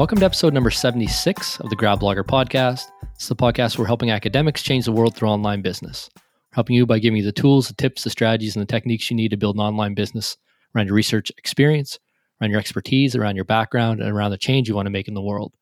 Welcome 0.00 0.20
to 0.20 0.24
episode 0.24 0.54
number 0.54 0.70
76 0.70 1.60
of 1.60 1.68
the 1.68 1.76
Grad 1.76 1.98
Blogger 1.98 2.24
podcast. 2.24 2.90
It's 3.16 3.28
the 3.28 3.36
podcast 3.36 3.76
where 3.76 3.82
we're 3.82 3.88
helping 3.88 4.10
academics 4.10 4.62
change 4.62 4.86
the 4.86 4.92
world 4.92 5.14
through 5.14 5.28
online 5.28 5.60
business. 5.60 6.08
We're 6.16 6.54
helping 6.54 6.76
you 6.76 6.86
by 6.86 7.00
giving 7.00 7.18
you 7.18 7.22
the 7.22 7.32
tools, 7.32 7.68
the 7.68 7.74
tips, 7.74 8.04
the 8.04 8.08
strategies, 8.08 8.56
and 8.56 8.62
the 8.62 8.72
techniques 8.72 9.10
you 9.10 9.16
need 9.18 9.28
to 9.28 9.36
build 9.36 9.56
an 9.56 9.60
online 9.60 9.92
business 9.92 10.38
around 10.74 10.86
your 10.86 10.94
research 10.94 11.30
experience, 11.36 11.98
around 12.40 12.50
your 12.50 12.60
expertise, 12.60 13.14
around 13.14 13.36
your 13.36 13.44
background, 13.44 14.00
and 14.00 14.10
around 14.10 14.30
the 14.30 14.38
change 14.38 14.70
you 14.70 14.74
want 14.74 14.86
to 14.86 14.90
make 14.90 15.06
in 15.06 15.12
the 15.12 15.20
world. 15.20 15.52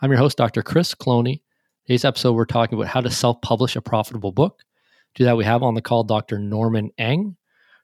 I'm 0.00 0.10
your 0.10 0.18
host, 0.18 0.38
Dr. 0.38 0.62
Chris 0.62 0.94
Cloney. 0.94 1.42
Today's 1.84 2.06
episode, 2.06 2.32
we're 2.32 2.46
talking 2.46 2.78
about 2.78 2.88
how 2.88 3.02
to 3.02 3.10
self 3.10 3.38
publish 3.42 3.76
a 3.76 3.82
profitable 3.82 4.32
book. 4.32 4.62
To 5.16 5.24
that, 5.24 5.36
we 5.36 5.44
have 5.44 5.62
on 5.62 5.74
the 5.74 5.82
call 5.82 6.04
Dr. 6.04 6.38
Norman 6.38 6.90
Eng 6.96 7.36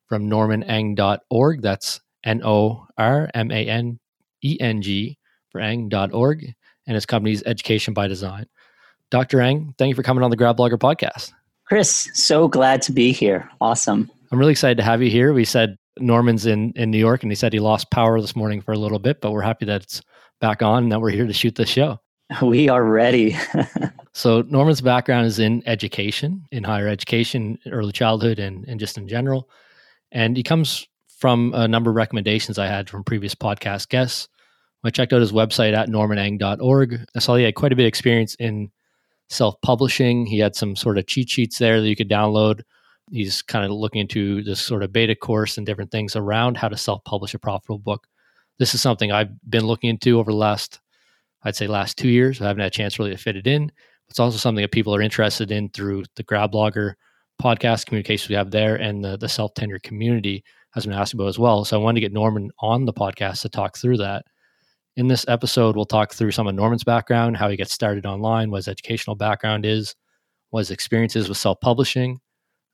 from 0.08 0.30
normaneng.org. 0.30 1.60
That's 1.60 2.00
N 2.24 2.40
O 2.42 2.86
R 2.96 3.30
M 3.34 3.50
A 3.50 3.66
N 3.66 4.00
E 4.42 4.56
N 4.58 4.80
G 4.80 5.18
for 5.54 5.60
eng.org 5.60 6.52
and 6.88 6.94
his 6.96 7.06
company's 7.06 7.44
Education 7.44 7.94
by 7.94 8.08
Design. 8.08 8.46
Dr. 9.12 9.40
Eng, 9.40 9.72
thank 9.78 9.90
you 9.90 9.94
for 9.94 10.02
coming 10.02 10.24
on 10.24 10.30
the 10.30 10.36
Grad 10.36 10.56
Blogger 10.56 10.76
podcast. 10.76 11.30
Chris, 11.64 12.10
so 12.12 12.48
glad 12.48 12.82
to 12.82 12.92
be 12.92 13.12
here. 13.12 13.48
Awesome. 13.60 14.10
I'm 14.32 14.38
really 14.40 14.50
excited 14.50 14.78
to 14.78 14.82
have 14.82 15.00
you 15.00 15.10
here. 15.10 15.32
We 15.32 15.44
said 15.44 15.76
Norman's 16.00 16.44
in, 16.44 16.72
in 16.74 16.90
New 16.90 16.98
York 16.98 17.22
and 17.22 17.30
he 17.30 17.36
said 17.36 17.52
he 17.52 17.60
lost 17.60 17.92
power 17.92 18.20
this 18.20 18.34
morning 18.34 18.62
for 18.62 18.72
a 18.72 18.78
little 18.78 18.98
bit, 18.98 19.20
but 19.20 19.30
we're 19.30 19.42
happy 19.42 19.64
that 19.66 19.84
it's 19.84 20.02
back 20.40 20.60
on 20.60 20.82
and 20.82 20.92
that 20.92 21.00
we're 21.00 21.10
here 21.10 21.26
to 21.26 21.32
shoot 21.32 21.54
the 21.54 21.66
show. 21.66 22.00
We 22.42 22.68
are 22.68 22.82
ready. 22.82 23.36
so, 24.14 24.40
Norman's 24.48 24.80
background 24.80 25.26
is 25.26 25.38
in 25.38 25.62
education, 25.66 26.42
in 26.50 26.64
higher 26.64 26.88
education, 26.88 27.58
early 27.70 27.92
childhood, 27.92 28.38
and, 28.40 28.64
and 28.66 28.80
just 28.80 28.96
in 28.96 29.06
general. 29.06 29.48
And 30.10 30.34
he 30.34 30.42
comes 30.42 30.88
from 31.18 31.52
a 31.54 31.68
number 31.68 31.90
of 31.90 31.96
recommendations 31.96 32.58
I 32.58 32.66
had 32.66 32.88
from 32.88 33.04
previous 33.04 33.34
podcast 33.34 33.90
guests. 33.90 34.28
I 34.84 34.90
checked 34.90 35.12
out 35.12 35.20
his 35.20 35.32
website 35.32 35.74
at 35.74 35.88
normaneng.org. 35.88 37.06
I 37.14 37.18
saw 37.18 37.36
he 37.36 37.44
had 37.44 37.54
quite 37.54 37.72
a 37.72 37.76
bit 37.76 37.84
of 37.84 37.88
experience 37.88 38.34
in 38.36 38.70
self 39.28 39.60
publishing. 39.62 40.26
He 40.26 40.38
had 40.38 40.54
some 40.54 40.76
sort 40.76 40.98
of 40.98 41.06
cheat 41.06 41.30
sheets 41.30 41.58
there 41.58 41.80
that 41.80 41.88
you 41.88 41.96
could 41.96 42.10
download. 42.10 42.62
He's 43.10 43.42
kind 43.42 43.64
of 43.64 43.70
looking 43.70 44.00
into 44.00 44.42
this 44.42 44.60
sort 44.60 44.82
of 44.82 44.92
beta 44.92 45.14
course 45.14 45.56
and 45.56 45.66
different 45.66 45.90
things 45.90 46.16
around 46.16 46.56
how 46.56 46.68
to 46.68 46.76
self 46.76 47.02
publish 47.04 47.34
a 47.34 47.38
profitable 47.38 47.78
book. 47.78 48.06
This 48.58 48.74
is 48.74 48.82
something 48.82 49.10
I've 49.10 49.32
been 49.48 49.66
looking 49.66 49.90
into 49.90 50.18
over 50.18 50.30
the 50.30 50.36
last, 50.36 50.80
I'd 51.42 51.56
say, 51.56 51.66
last 51.66 51.98
two 51.98 52.08
years. 52.08 52.40
I 52.40 52.46
haven't 52.46 52.60
had 52.60 52.68
a 52.68 52.70
chance 52.70 52.98
really 52.98 53.10
to 53.10 53.16
fit 53.16 53.36
it 53.36 53.46
in. 53.46 53.72
It's 54.08 54.20
also 54.20 54.36
something 54.36 54.62
that 54.62 54.70
people 54.70 54.94
are 54.94 55.02
interested 55.02 55.50
in 55.50 55.70
through 55.70 56.04
the 56.16 56.22
Grad 56.22 56.52
Blogger 56.52 56.94
podcast 57.42 57.86
communications 57.86 58.28
we 58.28 58.36
have 58.36 58.50
there 58.50 58.76
and 58.76 59.04
the, 59.04 59.16
the 59.16 59.28
self 59.28 59.54
tenure 59.54 59.80
community 59.80 60.44
has 60.72 60.84
been 60.86 60.94
asked 60.94 61.14
about 61.14 61.28
as 61.28 61.38
well. 61.38 61.64
So 61.64 61.78
I 61.78 61.82
wanted 61.82 62.00
to 62.00 62.06
get 62.06 62.12
Norman 62.12 62.50
on 62.60 62.84
the 62.84 62.92
podcast 62.92 63.42
to 63.42 63.48
talk 63.48 63.76
through 63.76 63.98
that. 63.98 64.24
In 64.96 65.08
this 65.08 65.24
episode, 65.26 65.74
we'll 65.74 65.86
talk 65.86 66.14
through 66.14 66.30
some 66.30 66.46
of 66.46 66.54
Norman's 66.54 66.84
background, 66.84 67.36
how 67.36 67.48
he 67.48 67.56
gets 67.56 67.72
started 67.72 68.06
online, 68.06 68.50
what 68.50 68.58
his 68.58 68.68
educational 68.68 69.16
background 69.16 69.66
is, 69.66 69.96
what 70.50 70.60
his 70.60 70.70
experiences 70.70 71.28
with 71.28 71.36
self 71.36 71.60
publishing, 71.60 72.20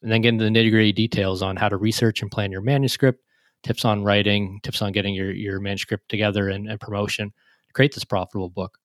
and 0.02 0.12
then 0.12 0.20
get 0.20 0.28
into 0.30 0.44
the 0.44 0.50
nitty 0.50 0.70
gritty 0.70 0.92
details 0.92 1.40
on 1.40 1.56
how 1.56 1.68
to 1.68 1.78
research 1.78 2.20
and 2.20 2.30
plan 2.30 2.52
your 2.52 2.60
manuscript, 2.60 3.22
tips 3.62 3.86
on 3.86 4.04
writing, 4.04 4.60
tips 4.62 4.82
on 4.82 4.92
getting 4.92 5.14
your, 5.14 5.32
your 5.32 5.60
manuscript 5.60 6.10
together 6.10 6.50
and, 6.50 6.68
and 6.68 6.78
promotion 6.78 7.30
to 7.30 7.72
create 7.72 7.94
this 7.94 8.04
profitable 8.04 8.50
book. 8.50 8.76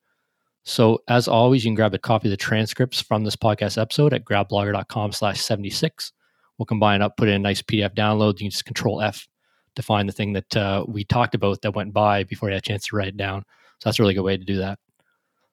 So, 0.63 0.99
as 1.09 1.27
always, 1.27 1.65
you 1.65 1.69
can 1.69 1.75
grab 1.75 1.93
a 1.93 1.99
copy 1.99 2.29
of 2.29 2.31
the 2.31 2.37
transcripts 2.37 3.01
from 3.01 3.25
this 3.25 3.35
podcast 3.35 3.79
episode 3.79 4.13
at 4.13 4.23
gradblogger.com 4.23 5.11
slash 5.11 5.41
76. 5.41 6.13
We'll 6.57 6.65
combine 6.65 7.01
up, 7.01 7.17
put 7.17 7.27
in 7.27 7.35
a 7.35 7.39
nice 7.39 7.61
PDF 7.61 7.93
download. 7.95 8.39
You 8.39 8.45
can 8.45 8.51
just 8.51 8.65
control 8.65 9.01
F 9.01 9.27
to 9.75 9.81
find 9.81 10.07
the 10.07 10.13
thing 10.13 10.33
that 10.33 10.55
uh, 10.55 10.85
we 10.87 11.03
talked 11.03 11.35
about 11.35 11.61
that 11.61 11.75
went 11.75 11.93
by 11.93 12.23
before 12.23 12.49
you 12.49 12.53
had 12.53 12.63
a 12.63 12.67
chance 12.67 12.87
to 12.87 12.95
write 12.95 13.07
it 13.07 13.17
down. 13.17 13.43
So 13.79 13.89
that's 13.89 13.99
a 13.99 14.01
really 14.01 14.13
good 14.13 14.23
way 14.23 14.37
to 14.37 14.43
do 14.43 14.57
that. 14.57 14.79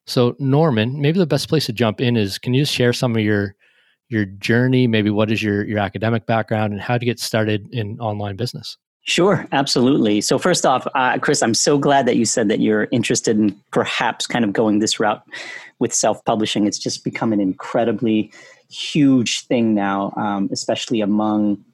So 0.06 0.34
Norman, 0.38 1.00
maybe 1.00 1.19
the 1.19 1.26
best 1.26 1.48
place 1.48 1.66
to 1.66 1.72
jump 1.72 2.00
in 2.00 2.16
is 2.16 2.38
can 2.38 2.54
you 2.54 2.62
just 2.62 2.74
share 2.74 2.92
some 2.92 3.14
of 3.14 3.22
your 3.22 3.54
your 4.08 4.24
journey? 4.24 4.86
Maybe 4.86 5.10
what 5.10 5.30
is 5.30 5.42
your 5.42 5.64
your 5.64 5.78
academic 5.78 6.26
background 6.26 6.72
and 6.72 6.82
how 6.82 6.98
to 6.98 7.04
get 7.04 7.20
started 7.20 7.69
in 7.72 8.00
online 8.00 8.36
business? 8.36 8.76
Sure, 9.04 9.47
absolutely. 9.50 10.20
So 10.20 10.38
first 10.38 10.64
off, 10.64 10.86
uh, 10.94 11.18
Chris, 11.18 11.42
I'm 11.42 11.54
so 11.54 11.76
glad 11.76 12.06
that 12.06 12.16
you 12.16 12.24
said 12.24 12.48
that 12.48 12.60
you're 12.60 12.86
interested 12.92 13.36
in 13.36 13.60
perhaps 13.72 14.28
kind 14.28 14.44
of 14.44 14.52
going 14.52 14.78
this 14.78 15.00
route 15.00 15.22
with 15.80 15.92
self-publishing. 15.92 16.66
It's 16.68 16.78
just 16.78 17.02
become 17.02 17.32
an 17.32 17.41
incredibly 17.41 18.30
huge 18.70 19.44
thing 19.47 19.74
now, 19.74 20.12
um, 20.16 20.48
especially 20.52 21.00
among 21.00 21.64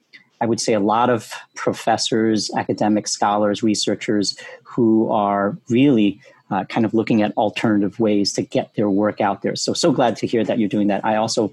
I 0.41 0.45
would 0.45 0.59
say 0.59 0.73
a 0.73 0.79
lot 0.79 1.09
of 1.09 1.31
professors, 1.55 2.49
academic 2.55 3.07
scholars, 3.07 3.61
researchers 3.61 4.37
who 4.63 5.09
are 5.11 5.57
really 5.69 6.21
uh, 6.51 6.63
kind 6.65 6.85
of 6.85 6.93
looking 6.93 7.21
at 7.21 7.35
alternative 7.37 7.99
ways 7.99 8.33
to 8.33 8.41
get 8.41 8.73
their 8.75 8.89
work 8.89 9.21
out 9.21 9.41
there. 9.41 9.55
So, 9.55 9.73
so 9.73 9.91
glad 9.91 10.15
to 10.17 10.27
hear 10.27 10.43
that 10.43 10.57
you're 10.57 10.69
doing 10.69 10.87
that. 10.87 11.05
I 11.05 11.15
also 11.15 11.51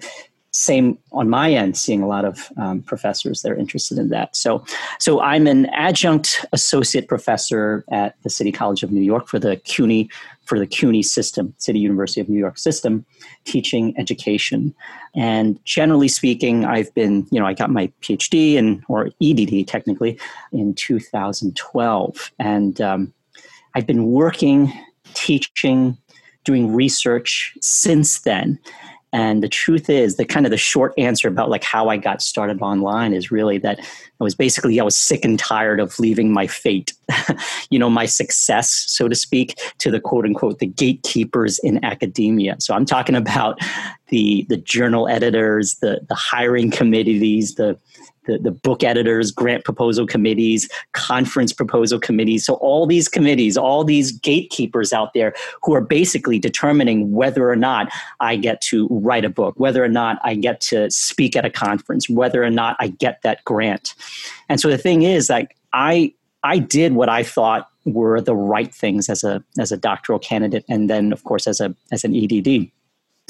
same 0.56 0.98
on 1.12 1.28
my 1.28 1.52
end 1.52 1.76
seeing 1.76 2.02
a 2.02 2.06
lot 2.06 2.24
of 2.24 2.50
um, 2.56 2.82
professors 2.82 3.42
that 3.42 3.52
are 3.52 3.56
interested 3.56 3.98
in 3.98 4.08
that. 4.08 4.34
So 4.34 4.64
so 4.98 5.20
i'm 5.20 5.46
an 5.46 5.66
adjunct 5.66 6.44
associate 6.52 7.08
professor 7.08 7.84
at 7.90 8.20
the 8.22 8.30
city 8.30 8.52
college 8.52 8.82
of 8.82 8.90
new 8.90 9.02
york 9.02 9.28
for 9.28 9.38
the 9.38 9.56
cuny 9.56 10.08
for 10.44 10.58
the 10.58 10.66
cuny 10.66 11.02
system 11.02 11.54
city 11.58 11.78
university 11.78 12.20
of 12.20 12.28
new 12.28 12.38
york 12.38 12.58
system 12.58 13.04
teaching 13.44 13.94
education. 13.98 14.74
And 15.14 15.62
generally 15.64 16.08
speaking 16.08 16.64
i've 16.64 16.92
been 16.94 17.26
you 17.30 17.40
know 17.40 17.46
i 17.46 17.54
got 17.54 17.70
my 17.70 17.90
phd 18.02 18.54
in 18.54 18.82
or 18.88 19.10
edd 19.22 19.66
technically 19.66 20.18
in 20.52 20.74
2012 20.74 22.32
and 22.38 22.80
um, 22.80 23.12
i've 23.74 23.86
been 23.86 24.06
working 24.06 24.72
teaching 25.14 25.96
doing 26.44 26.72
research 26.72 27.56
since 27.60 28.20
then 28.20 28.58
and 29.12 29.42
the 29.42 29.48
truth 29.48 29.88
is, 29.88 30.16
the 30.16 30.24
kind 30.24 30.46
of 30.46 30.50
the 30.50 30.58
short 30.58 30.92
answer 30.98 31.28
about 31.28 31.48
like 31.48 31.64
how 31.64 31.88
I 31.88 31.96
got 31.96 32.20
started 32.20 32.60
online 32.60 33.12
is 33.12 33.30
really 33.30 33.58
that 33.58 33.78
I 33.80 34.24
was 34.24 34.34
basically 34.34 34.78
I 34.80 34.84
was 34.84 34.96
sick 34.96 35.24
and 35.24 35.38
tired 35.38 35.80
of 35.80 35.98
leaving 35.98 36.32
my 36.32 36.46
fate, 36.46 36.92
you 37.70 37.78
know, 37.78 37.88
my 37.88 38.06
success, 38.06 38.84
so 38.88 39.08
to 39.08 39.14
speak, 39.14 39.58
to 39.78 39.90
the 39.90 40.00
quote 40.00 40.24
unquote 40.24 40.58
the 40.58 40.66
gatekeepers 40.66 41.58
in 41.60 41.84
academia. 41.84 42.56
So 42.58 42.74
I'm 42.74 42.84
talking 42.84 43.14
about 43.14 43.60
the 44.08 44.44
the 44.48 44.56
journal 44.56 45.08
editors, 45.08 45.76
the 45.76 46.00
the 46.08 46.14
hiring 46.14 46.70
committees, 46.70 47.54
the 47.54 47.78
the, 48.26 48.38
the 48.38 48.50
book 48.50 48.82
editors, 48.84 49.30
grant 49.30 49.64
proposal 49.64 50.06
committees, 50.06 50.68
conference 50.92 51.52
proposal 51.52 51.98
committees. 51.98 52.44
So, 52.44 52.54
all 52.54 52.86
these 52.86 53.08
committees, 53.08 53.56
all 53.56 53.84
these 53.84 54.12
gatekeepers 54.12 54.92
out 54.92 55.14
there 55.14 55.34
who 55.62 55.74
are 55.74 55.80
basically 55.80 56.38
determining 56.38 57.12
whether 57.12 57.50
or 57.50 57.56
not 57.56 57.88
I 58.20 58.36
get 58.36 58.60
to 58.62 58.88
write 58.90 59.24
a 59.24 59.30
book, 59.30 59.54
whether 59.58 59.82
or 59.82 59.88
not 59.88 60.18
I 60.24 60.34
get 60.34 60.60
to 60.62 60.90
speak 60.90 61.36
at 61.36 61.44
a 61.44 61.50
conference, 61.50 62.08
whether 62.08 62.42
or 62.42 62.50
not 62.50 62.76
I 62.78 62.88
get 62.88 63.22
that 63.22 63.44
grant. 63.44 63.94
And 64.48 64.60
so, 64.60 64.68
the 64.68 64.78
thing 64.78 65.02
is, 65.02 65.30
like, 65.30 65.56
I, 65.72 66.12
I 66.42 66.58
did 66.58 66.94
what 66.94 67.08
I 67.08 67.22
thought 67.22 67.68
were 67.86 68.20
the 68.20 68.34
right 68.34 68.74
things 68.74 69.08
as 69.08 69.22
a 69.22 69.42
as 69.58 69.70
a 69.70 69.76
doctoral 69.76 70.18
candidate 70.18 70.64
and 70.68 70.90
then 70.90 71.12
of 71.12 71.22
course 71.22 71.46
as 71.46 71.60
a 71.60 71.74
as 71.92 72.02
an 72.02 72.16
EDD 72.16 72.68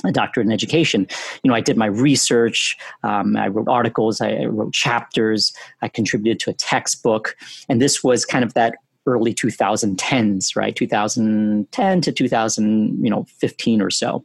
a 0.05 0.13
doctorate 0.13 0.47
in 0.47 0.53
education. 0.53 1.07
You 1.43 1.49
know, 1.49 1.55
I 1.55 1.61
did 1.61 1.77
my 1.77 1.87
research, 1.87 2.77
um, 3.03 3.37
I 3.37 3.49
wrote 3.49 3.69
articles, 3.69 4.21
I 4.21 4.45
wrote 4.45 4.73
chapters, 4.73 5.53
I 5.83 5.89
contributed 5.89 6.39
to 6.41 6.51
a 6.51 6.55
textbook, 6.55 7.37
and 7.69 7.81
this 7.81 8.05
was 8.05 8.25
kind 8.25 8.45
of 8.45 8.55
that 8.55 8.75
early 9.07 9.33
2010s, 9.33 10.57
right? 10.57 10.75
2010 10.75 12.01
to 12.01 12.13
2000, 12.13 13.05
you 13.05 13.11
know, 13.11 13.25
15 13.39 13.81
or 13.81 13.91
so. 13.91 14.25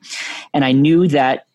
And 0.54 0.66
I 0.66 0.72
knew 0.72 1.08
that 1.08 1.46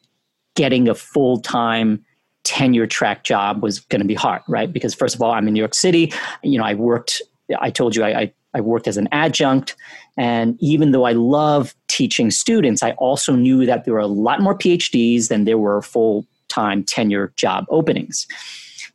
getting 0.54 0.88
a 0.88 0.94
full-time 0.94 2.04
tenure 2.44 2.86
track 2.86 3.24
job 3.24 3.62
was 3.62 3.80
going 3.80 4.00
to 4.00 4.06
be 4.06 4.14
hard, 4.14 4.42
right? 4.48 4.72
Because 4.72 4.94
first 4.94 5.14
of 5.14 5.20
all, 5.20 5.32
I'm 5.32 5.48
in 5.48 5.54
New 5.54 5.60
York 5.60 5.74
City. 5.74 6.12
You 6.42 6.58
know, 6.58 6.64
I 6.64 6.74
worked. 6.74 7.20
I 7.60 7.70
told 7.70 7.96
you 7.96 8.04
I, 8.04 8.20
I, 8.20 8.32
I 8.54 8.60
worked 8.60 8.88
as 8.88 8.96
an 8.96 9.08
adjunct, 9.12 9.76
and 10.16 10.56
even 10.60 10.92
though 10.92 11.04
I 11.04 11.12
love 11.12 11.74
teaching 11.88 12.30
students, 12.30 12.82
I 12.82 12.92
also 12.92 13.34
knew 13.34 13.66
that 13.66 13.84
there 13.84 13.94
were 13.94 14.00
a 14.00 14.06
lot 14.06 14.40
more 14.40 14.56
PhDs 14.56 15.28
than 15.28 15.44
there 15.44 15.58
were 15.58 15.82
full 15.82 16.26
time 16.48 16.84
tenure 16.84 17.32
job 17.36 17.66
openings. 17.68 18.26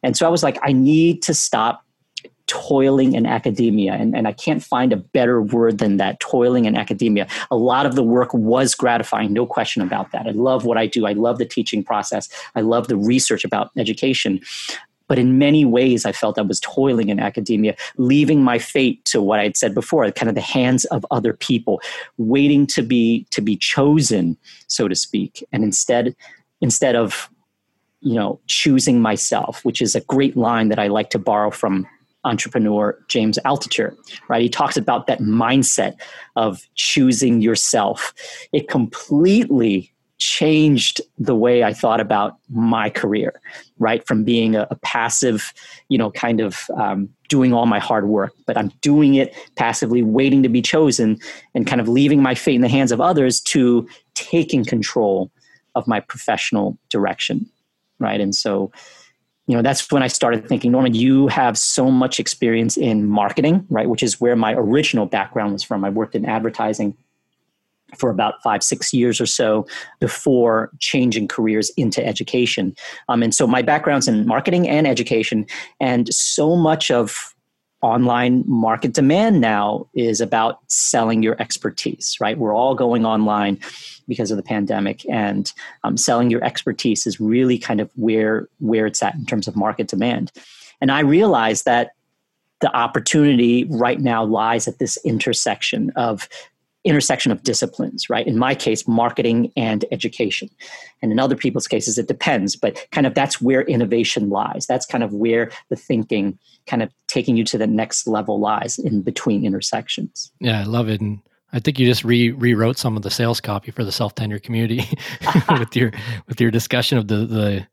And 0.04 0.18
so 0.18 0.26
I 0.26 0.30
was 0.30 0.44
like, 0.44 0.58
I 0.64 0.72
need 0.72 1.22
to 1.24 1.34
stop 1.34 1.84
toiling 2.48 3.14
in 3.14 3.26
academia. 3.26 3.94
And, 3.94 4.16
and 4.16 4.28
I 4.28 4.34
can't 4.34 4.62
find 4.62 4.92
a 4.92 4.98
better 4.98 5.42
word 5.42 5.78
than 5.78 5.98
that 5.98 6.20
toiling 6.20 6.66
in 6.66 6.76
academia. 6.76 7.28
A 7.50 7.56
lot 7.56 7.86
of 7.86 7.96
the 7.96 8.04
work 8.04 8.34
was 8.34 8.76
gratifying, 8.76 9.32
no 9.32 9.46
question 9.46 9.82
about 9.82 10.12
that. 10.12 10.28
I 10.28 10.32
love 10.32 10.66
what 10.66 10.78
I 10.78 10.86
do. 10.86 11.06
I 11.06 11.14
love 11.14 11.38
the 11.38 11.46
teaching 11.46 11.82
process. 11.82 12.28
I 12.56 12.62
love 12.62 12.90
the 12.90 12.98
research 12.98 13.46
about 13.46 13.72
education. 13.78 14.42
But 15.12 15.19
in 15.19 15.38
many 15.38 15.66
ways, 15.66 16.06
I 16.06 16.13
felt 16.13 16.40
I 16.40 16.42
was 16.42 16.62
toiling 16.62 17.10
in 17.10 17.19
academia, 17.19 17.75
leaving 17.98 18.46
my 18.46 18.58
fate 18.58 19.04
to 19.12 19.22
what 19.22 19.42
I 19.42 19.44
had 19.44 19.58
said 19.58 19.75
before, 19.75 20.10
kind 20.12 20.30
of 20.30 20.36
the 20.36 20.40
hands 20.40 20.86
of 20.86 21.06
other 21.12 21.34
people, 21.34 21.81
waiting 22.18 22.66
to 22.68 22.81
be 22.81 23.28
to 23.31 23.42
be 23.42 23.58
chosen, 23.58 24.38
so 24.68 24.88
to 24.88 24.96
speak. 24.96 25.46
And 25.52 25.66
instead, 25.66 26.16
instead 26.62 26.96
of 26.96 27.30
you 28.00 28.16
know 28.16 28.40
choosing 28.48 29.02
myself, 29.02 29.66
which 29.66 29.81
is 29.81 29.96
a 29.96 30.00
great 30.00 30.38
line 30.38 30.69
that 30.69 30.80
I 30.80 30.88
like 30.88 31.10
to 31.10 31.19
borrow 31.19 31.52
from 31.52 31.86
entrepreneur 32.24 32.98
James 33.10 33.38
Altucher, 33.44 33.94
right? 34.30 34.42
He 34.42 34.48
talks 34.48 34.78
about 34.78 35.08
that 35.08 35.19
mindset 35.19 35.96
of 36.38 36.66
choosing 36.75 37.42
yourself. 37.42 38.13
It 38.54 38.69
completely 38.69 39.91
changed 40.22 41.02
the 41.18 41.36
way 41.36 41.64
I 41.64 41.74
thought 41.74 42.00
about 42.00 42.38
my 42.48 42.92
career, 42.92 43.42
right? 43.80 44.06
From 44.06 44.24
being 44.24 44.56
a, 44.56 44.68
a 44.70 44.76
passive, 44.76 45.52
you 45.90 45.98
know, 45.98 46.12
kind 46.12 46.40
of 46.40 46.70
um, 46.78 47.10
doing 47.28 47.54
all 47.54 47.66
my 47.66 47.80
hard 47.80 48.08
work, 48.08 48.32
but 48.46 48.56
I'm 48.56 48.72
doing 48.82 49.16
it 49.16 49.36
passively, 49.56 50.04
waiting 50.04 50.44
to 50.44 50.50
be 50.50 50.62
chosen, 50.62 51.18
and 51.56 51.66
kind 51.66 51.82
of 51.82 51.88
leaving 51.88 52.22
my 52.22 52.36
fate 52.36 52.54
in 52.54 52.62
the 52.62 52.70
hands 52.70 52.92
of 52.92 53.02
others 53.02 53.42
to 53.42 53.88
taking 54.14 54.64
control 54.64 55.32
of 55.74 55.88
my 55.88 56.00
professional 56.00 56.78
direction, 56.90 57.50
right? 57.98 58.22
And 58.22 58.36
so, 58.36 58.72
you 59.48 59.56
know, 59.56 59.64
that's 59.64 59.92
when 59.92 60.04
I 60.04 60.08
started 60.08 60.48
thinking, 60.48 60.72
Norman, 60.72 60.94
you 60.94 61.28
have 61.30 61.58
so 61.58 61.90
much 61.90 62.20
experience 62.20 62.78
in 62.78 63.08
marketing, 63.08 63.66
right? 63.70 63.90
Which 63.90 64.04
is 64.04 64.22
where 64.22 64.36
my 64.36 64.54
original 64.54 65.08
background 65.08 65.54
was 65.54 65.64
from. 65.64 65.84
I 65.84 65.90
worked 65.90 66.14
in 66.14 66.26
advertising 66.26 66.96
for 67.98 68.10
about 68.10 68.42
five, 68.44 68.64
six 68.64 68.94
years 68.94 69.20
or 69.22 69.26
so 69.26 69.66
before 70.00 70.72
changing 70.80 71.28
careers 71.28 71.70
into 71.78 72.06
education. 72.06 72.76
Um, 73.10 73.24
and 73.24 73.34
so 73.34 73.48
my 73.48 73.62
background's 73.62 74.08
in 74.08 74.26
marketing 74.26 74.68
and 74.68 74.88
education, 74.88 75.46
and 75.80 76.14
so 76.14 76.56
much 76.56 76.92
of 76.92 77.34
online 77.82 78.44
market 78.46 78.94
demand 78.94 79.42
now 79.42 79.88
is 79.96 80.22
about 80.22 80.60
selling 80.68 81.24
your 81.24 81.36
expertise, 81.42 82.16
right? 82.22 82.38
We're 82.38 82.56
all 82.56 82.76
going 82.76 83.06
online 83.06 83.60
because 84.08 84.30
of 84.30 84.38
the 84.38 84.44
pandemic, 84.44 85.08
and 85.10 85.52
um, 85.84 85.98
selling 85.98 86.30
your 86.30 86.44
expertise 86.44 87.08
is 87.08 87.20
really 87.20 87.58
kind 87.58 87.80
of 87.80 87.90
where 87.96 88.48
where 88.60 88.86
it's 88.86 89.02
at 89.02 89.16
in 89.16 89.26
terms 89.26 89.48
of 89.48 89.56
market 89.56 89.88
demand. 89.88 90.32
And 90.80 90.92
I 90.92 91.02
realized 91.02 91.66
that 91.66 91.92
the 92.62 92.76
opportunity 92.76 93.66
right 93.66 94.00
now 94.00 94.24
lies 94.24 94.68
at 94.68 94.78
this 94.80 94.98
intersection 95.04 95.92
of 95.96 96.30
intersection 96.83 97.31
of 97.31 97.44
disciplines, 97.44 98.10
right? 98.10 98.25
In 98.25 98.38
my 98.38 98.56
case, 98.56 98.88
marketing 98.88 99.51
and 99.56 99.86
education. 99.92 100.50
And 101.01 101.12
in 101.12 101.19
other 101.19 101.36
people's 101.36 101.68
cases, 101.68 101.98
it 101.98 102.07
depends, 102.07 102.56
but 102.56 102.88
kind 102.92 103.06
of 103.06 103.13
that's 103.13 103.39
where 103.42 103.62
innovation 103.63 104.30
lies. 104.30 104.66
That's 104.68 104.86
kind 104.86 105.04
of 105.04 105.13
where 105.13 105.51
the 105.69 105.75
thinking, 105.75 106.39
kind 106.66 106.81
of 106.81 106.92
taking 107.07 107.38
you 107.38 107.44
to 107.45 107.57
the 107.57 107.68
next 107.68 108.07
level 108.07 108.39
lies 108.39 108.80
in 108.80 109.01
between 109.01 109.45
intersections. 109.45 110.31
Yeah, 110.39 110.62
I 110.62 110.63
love 110.63 110.89
it. 110.89 111.01
And 111.01 111.19
I 111.54 111.60
think 111.60 111.78
you 111.78 111.86
just 111.86 112.04
re- 112.04 112.31
rewrote 112.31 112.78
some 112.78 112.95
of 112.95 113.04
the 113.04 113.12
sales 113.12 113.42
copy 113.42 113.72
for 113.72 113.84
the 113.84 113.92
self 113.92 114.16
tenure 114.16 114.39
community 114.39 114.84
with 115.50 115.75
your 115.75 115.92
with 116.27 116.42
your 116.42 116.51
discussion 116.51 116.98
of 116.98 117.07
the 117.07 117.25
the 117.25 117.68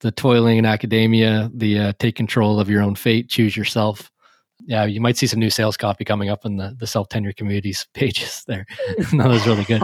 the 0.00 0.12
toiling 0.12 0.58
in 0.58 0.64
academia, 0.64 1.50
the 1.52 1.78
uh, 1.78 1.92
take 1.98 2.14
control 2.14 2.60
of 2.60 2.70
your 2.70 2.82
own 2.82 2.94
fate, 2.94 3.28
choose 3.28 3.56
yourself 3.56 4.12
yeah, 4.66 4.84
you 4.84 5.00
might 5.00 5.16
see 5.16 5.26
some 5.26 5.40
new 5.40 5.50
sales 5.50 5.76
copy 5.76 6.04
coming 6.04 6.28
up 6.28 6.44
in 6.44 6.56
the, 6.56 6.74
the 6.78 6.86
self 6.86 7.08
tenure 7.08 7.32
communities 7.32 7.86
pages 7.94 8.44
there. 8.46 8.66
that 9.12 9.28
was 9.28 9.46
really 9.46 9.64
good. 9.64 9.82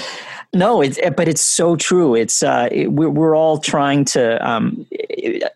no, 0.54 0.80
it's 0.80 0.98
but 1.16 1.28
it's 1.28 1.42
so 1.42 1.76
true. 1.76 2.14
It's 2.14 2.42
uh, 2.42 2.68
it, 2.70 2.92
we're 2.92 3.10
we're 3.10 3.36
all 3.36 3.58
trying 3.58 4.04
to. 4.06 4.48
Um, 4.48 4.86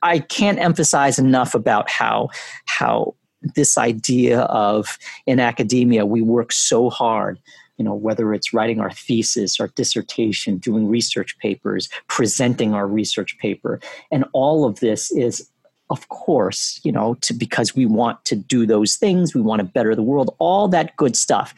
I 0.03 0.19
can't 0.19 0.59
emphasize 0.59 1.19
enough 1.19 1.55
about 1.55 1.91
how 1.91 2.29
how 2.67 3.15
this 3.55 3.79
idea 3.79 4.41
of 4.43 4.99
in 5.27 5.39
academia 5.39 6.05
we 6.05 6.23
work 6.23 6.53
so 6.53 6.91
hard 6.91 7.39
you 7.77 7.85
know 7.85 7.95
whether 7.95 8.33
it's 8.33 8.53
writing 8.53 8.81
our 8.81 8.91
thesis 8.91 9.61
our 9.61 9.69
dissertation 9.69 10.57
doing 10.57 10.89
research 10.89 11.39
papers 11.39 11.89
presenting 12.09 12.75
our 12.75 12.89
research 12.89 13.37
paper 13.39 13.79
and 14.11 14.25
all 14.33 14.65
of 14.65 14.81
this 14.81 15.13
is 15.13 15.49
of 15.91 16.09
course, 16.09 16.81
you 16.83 16.93
know, 16.93 17.15
to, 17.23 17.33
because 17.33 17.75
we 17.75 17.87
want 17.87 18.25
to 18.25 18.37
do 18.37 18.67
those 18.67 18.97
things, 18.97 19.35
we 19.35 19.41
want 19.41 19.61
to 19.61 19.65
better 19.65 19.95
the 19.95 20.03
world, 20.03 20.35
all 20.39 20.69
that 20.69 20.97
good 20.97 21.17
stuff. 21.17 21.55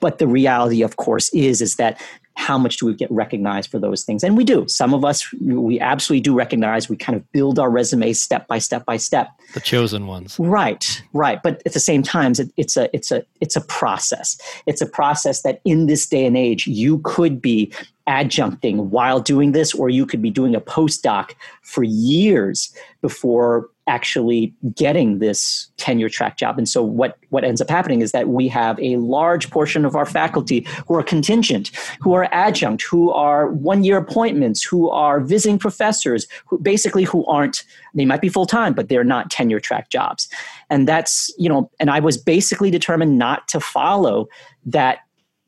But 0.00 0.18
the 0.18 0.28
reality, 0.28 0.82
of 0.82 0.96
course, 0.96 1.28
is 1.30 1.60
is 1.60 1.76
that 1.76 2.00
how 2.38 2.56
much 2.56 2.76
do 2.76 2.86
we 2.86 2.94
get 2.94 3.10
recognized 3.10 3.68
for 3.68 3.80
those 3.80 4.04
things? 4.04 4.22
And 4.22 4.36
we 4.36 4.44
do. 4.44 4.66
Some 4.68 4.94
of 4.94 5.04
us, 5.04 5.30
we 5.42 5.80
absolutely 5.80 6.20
do 6.20 6.36
recognize. 6.36 6.88
We 6.88 6.96
kind 6.96 7.16
of 7.16 7.32
build 7.32 7.58
our 7.58 7.68
resumes 7.68 8.22
step 8.22 8.46
by 8.46 8.58
step 8.60 8.86
by 8.86 8.96
step. 8.96 9.28
The 9.54 9.60
chosen 9.60 10.06
ones. 10.06 10.38
Right, 10.38 11.02
right. 11.12 11.42
But 11.42 11.60
at 11.66 11.72
the 11.72 11.80
same 11.80 12.04
time, 12.04 12.34
it's 12.56 12.76
a 12.76 12.88
it's 12.94 13.10
a 13.10 13.24
it's 13.40 13.56
a 13.56 13.60
process. 13.62 14.38
It's 14.66 14.80
a 14.80 14.86
process 14.86 15.42
that 15.42 15.60
in 15.64 15.86
this 15.86 16.06
day 16.06 16.24
and 16.24 16.36
age, 16.36 16.68
you 16.68 17.00
could 17.00 17.42
be 17.42 17.72
adjuncting 18.08 18.88
while 18.88 19.20
doing 19.20 19.52
this, 19.52 19.74
or 19.74 19.90
you 19.90 20.06
could 20.06 20.22
be 20.22 20.30
doing 20.30 20.54
a 20.54 20.60
postdoc 20.60 21.34
for 21.62 21.84
years 21.84 22.74
before 23.02 23.68
actually 23.86 24.52
getting 24.74 25.18
this 25.18 25.68
tenure 25.78 26.10
track 26.10 26.36
job. 26.36 26.58
And 26.58 26.68
so 26.68 26.82
what, 26.82 27.16
what 27.30 27.42
ends 27.42 27.60
up 27.60 27.70
happening 27.70 28.02
is 28.02 28.12
that 28.12 28.28
we 28.28 28.46
have 28.48 28.78
a 28.80 28.96
large 28.96 29.50
portion 29.50 29.86
of 29.86 29.96
our 29.96 30.04
faculty 30.04 30.66
who 30.86 30.94
are 30.94 31.02
contingent, 31.02 31.70
who 32.00 32.12
are 32.12 32.28
adjunct, 32.32 32.82
who 32.82 33.10
are 33.10 33.48
one-year 33.48 33.96
appointments, 33.96 34.62
who 34.62 34.90
are 34.90 35.20
visiting 35.20 35.58
professors, 35.58 36.26
who 36.46 36.58
basically 36.58 37.04
who 37.04 37.24
aren't, 37.26 37.64
they 37.94 38.04
might 38.04 38.20
be 38.20 38.28
full-time, 38.28 38.74
but 38.74 38.90
they're 38.90 39.04
not 39.04 39.30
tenure 39.30 39.60
track 39.60 39.88
jobs. 39.88 40.28
And 40.68 40.86
that's, 40.86 41.32
you 41.38 41.48
know, 41.48 41.70
and 41.80 41.90
I 41.90 42.00
was 42.00 42.18
basically 42.18 42.70
determined 42.70 43.16
not 43.16 43.48
to 43.48 43.60
follow 43.60 44.28
that 44.66 44.98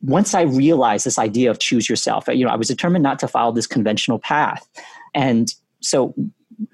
once 0.03 0.35
I 0.35 0.43
realized 0.43 1.05
this 1.07 1.19
idea 1.19 1.51
of 1.51 1.59
choose 1.59 1.89
yourself, 1.89 2.27
you 2.29 2.45
know, 2.45 2.51
I 2.51 2.57
was 2.57 2.69
determined 2.69 3.03
not 3.03 3.19
to 3.21 3.29
follow 3.29 3.53
this 3.53 3.67
conventional 3.67 4.19
path. 4.19 4.69
And 5.15 5.53
so, 5.81 6.15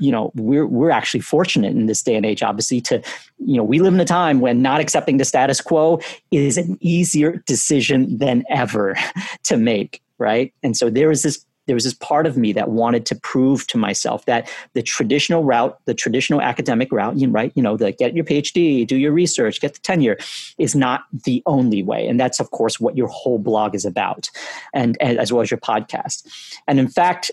you 0.00 0.10
know, 0.10 0.32
we're 0.34 0.66
we're 0.66 0.90
actually 0.90 1.20
fortunate 1.20 1.72
in 1.72 1.86
this 1.86 2.02
day 2.02 2.16
and 2.16 2.26
age, 2.26 2.42
obviously, 2.42 2.80
to, 2.82 3.02
you 3.38 3.56
know, 3.56 3.62
we 3.62 3.78
live 3.78 3.94
in 3.94 4.00
a 4.00 4.04
time 4.04 4.40
when 4.40 4.62
not 4.62 4.80
accepting 4.80 5.16
the 5.16 5.24
status 5.24 5.60
quo 5.60 6.00
is 6.30 6.56
an 6.56 6.76
easier 6.80 7.42
decision 7.46 8.18
than 8.18 8.44
ever 8.48 8.96
to 9.44 9.56
make, 9.56 10.02
right? 10.18 10.52
And 10.62 10.76
so 10.76 10.90
there 10.90 11.10
is 11.10 11.22
this 11.22 11.44
there 11.66 11.74
was 11.74 11.84
this 11.84 11.94
part 11.94 12.26
of 12.26 12.36
me 12.36 12.52
that 12.52 12.70
wanted 12.70 13.06
to 13.06 13.14
prove 13.14 13.66
to 13.68 13.78
myself 13.78 14.24
that 14.26 14.48
the 14.74 14.82
traditional 14.82 15.44
route, 15.44 15.78
the 15.84 15.94
traditional 15.94 16.40
academic 16.40 16.90
route, 16.92 17.16
you 17.16 17.28
right, 17.28 17.52
you 17.54 17.62
know, 17.62 17.76
the 17.76 17.92
get 17.92 18.14
your 18.14 18.24
PhD, 18.24 18.86
do 18.86 18.96
your 18.96 19.12
research, 19.12 19.60
get 19.60 19.74
the 19.74 19.80
tenure, 19.80 20.16
is 20.58 20.74
not 20.74 21.04
the 21.24 21.42
only 21.46 21.82
way, 21.82 22.06
and 22.06 22.18
that's 22.18 22.40
of 22.40 22.50
course 22.50 22.80
what 22.80 22.96
your 22.96 23.08
whole 23.08 23.38
blog 23.38 23.74
is 23.74 23.84
about, 23.84 24.30
and, 24.74 24.96
and 25.00 25.18
as 25.18 25.32
well 25.32 25.42
as 25.42 25.50
your 25.50 25.60
podcast. 25.60 26.26
And 26.66 26.78
in 26.78 26.88
fact, 26.88 27.30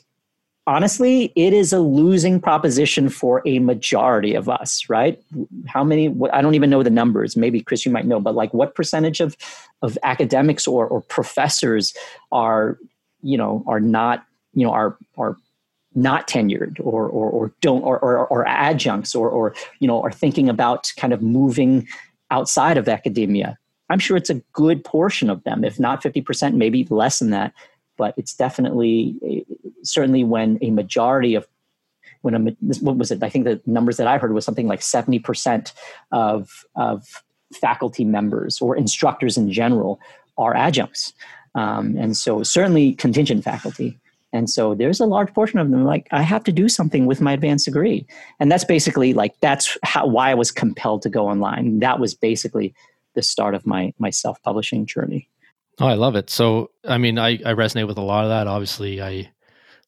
honestly, 0.66 1.34
it 1.36 1.54
is 1.54 1.74
a 1.74 1.80
losing 1.80 2.40
proposition 2.40 3.10
for 3.10 3.42
a 3.46 3.60
majority 3.60 4.34
of 4.34 4.48
us, 4.48 4.88
right? 4.90 5.22
How 5.68 5.84
many, 5.84 6.16
I 6.32 6.42
don't 6.42 6.56
even 6.56 6.70
know 6.70 6.84
the 6.84 6.90
numbers. 6.90 7.36
Maybe 7.36 7.62
Chris, 7.62 7.86
you 7.86 7.92
might 7.92 8.06
know, 8.06 8.20
but 8.20 8.36
like 8.36 8.54
what 8.54 8.76
percentage 8.76 9.20
of, 9.20 9.36
of 9.82 9.98
academics 10.04 10.66
or, 10.68 10.88
or 10.88 11.02
professors 11.02 11.94
are 12.32 12.78
you 13.24 13.38
know 13.38 13.64
are 13.68 13.80
not 13.80 14.26
you 14.54 14.66
know 14.66 14.72
are 14.72 14.98
are 15.18 15.38
not 15.96 16.28
tenured 16.28 16.80
or 16.80 17.08
or, 17.08 17.30
or 17.30 17.54
don't 17.62 17.82
or, 17.84 18.00
or, 18.00 18.28
or 18.28 18.48
adjuncts 18.48 19.16
or 19.16 19.30
or 19.30 19.56
you 19.80 19.88
know 19.88 20.02
are 20.02 20.12
thinking 20.12 20.50
about 20.50 20.92
kind 20.98 21.14
of 21.14 21.22
moving 21.22 21.88
outside 22.32 22.78
of 22.78 22.90
academia 22.90 23.58
i'm 23.90 24.00
sure 24.00 24.18
it's 24.18 24.30
a 24.30 24.42
good 24.54 24.84
portion 24.84 25.30
of 25.30 25.44
them 25.44 25.64
if 25.64 25.80
not 25.80 26.02
50% 26.02 26.54
maybe 26.54 26.86
less 26.90 27.20
than 27.20 27.30
that. 27.32 27.54
But 27.96 28.16
it's 28.18 28.34
definitely 28.34 29.16
eh, 29.24 29.54
certainly 29.84 30.24
when 30.24 30.58
a 30.62 30.72
majority 30.72 31.36
of 31.36 31.48
when 32.22 32.34
a 32.34 32.40
what 32.80 32.98
was 32.98 33.12
it? 33.12 33.22
I 33.22 33.30
think 33.30 33.46
the 33.46 33.62
numbers 33.66 33.98
that 33.98 34.08
i 34.08 34.18
heard 34.18 34.34
was 34.34 34.46
something 34.46 34.68
like 34.68 34.80
70% 34.80 35.74
of 36.12 36.66
of 36.76 37.24
faculty 37.54 38.04
members 38.04 38.60
or 38.62 38.76
instructors 38.76 39.38
in 39.38 39.52
general 39.52 40.00
are 40.38 40.56
adjuncts 40.56 41.14
um, 41.56 41.96
and 41.98 42.16
so 42.18 42.44
certainly 42.44 42.94
contingent 42.94 43.44
faculty. 43.44 44.00
And 44.34 44.50
so 44.50 44.74
there's 44.74 45.00
a 45.00 45.06
large 45.06 45.32
portion 45.34 45.60
of 45.60 45.70
them 45.70 45.86
like, 45.86 46.08
I 46.12 46.24
have 46.24 46.44
to 46.46 46.52
do 46.52 46.68
something 46.68 47.06
with 47.06 47.22
my 47.22 47.34
advanced 47.34 47.66
degree. 47.66 48.08
And 48.40 48.52
that's 48.52 48.66
basically 48.66 49.14
like, 49.14 49.40
that's 49.42 49.78
how, 49.84 50.08
why 50.08 50.32
I 50.32 50.34
was 50.34 50.52
compelled 50.52 51.04
to 51.04 51.10
go 51.10 51.28
online. 51.28 51.80
That 51.80 52.00
was 52.00 52.16
basically 52.16 52.74
the 53.14 53.22
start 53.22 53.54
of 53.54 53.68
my, 53.68 53.94
my 54.00 54.10
self-publishing 54.10 54.88
journey. 54.88 55.30
Oh, 55.80 55.88
I 55.88 55.94
love 55.94 56.16
it. 56.16 56.32
So, 56.32 56.72
I 56.84 56.98
mean, 56.98 57.20
I, 57.20 57.34
I 57.46 57.54
resonate 57.54 57.88
with 57.88 57.98
a 58.00 58.02
lot 58.02 58.24
of 58.24 58.32
that. 58.32 58.48
Obviously, 58.48 59.04
I, 59.04 59.32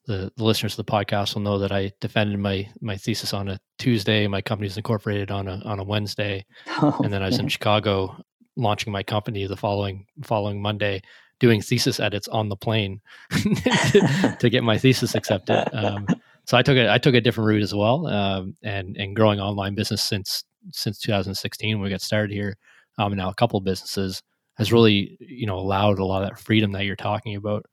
the, 0.05 0.31
the 0.35 0.43
listeners 0.43 0.77
of 0.77 0.85
the 0.85 0.91
podcast 0.91 1.33
will 1.33 1.41
know 1.41 1.57
that 1.57 1.71
I 1.71 1.91
defended 1.99 2.37
my, 2.37 2.69
my 2.81 2.97
thesis 2.97 3.33
on 3.33 3.49
a 3.49 3.59
Tuesday. 3.79 4.27
My 4.27 4.41
company's 4.41 4.77
incorporated 4.77 5.31
on 5.31 5.47
a, 5.47 5.59
on 5.65 5.79
a 5.79 5.83
Wednesday. 5.83 6.45
Oh, 6.81 6.99
and 7.03 7.11
then 7.11 7.23
I 7.23 7.27
was 7.27 7.39
in 7.39 7.47
Chicago 7.47 8.15
launching 8.57 8.93
my 8.93 9.01
company 9.01 9.47
the 9.47 9.57
following, 9.57 10.05
following 10.23 10.61
Monday 10.61 11.01
doing 11.39 11.61
thesis 11.61 11.99
edits 11.99 12.27
on 12.29 12.49
the 12.49 12.55
plane 12.55 13.01
to, 13.31 14.35
to, 14.39 14.49
get 14.49 14.63
my 14.63 14.77
thesis 14.77 15.15
accepted. 15.15 15.67
Um, 15.75 16.07
so 16.45 16.57
I 16.57 16.61
took 16.61 16.77
a 16.77 16.91
I 16.91 16.97
took 16.97 17.15
a 17.15 17.21
different 17.21 17.47
route 17.47 17.63
as 17.63 17.73
well, 17.73 18.07
um, 18.07 18.55
and 18.63 18.95
and 18.97 19.15
growing 19.15 19.39
online 19.39 19.75
business 19.75 20.01
since 20.01 20.43
since 20.71 20.99
2016 20.99 21.77
when 21.77 21.83
we 21.83 21.89
got 21.89 22.01
started 22.01 22.31
here, 22.31 22.55
um, 22.97 23.15
now 23.15 23.29
a 23.29 23.35
couple 23.35 23.57
of 23.57 23.63
businesses 23.63 24.21
has 24.57 24.71
really 24.71 25.17
you 25.19 25.45
know 25.45 25.57
allowed 25.57 25.99
a 25.99 26.05
lot 26.05 26.23
of 26.23 26.29
that 26.29 26.39
freedom 26.39 26.71
that 26.73 26.85
you're 26.85 26.95
talking 26.95 27.35
about. 27.35 27.65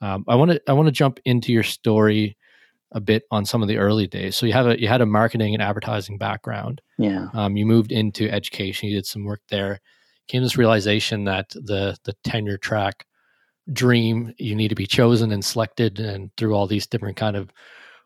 Um, 0.00 0.24
I 0.28 0.34
want 0.34 0.52
to 0.52 0.60
I 0.68 0.72
want 0.72 0.86
to 0.86 0.92
jump 0.92 1.20
into 1.24 1.52
your 1.52 1.62
story 1.62 2.36
a 2.92 3.00
bit 3.00 3.24
on 3.30 3.44
some 3.44 3.62
of 3.62 3.68
the 3.68 3.76
early 3.76 4.06
days. 4.06 4.36
So 4.36 4.46
you 4.46 4.52
have 4.52 4.66
a 4.66 4.80
you 4.80 4.88
had 4.88 5.00
a 5.00 5.06
marketing 5.06 5.54
and 5.54 5.62
advertising 5.62 6.18
background. 6.18 6.80
Yeah. 6.96 7.28
Um, 7.34 7.56
you 7.56 7.66
moved 7.66 7.92
into 7.92 8.30
education. 8.30 8.88
You 8.88 8.96
did 8.96 9.06
some 9.06 9.24
work 9.24 9.42
there. 9.48 9.80
Came 10.28 10.42
this 10.42 10.58
realization 10.58 11.24
that 11.24 11.50
the 11.50 11.96
the 12.04 12.14
tenure 12.24 12.58
track 12.58 13.06
dream 13.72 14.32
you 14.38 14.54
need 14.54 14.68
to 14.68 14.74
be 14.74 14.86
chosen 14.86 15.30
and 15.30 15.44
selected 15.44 16.00
and 16.00 16.30
through 16.36 16.54
all 16.54 16.66
these 16.66 16.86
different 16.86 17.16
kind 17.16 17.36
of 17.36 17.52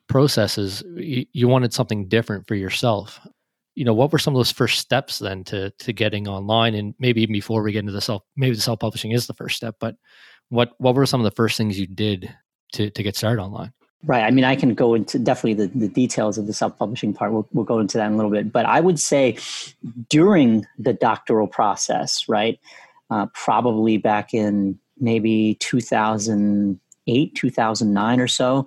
processes 0.08 0.82
you, 0.96 1.24
you 1.32 1.46
wanted 1.46 1.72
something 1.72 2.08
different 2.08 2.46
for 2.48 2.56
yourself. 2.56 3.20
You 3.74 3.84
know 3.84 3.94
what 3.94 4.12
were 4.12 4.18
some 4.18 4.34
of 4.34 4.38
those 4.38 4.52
first 4.52 4.78
steps 4.80 5.18
then 5.18 5.44
to 5.44 5.70
to 5.70 5.92
getting 5.92 6.28
online? 6.28 6.74
And 6.74 6.94
maybe 6.98 7.22
even 7.22 7.32
before 7.32 7.62
we 7.62 7.72
get 7.72 7.80
into 7.80 7.92
the 7.92 8.00
self 8.00 8.22
maybe 8.36 8.56
the 8.56 8.62
self 8.62 8.80
publishing 8.80 9.12
is 9.12 9.26
the 9.26 9.34
first 9.34 9.56
step 9.56 9.76
but 9.80 9.96
what 10.48 10.72
what 10.78 10.94
were 10.94 11.06
some 11.06 11.20
of 11.20 11.24
the 11.24 11.36
first 11.36 11.56
things 11.56 11.78
you 11.78 11.86
did 11.86 12.34
to 12.74 12.90
to 12.90 13.02
get 13.02 13.16
started 13.16 13.42
online 13.42 13.72
Right. 14.04 14.25
I 14.25 14.32
mean, 14.32 14.44
I 14.44 14.56
can 14.56 14.75
go 14.75 14.94
into 14.94 15.18
definitely 15.18 15.66
the, 15.66 15.78
the 15.78 15.88
details 15.88 16.37
of 16.37 16.49
the 16.49 16.52
self 16.52 16.76
publishing 16.76 17.14
part. 17.14 17.32
We'll, 17.32 17.49
we'll 17.52 17.64
go 17.64 17.78
into 17.78 17.99
that 17.99 18.06
in 18.06 18.14
a 18.14 18.16
little 18.16 18.32
bit. 18.32 18.52
But 18.52 18.66
I 18.66 18.80
would 18.80 18.99
say 18.99 19.38
during 20.09 20.66
the 20.76 20.92
doctoral 20.92 21.47
process, 21.47 22.28
right, 22.28 22.59
uh, 23.11 23.26
probably 23.32 23.99
back 23.99 24.35
in 24.35 24.78
maybe 24.99 25.56
2008, 25.61 27.35
2009 27.35 28.21
or 28.21 28.28
so, 28.28 28.66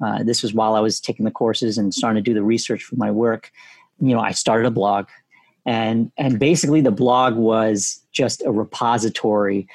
uh, 0.00 0.22
this 0.22 0.42
was 0.42 0.54
while 0.54 0.74
I 0.74 0.80
was 0.80 1.00
taking 1.00 1.24
the 1.24 1.32
courses 1.32 1.78
and 1.78 1.92
starting 1.92 2.22
to 2.22 2.30
do 2.30 2.34
the 2.34 2.44
research 2.44 2.84
for 2.84 2.94
my 2.94 3.10
work. 3.10 3.50
You 3.98 4.14
know, 4.14 4.20
I 4.20 4.32
started 4.32 4.66
a 4.66 4.70
blog. 4.70 5.08
And, 5.64 6.12
and 6.16 6.38
basically, 6.38 6.80
the 6.80 6.92
blog 6.92 7.34
was 7.34 8.00
just 8.12 8.44
a 8.46 8.52
repository 8.52 9.66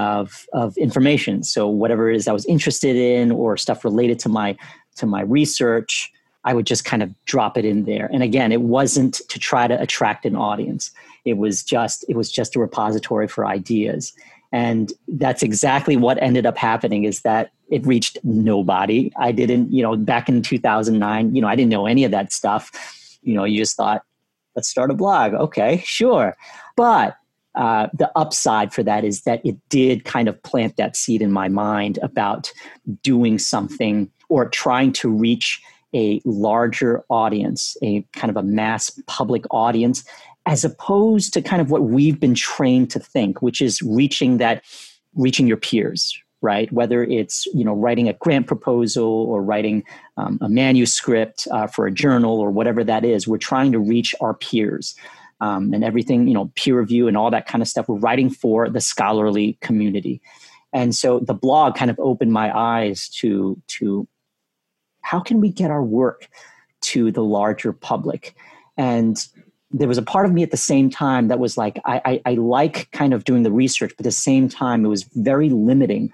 of 0.00 0.46
of 0.52 0.76
information. 0.76 1.42
So 1.42 1.68
whatever 1.68 2.10
it 2.10 2.16
is 2.16 2.26
I 2.26 2.32
was 2.32 2.46
interested 2.46 2.96
in 2.96 3.30
or 3.30 3.56
stuff 3.56 3.84
related 3.84 4.18
to 4.20 4.28
my 4.28 4.56
to 4.96 5.06
my 5.06 5.22
research, 5.22 6.10
I 6.44 6.54
would 6.54 6.66
just 6.66 6.84
kind 6.84 7.02
of 7.02 7.14
drop 7.24 7.56
it 7.58 7.64
in 7.64 7.84
there. 7.84 8.08
And 8.12 8.22
again, 8.22 8.52
it 8.52 8.62
wasn't 8.62 9.20
to 9.28 9.38
try 9.38 9.68
to 9.68 9.80
attract 9.80 10.26
an 10.26 10.36
audience. 10.36 10.90
It 11.24 11.36
was 11.36 11.62
just 11.62 12.04
it 12.08 12.16
was 12.16 12.30
just 12.32 12.56
a 12.56 12.60
repository 12.60 13.28
for 13.28 13.46
ideas. 13.46 14.12
And 14.52 14.92
that's 15.06 15.42
exactly 15.42 15.96
what 15.96 16.20
ended 16.20 16.44
up 16.44 16.56
happening 16.56 17.04
is 17.04 17.20
that 17.22 17.52
it 17.70 17.86
reached 17.86 18.18
nobody. 18.24 19.12
I 19.16 19.30
didn't, 19.30 19.72
you 19.72 19.82
know, 19.82 19.96
back 19.96 20.28
in 20.28 20.42
2009, 20.42 21.34
you 21.34 21.40
know, 21.40 21.46
I 21.46 21.54
didn't 21.54 21.70
know 21.70 21.86
any 21.86 22.02
of 22.04 22.10
that 22.10 22.32
stuff. 22.32 22.72
You 23.22 23.34
know, 23.34 23.44
you 23.44 23.58
just 23.58 23.76
thought, 23.76 24.02
let's 24.56 24.68
start 24.68 24.90
a 24.90 24.94
blog. 24.94 25.34
Okay, 25.34 25.82
sure. 25.86 26.36
But 26.76 27.16
uh, 27.54 27.88
the 27.92 28.10
upside 28.16 28.72
for 28.72 28.82
that 28.82 29.04
is 29.04 29.22
that 29.22 29.44
it 29.44 29.56
did 29.68 30.04
kind 30.04 30.28
of 30.28 30.40
plant 30.42 30.76
that 30.76 30.96
seed 30.96 31.20
in 31.20 31.32
my 31.32 31.48
mind 31.48 31.98
about 32.02 32.52
doing 33.02 33.38
something 33.38 34.10
or 34.28 34.48
trying 34.48 34.92
to 34.92 35.10
reach 35.10 35.60
a 35.92 36.20
larger 36.24 37.04
audience, 37.10 37.76
a 37.82 38.06
kind 38.12 38.30
of 38.30 38.36
a 38.36 38.42
mass 38.42 38.90
public 39.06 39.44
audience, 39.50 40.04
as 40.46 40.64
opposed 40.64 41.34
to 41.34 41.42
kind 41.42 41.60
of 41.60 41.70
what 41.70 41.82
we've 41.82 42.20
been 42.20 42.34
trained 42.34 42.90
to 42.90 43.00
think, 43.00 43.42
which 43.42 43.60
is 43.60 43.82
reaching 43.82 44.38
that, 44.38 44.62
reaching 45.16 45.48
your 45.48 45.56
peers, 45.56 46.16
right? 46.42 46.72
Whether 46.72 47.02
it's 47.02 47.46
you 47.46 47.64
know 47.64 47.74
writing 47.74 48.08
a 48.08 48.12
grant 48.14 48.46
proposal 48.46 49.04
or 49.04 49.42
writing 49.42 49.82
um, 50.16 50.38
a 50.40 50.48
manuscript 50.48 51.48
uh, 51.50 51.66
for 51.66 51.86
a 51.86 51.92
journal 51.92 52.38
or 52.38 52.50
whatever 52.50 52.84
that 52.84 53.04
is, 53.04 53.26
we're 53.26 53.38
trying 53.38 53.72
to 53.72 53.80
reach 53.80 54.14
our 54.20 54.34
peers 54.34 54.94
um, 55.40 55.72
and 55.72 55.84
everything, 55.84 56.28
you 56.28 56.34
know, 56.34 56.50
peer 56.54 56.78
review 56.78 57.08
and 57.08 57.16
all 57.16 57.30
that 57.30 57.46
kind 57.46 57.62
of 57.62 57.68
stuff. 57.68 57.88
We're 57.88 57.96
writing 57.96 58.30
for 58.30 58.68
the 58.68 58.80
scholarly 58.80 59.58
community. 59.60 60.20
And 60.72 60.94
so 60.94 61.20
the 61.20 61.34
blog 61.34 61.74
kind 61.74 61.90
of 61.90 61.98
opened 61.98 62.32
my 62.32 62.56
eyes 62.56 63.08
to, 63.20 63.60
to 63.78 64.06
how 65.02 65.20
can 65.20 65.40
we 65.40 65.50
get 65.50 65.70
our 65.70 65.82
work 65.82 66.28
to 66.82 67.10
the 67.10 67.24
larger 67.24 67.72
public? 67.72 68.34
And 68.76 69.16
there 69.72 69.88
was 69.88 69.98
a 69.98 70.02
part 70.02 70.26
of 70.26 70.32
me 70.32 70.42
at 70.42 70.50
the 70.50 70.56
same 70.56 70.90
time 70.90 71.28
that 71.28 71.38
was 71.38 71.56
like, 71.56 71.80
I, 71.84 72.00
I, 72.04 72.32
I 72.32 72.34
like 72.34 72.90
kind 72.92 73.14
of 73.14 73.24
doing 73.24 73.42
the 73.42 73.52
research, 73.52 73.92
but 73.96 74.04
at 74.04 74.08
the 74.08 74.10
same 74.10 74.48
time, 74.48 74.84
it 74.84 74.88
was 74.88 75.04
very 75.14 75.48
limiting 75.48 76.12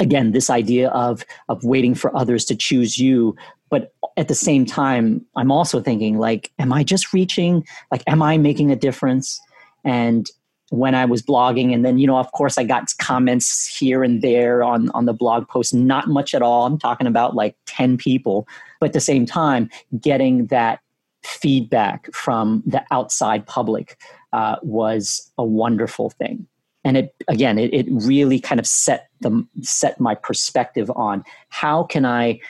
again 0.00 0.32
this 0.32 0.50
idea 0.50 0.88
of 0.90 1.24
of 1.48 1.62
waiting 1.64 1.94
for 1.94 2.16
others 2.16 2.44
to 2.46 2.56
choose 2.56 2.98
you. 2.98 3.36
But 3.70 3.92
at 4.16 4.28
the 4.28 4.34
same 4.34 4.64
time 4.64 5.24
i'm 5.36 5.50
also 5.50 5.80
thinking 5.80 6.18
like 6.18 6.50
am 6.58 6.72
i 6.72 6.82
just 6.82 7.12
reaching 7.12 7.64
like 7.90 8.02
am 8.06 8.22
i 8.22 8.38
making 8.38 8.70
a 8.70 8.76
difference? 8.76 9.40
And 9.84 10.26
when 10.70 10.94
i 10.94 11.04
was 11.04 11.22
blogging 11.22 11.72
and 11.72 11.84
then 11.84 11.98
you 11.98 12.06
know 12.06 12.18
of 12.18 12.30
course 12.32 12.58
i 12.58 12.64
got 12.64 12.88
comments 12.98 13.66
here 13.66 14.02
and 14.02 14.20
there 14.20 14.64
on 14.64 14.90
on 14.90 15.04
the 15.04 15.12
blog 15.12 15.46
post 15.48 15.74
not 15.74 16.08
much 16.08 16.34
at 16.34 16.42
all. 16.42 16.66
I'm 16.66 16.78
talking 16.78 17.06
about 17.06 17.34
like 17.34 17.56
10 17.66 17.96
people. 17.96 18.48
But 18.80 18.86
at 18.86 18.92
the 18.92 19.00
same 19.00 19.26
time 19.26 19.70
getting 20.00 20.46
that 20.46 20.80
feedback 21.22 22.12
from 22.12 22.62
the 22.66 22.84
outside 22.90 23.46
public 23.46 23.98
uh, 24.32 24.56
was 24.62 25.30
a 25.38 25.44
wonderful 25.44 26.10
thing 26.10 26.46
and 26.86 26.96
it 26.96 27.14
again 27.28 27.58
it, 27.58 27.74
it 27.74 27.86
really 27.90 28.40
kind 28.40 28.58
of 28.58 28.66
set 28.66 29.08
the 29.20 29.46
set 29.60 30.00
my 30.00 30.14
perspective 30.14 30.90
on 30.96 31.22
how 31.48 31.82
can 31.82 32.06
i 32.06 32.40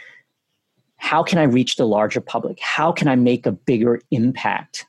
how 0.98 1.22
can 1.22 1.38
I 1.38 1.44
reach 1.44 1.76
the 1.76 1.86
larger 1.86 2.20
public? 2.20 2.58
How 2.60 2.90
can 2.90 3.08
I 3.08 3.16
make 3.16 3.46
a 3.46 3.52
bigger 3.52 4.00
impact? 4.10 4.86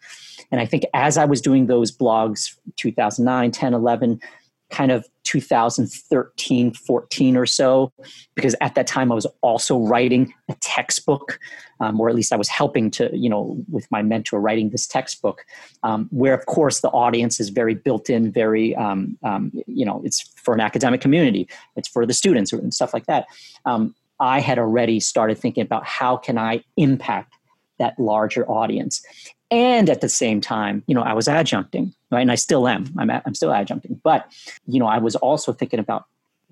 And 0.51 0.61
I 0.61 0.65
think 0.65 0.83
as 0.93 1.17
I 1.17 1.25
was 1.25 1.41
doing 1.41 1.67
those 1.67 1.95
blogs, 1.95 2.55
2009, 2.77 3.51
10, 3.51 3.73
11, 3.73 4.21
kind 4.69 4.91
of 4.91 5.07
2013, 5.24 6.74
14 6.74 7.38
or 7.38 7.45
so, 7.45 7.91
because 8.36 8.55
at 8.62 8.75
that 8.75 8.88
time 8.88 9.12
I 9.12 9.15
was 9.15 9.27
also 9.41 9.77
writing 9.77 10.33
a 10.50 10.55
textbook, 10.55 11.39
um, 11.79 12.00
or 12.00 12.09
at 12.09 12.15
least 12.15 12.33
I 12.33 12.38
was 12.38 12.50
helping 12.50 12.91
to, 12.91 13.09
you 13.15 13.29
know, 13.29 13.57
with 13.69 13.89
my 13.91 14.01
mentor 14.01 14.39
writing 14.39 14.69
this 14.69 14.88
textbook, 14.88 15.45
um, 15.83 16.07
where 16.12 16.33
of 16.33 16.45
course 16.45 16.81
the 16.81 16.89
audience 16.89 17.39
is 17.39 17.50
very 17.50 17.75
built 17.75 18.09
in, 18.09 18.31
very, 18.31 18.75
um, 18.75 19.17
um 19.24 19.51
you 19.67 19.86
know, 19.86 20.01
it's 20.03 20.21
for 20.38 20.53
an 20.53 20.62
academic 20.62 21.01
community, 21.01 21.47
it's 21.75 21.88
for 21.88 22.05
the 22.05 22.13
students 22.13 22.53
and 22.53 22.74
stuff 22.74 22.93
like 22.93 23.05
that. 23.05 23.25
Um, 23.65 23.95
I 24.19 24.39
had 24.39 24.57
already 24.57 25.00
started 25.00 25.38
thinking 25.38 25.62
about 25.62 25.86
how 25.86 26.17
can 26.17 26.38
I 26.38 26.63
impact 26.75 27.33
that 27.79 28.00
larger 28.00 28.50
audience. 28.50 29.01
And 29.49 29.89
at 29.89 30.01
the 30.01 30.09
same 30.09 30.41
time, 30.41 30.83
you 30.87 30.95
know, 30.95 31.01
I 31.01 31.13
was 31.13 31.27
adjuncting, 31.27 31.93
right? 32.11 32.21
And 32.21 32.31
I 32.31 32.35
still 32.35 32.67
am. 32.67 32.93
I'm, 32.97 33.09
I'm 33.09 33.33
still 33.33 33.49
adjuncting. 33.49 34.01
But, 34.03 34.29
you 34.67 34.79
know, 34.79 34.87
I 34.87 34.97
was 34.97 35.15
also 35.15 35.53
thinking 35.53 35.79
about 35.79 36.05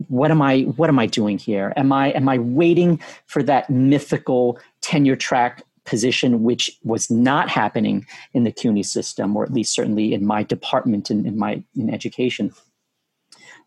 what 0.08 0.30
am 0.32 0.42
I 0.42 0.62
what 0.62 0.90
am 0.90 1.00
I 1.00 1.06
doing 1.06 1.38
here? 1.38 1.72
Am 1.78 1.94
I 1.94 2.10
am 2.12 2.28
I 2.28 2.38
waiting 2.38 3.02
for 3.28 3.42
that 3.44 3.70
mythical 3.70 4.60
tenure 4.82 5.16
track 5.16 5.64
position, 5.86 6.44
which 6.44 6.78
was 6.84 7.10
not 7.10 7.50
happening 7.50 8.06
in 8.34 8.44
the 8.44 8.52
CUNY 8.52 8.84
system, 8.84 9.38
or 9.38 9.44
at 9.44 9.54
least 9.54 9.74
certainly 9.74 10.14
in 10.14 10.26
my 10.26 10.44
department 10.44 11.10
in, 11.10 11.26
in 11.26 11.38
my 11.38 11.64
in 11.76 11.90
education? 11.94 12.54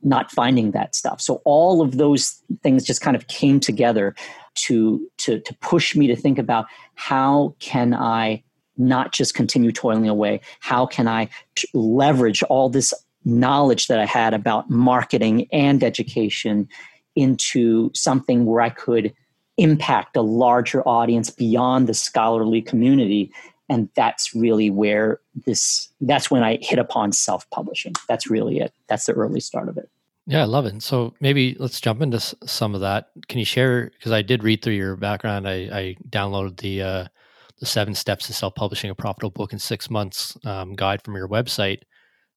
not 0.03 0.31
finding 0.31 0.71
that 0.71 0.95
stuff. 0.95 1.21
So 1.21 1.43
all 1.45 1.83
of 1.83 1.97
those 1.97 2.41
things 2.63 2.85
just 2.85 3.01
kind 3.01 3.17
of 3.17 3.27
came 3.27 3.59
together 3.59 4.15
to 4.55 5.09
to 5.19 5.41
to 5.41 5.55
push 5.57 5.97
me 5.97 6.07
to 6.07 6.17
think 6.17 6.39
about 6.39 6.67
how 6.95 7.55
can 7.59 7.95
I 7.95 8.43
not 8.79 9.13
just 9.13 9.35
continue 9.35 9.73
toiling 9.73 10.09
away? 10.09 10.41
How 10.61 10.87
can 10.87 11.09
I 11.09 11.29
leverage 11.75 12.43
all 12.45 12.69
this 12.69 12.95
knowledge 13.25 13.89
that 13.89 13.99
I 13.99 14.07
had 14.07 14.35
about 14.35 14.71
marketing 14.71 15.49
and 15.53 15.83
education 15.83 16.69
into 17.17 17.91
something 17.95 18.47
where 18.47 18.61
I 18.61 18.71
could 18.71 19.13
impact 19.57 20.17
a 20.17 20.23
larger 20.23 20.87
audience 20.87 21.31
beyond 21.31 21.89
the 21.89 21.95
scholarly 21.95 22.63
community? 22.63 23.33
And 23.69 23.89
that's 23.95 24.35
really 24.35 24.71
where 24.71 25.21
this 25.45 25.91
that's 26.01 26.31
when 26.31 26.43
i 26.43 26.59
hit 26.63 26.79
upon 26.79 27.13
self-publishing. 27.13 27.93
That's 28.09 28.31
really 28.31 28.61
it. 28.61 28.73
That's 28.87 29.07
the 29.07 29.13
early 29.13 29.41
start 29.41 29.69
of 29.69 29.77
it. 29.77 29.91
Yeah 30.27 30.43
i 30.43 30.45
love 30.45 30.65
it. 30.65 30.83
So 30.83 31.15
maybe 31.21 31.57
let's 31.59 31.81
jump 31.81 32.01
into 32.01 32.21
some 32.21 32.75
of 32.75 32.81
that. 32.81 33.11
Can 33.29 33.39
you 33.39 33.45
share 33.45 33.91
because 33.91 34.13
i 34.13 34.23
did 34.23 34.43
read 34.43 34.63
through 34.63 34.75
your 34.75 34.97
background. 34.97 35.47
I, 35.47 35.55
I 35.55 35.97
downloaded 36.09 36.59
the 36.61 36.83
uh, 36.83 37.05
the 37.61 37.67
seven 37.67 37.95
steps 37.95 38.27
to 38.27 38.33
self-publishing 38.33 38.91
a 38.91 38.95
profitable 38.95 39.31
book 39.31 39.53
in 39.53 39.59
six 39.59 39.91
months 39.91 40.37
um, 40.45 40.75
guide 40.75 41.03
from 41.03 41.15
your 41.15 41.29
website 41.29 41.83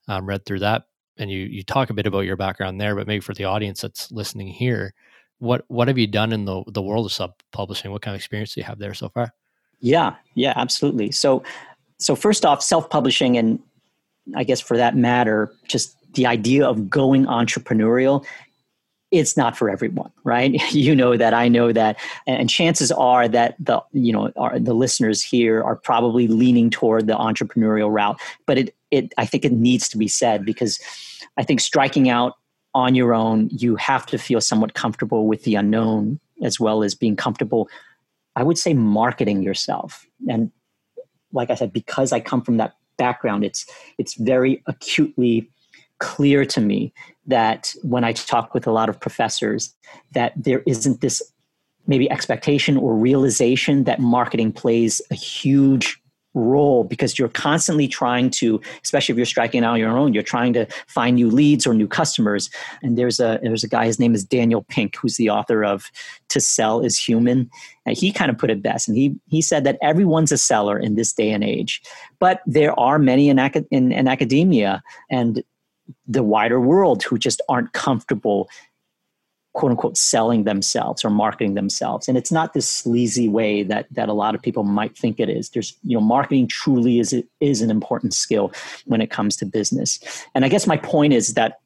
um, 0.08 0.26
read 0.26 0.46
through 0.46 0.60
that 0.60 0.84
and 1.18 1.30
you 1.30 1.40
you 1.40 1.64
talk 1.64 1.90
a 1.90 1.94
bit 1.94 2.08
about 2.08 2.22
your 2.22 2.38
background 2.38 2.80
there 2.80 2.96
but 2.96 3.08
maybe 3.08 3.22
for 3.22 3.34
the 3.34 3.44
audience 3.44 3.82
that's 3.82 4.12
listening 4.12 4.48
here 4.48 4.94
what 5.40 5.64
what 5.68 5.88
have 5.88 5.98
you 5.98 6.08
done 6.08 6.32
in 6.34 6.46
the 6.46 6.64
the 6.68 6.82
world 6.82 7.06
of 7.06 7.12
self-publishing 7.12 7.92
what 7.92 8.02
kind 8.02 8.16
of 8.16 8.20
experience 8.20 8.54
do 8.54 8.62
you 8.62 8.66
have 8.66 8.80
there 8.80 8.94
so 8.94 9.10
far 9.10 9.34
yeah, 9.82 10.16
yeah, 10.36 10.54
absolutely. 10.56 11.12
So, 11.12 11.44
so 11.98 12.16
first 12.16 12.46
off, 12.46 12.62
self-publishing, 12.62 13.38
and 13.38 13.60
I 14.36 14.44
guess 14.44 14.62
for 14.62 14.78
that 14.78 14.96
matter, 14.96 15.52
just 15.68 15.98
the 16.14 16.28
idea 16.28 16.66
of 16.66 16.90
going 16.90 17.26
entrepreneurial 17.26 18.26
it's 19.12 19.36
not 19.36 19.58
for 19.58 19.70
everyone 19.70 20.12
right 20.24 20.54
you 20.74 20.96
know 20.96 21.18
that 21.18 21.34
i 21.34 21.48
know 21.48 21.72
that 21.72 21.98
and 22.28 22.50
chances 22.50 22.92
are 22.92 23.28
that 23.28 23.56
the 23.60 23.82
you 23.92 24.12
know 24.12 24.32
are, 24.38 24.58
the 24.60 24.74
listeners 24.74 25.22
here 25.22 25.64
are 25.64 25.76
probably 25.76 26.28
leaning 26.28 26.70
toward 26.70 27.08
the 27.08 27.14
entrepreneurial 27.14 27.92
route 27.92 28.20
but 28.46 28.58
it 28.58 28.76
it 28.90 29.14
i 29.18 29.26
think 29.26 29.46
it 29.46 29.52
needs 29.52 29.88
to 29.90 29.98
be 29.98 30.08
said 30.08 30.46
because 30.46 30.80
i 31.38 31.44
think 31.44 31.60
striking 31.60 32.10
out 32.10 32.34
on 32.74 32.96
your 32.96 33.14
own 33.14 33.50
you 33.52 33.76
have 33.76 34.06
to 34.06 34.18
feel 34.18 34.40
somewhat 34.40 34.74
comfortable 34.74 35.28
with 35.28 35.44
the 35.44 35.56
unknown 35.56 36.20
as 36.44 36.60
well 36.60 36.84
as 36.84 36.96
being 36.96 37.16
comfortable 37.16 37.70
I 38.36 38.44
would 38.44 38.58
say 38.58 38.74
marketing 38.74 39.44
yourself. 39.44 40.06
And 40.30 40.52
like 41.34 41.50
I 41.50 41.56
said, 41.56 41.74
because 41.74 42.12
I 42.12 42.20
come 42.20 42.42
from 42.42 42.58
that 42.58 42.76
background, 42.98 43.44
it's 43.44 43.66
it's 43.98 44.16
very 44.16 44.64
acutely 44.68 45.50
clear 46.02 46.44
to 46.44 46.60
me 46.60 46.92
that 47.28 47.74
when 47.84 48.04
I 48.04 48.12
talk 48.12 48.54
with 48.54 48.68
a 48.68 48.72
lot 48.72 48.90
of 48.90 49.00
professors, 49.00 49.74
that 50.12 50.34
there 50.36 50.64
isn't 50.68 51.00
this 51.00 51.22
maybe 51.88 52.10
expectation 52.12 52.76
or 52.76 52.96
realization 52.96 53.86
that 53.86 54.00
marketing 54.00 54.52
plays 54.52 55.02
a 55.12 55.16
huge 55.16 55.98
role 56.34 56.86
because 56.86 57.20
you're 57.20 57.28
constantly 57.28 57.90
trying 57.90 58.30
to 58.30 58.62
especially 58.86 59.12
if 59.12 59.18
you're 59.18 59.26
striking 59.26 59.66
out 59.66 59.74
on 59.74 59.80
your 59.80 59.98
own 59.98 60.14
you're 60.14 60.24
trying 60.24 60.54
to 60.54 60.66
find 60.88 61.18
new 61.18 61.30
leads 61.30 61.68
or 61.68 61.74
new 61.74 61.90
customers. 61.90 62.50
And 62.82 62.98
there's 62.98 63.20
a 63.20 63.38
there's 63.44 63.66
a 63.66 63.68
guy 63.68 63.86
his 63.86 64.00
name 64.00 64.16
is 64.16 64.24
daniel 64.24 64.64
pink 64.70 64.96
who's 64.96 65.18
the 65.18 65.30
author 65.30 65.62
of 65.66 65.92
to 66.30 66.40
sell 66.40 66.80
is 66.80 66.98
human. 66.98 67.50
And 67.86 67.98
he 67.98 68.14
kind 68.14 68.32
of 68.32 68.38
put 68.38 68.50
it 68.50 68.62
best. 68.62 68.88
And 68.88 68.96
he 68.96 69.14
he 69.28 69.42
said 69.42 69.66
that 69.66 69.78
everyone's 69.82 70.32
a 70.32 70.38
seller 70.38 70.80
in 70.80 70.96
this 70.96 71.12
day 71.12 71.32
and 71.32 71.44
age 71.44 71.82
but 72.20 72.42
there 72.46 72.80
are 72.80 72.98
many 72.98 73.28
in, 73.28 73.40
in, 73.72 73.92
in 73.92 74.08
academia. 74.08 74.82
And 75.10 75.44
the 76.08 76.24
wider 76.24 76.60
world 76.60 77.04
who 77.04 77.18
just 77.18 77.42
aren't 77.50 77.74
comfortable 77.74 78.50
quote 79.54 79.72
unquote 79.72 79.98
selling 79.98 80.44
themselves 80.46 81.04
or 81.04 81.10
marketing 81.10 81.56
themselves. 81.56 82.08
And 82.08 82.18
it's 82.18 82.32
not 82.32 82.54
this 82.54 82.70
sleazy 82.70 83.28
way 83.28 83.64
that 83.64 83.88
that 83.92 84.10
a 84.10 84.14
lot 84.14 84.36
of 84.36 84.42
people 84.42 84.64
might 84.64 84.98
think 84.98 85.20
it 85.20 85.30
is. 85.30 85.50
There's 85.50 85.78
you 85.84 85.98
know 85.98 86.02
marketing 86.02 86.48
truly 86.48 87.00
is 87.00 87.14
is 87.40 87.62
an 87.62 87.70
important 87.70 88.14
skill 88.14 88.52
when 88.86 89.02
it 89.02 89.10
comes 89.10 89.36
to 89.38 89.46
business. 89.46 90.00
And 90.36 90.46
i 90.46 90.50
guess 90.50 90.68
my 90.68 90.78
point 90.78 91.14
is 91.14 91.34
that 91.34 91.60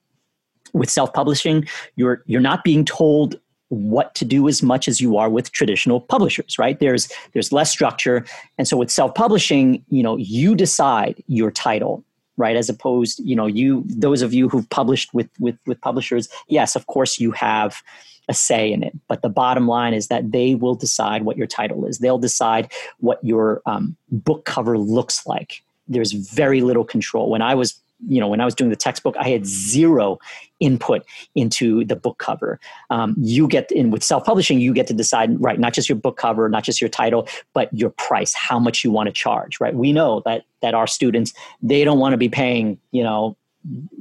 with 0.73 0.89
self-publishing 0.89 1.67
you're 1.95 2.23
you're 2.25 2.41
not 2.41 2.63
being 2.63 2.85
told 2.85 3.39
what 3.69 4.13
to 4.15 4.25
do 4.25 4.47
as 4.47 4.61
much 4.61 4.87
as 4.87 5.01
you 5.01 5.17
are 5.17 5.29
with 5.29 5.51
traditional 5.51 6.01
publishers 6.01 6.57
right? 6.57 6.79
There's 6.79 7.07
there's 7.33 7.51
less 7.51 7.71
structure. 7.71 8.25
And 8.57 8.67
so 8.67 8.77
with 8.77 8.89
self-publishing 8.89 9.85
you 9.89 10.01
know 10.01 10.17
you 10.17 10.55
decide 10.55 11.23
your 11.27 11.51
title 11.51 12.03
right? 12.37 12.55
As 12.55 12.69
opposed 12.69 13.19
you 13.19 13.35
know 13.35 13.45
you 13.45 13.83
those 13.87 14.21
of 14.21 14.33
you 14.33 14.49
who've 14.49 14.69
published 14.69 15.13
with 15.13 15.29
with 15.39 15.57
with 15.65 15.79
publishers 15.81 16.27
yes 16.47 16.75
of 16.75 16.87
course 16.87 17.19
you 17.19 17.31
have 17.31 17.81
a 18.27 18.33
say 18.33 18.71
in 18.71 18.83
it. 18.83 18.93
But 19.07 19.21
the 19.21 19.29
bottom 19.29 19.67
line 19.67 19.93
is 19.93 20.07
that 20.07 20.31
they 20.31 20.55
will 20.55 20.75
decide 20.75 21.23
what 21.23 21.37
your 21.37 21.47
title 21.47 21.85
is. 21.85 21.99
They'll 21.99 22.17
decide 22.17 22.71
what 22.99 23.23
your 23.23 23.61
um, 23.65 23.95
book 24.09 24.45
cover 24.45 24.77
looks 24.77 25.25
like. 25.25 25.61
There's 25.87 26.11
very 26.11 26.61
little 26.61 26.83
control. 26.83 27.29
When 27.29 27.41
i 27.41 27.53
was 27.53 27.79
you 28.07 28.19
know 28.19 28.27
when 28.27 28.41
i 28.41 28.45
was 28.45 28.55
doing 28.55 28.69
the 28.69 28.75
textbook 28.75 29.15
i 29.17 29.27
had 29.27 29.45
zero 29.45 30.17
input 30.59 31.05
into 31.35 31.83
the 31.85 31.95
book 31.95 32.17
cover. 32.17 32.59
Um, 32.89 33.15
you 33.17 33.47
get 33.47 33.71
in 33.71 33.91
with 33.91 34.03
self-publishing 34.03 34.59
you 34.59 34.73
get 34.73 34.87
to 34.87 34.93
decide 34.93 35.41
right 35.41 35.59
not 35.59 35.73
just 35.73 35.89
your 35.89 35.97
book 35.97 36.17
cover 36.17 36.47
not 36.49 36.63
just 36.63 36.79
your 36.79 36.89
title 36.89 37.27
but 37.53 37.73
your 37.73 37.89
price 37.89 38.33
how 38.33 38.59
much 38.59 38.83
you 38.83 38.91
want 38.91 39.07
to 39.07 39.13
charge 39.13 39.59
right? 39.59 39.75
We 39.75 39.91
know 39.91 40.21
that 40.25 40.45
that 40.61 40.73
our 40.73 40.87
students 40.87 41.33
they 41.61 41.83
don't 41.83 41.99
want 41.99 42.13
to 42.13 42.17
be 42.17 42.29
paying 42.29 42.79
you 42.91 43.03
know 43.03 43.37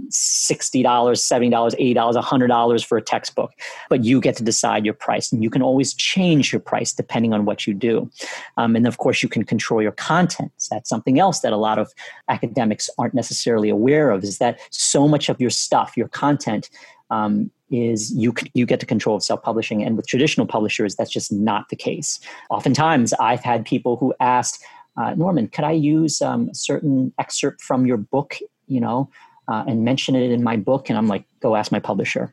$60 0.08 0.84
$70 0.84 1.94
$80 1.94 1.94
$100 1.94 2.84
for 2.84 2.98
a 2.98 3.02
textbook. 3.02 3.52
But 3.88 4.04
you 4.04 4.20
get 4.20 4.36
to 4.36 4.44
decide 4.44 4.84
your 4.84 4.94
price 4.94 5.32
and 5.32 5.42
you 5.42 5.50
can 5.50 5.62
always 5.62 5.94
change 5.94 6.52
your 6.52 6.60
price 6.60 6.92
depending 6.92 7.32
on 7.32 7.44
what 7.44 7.66
you 7.66 7.74
do. 7.74 8.10
Um, 8.56 8.76
and 8.76 8.86
of 8.86 8.98
course 8.98 9.22
you 9.22 9.28
can 9.28 9.44
control 9.44 9.82
your 9.82 9.92
content. 9.92 10.52
That's 10.70 10.88
something 10.88 11.18
else 11.18 11.40
that 11.40 11.52
a 11.52 11.56
lot 11.56 11.78
of 11.78 11.92
academics 12.28 12.90
aren't 12.98 13.14
necessarily 13.14 13.68
aware 13.68 14.10
of 14.10 14.22
is 14.22 14.38
that 14.38 14.60
so 14.70 15.08
much 15.08 15.28
of 15.28 15.40
your 15.40 15.50
stuff 15.50 15.96
your 15.96 16.08
content 16.08 16.68
um, 17.10 17.50
is 17.70 18.12
you 18.14 18.34
you 18.52 18.66
get 18.66 18.80
to 18.80 18.86
control 18.86 19.16
of 19.16 19.22
self-publishing. 19.22 19.82
And 19.82 19.96
with 19.96 20.06
traditional 20.06 20.46
publishers 20.46 20.94
that's 20.96 21.10
just 21.10 21.32
not 21.32 21.68
the 21.70 21.76
case. 21.76 22.20
Oftentimes 22.50 23.12
i've 23.14 23.40
had 23.40 23.64
people 23.64 23.96
who 23.96 24.14
asked 24.20 24.62
uh, 24.96 25.14
norman 25.14 25.48
could 25.48 25.64
i 25.64 25.72
use 25.72 26.22
um, 26.22 26.48
a 26.50 26.54
certain 26.54 27.12
excerpt 27.18 27.60
from 27.60 27.86
your 27.86 27.96
book 27.96 28.38
you 28.66 28.80
know 28.80 29.08
uh, 29.48 29.64
and 29.66 29.84
mention 29.84 30.14
it 30.14 30.30
in 30.30 30.42
my 30.42 30.56
book 30.56 30.88
and 30.88 30.98
i'm 30.98 31.08
like 31.08 31.24
go 31.40 31.56
ask 31.56 31.72
my 31.72 31.80
publisher 31.80 32.32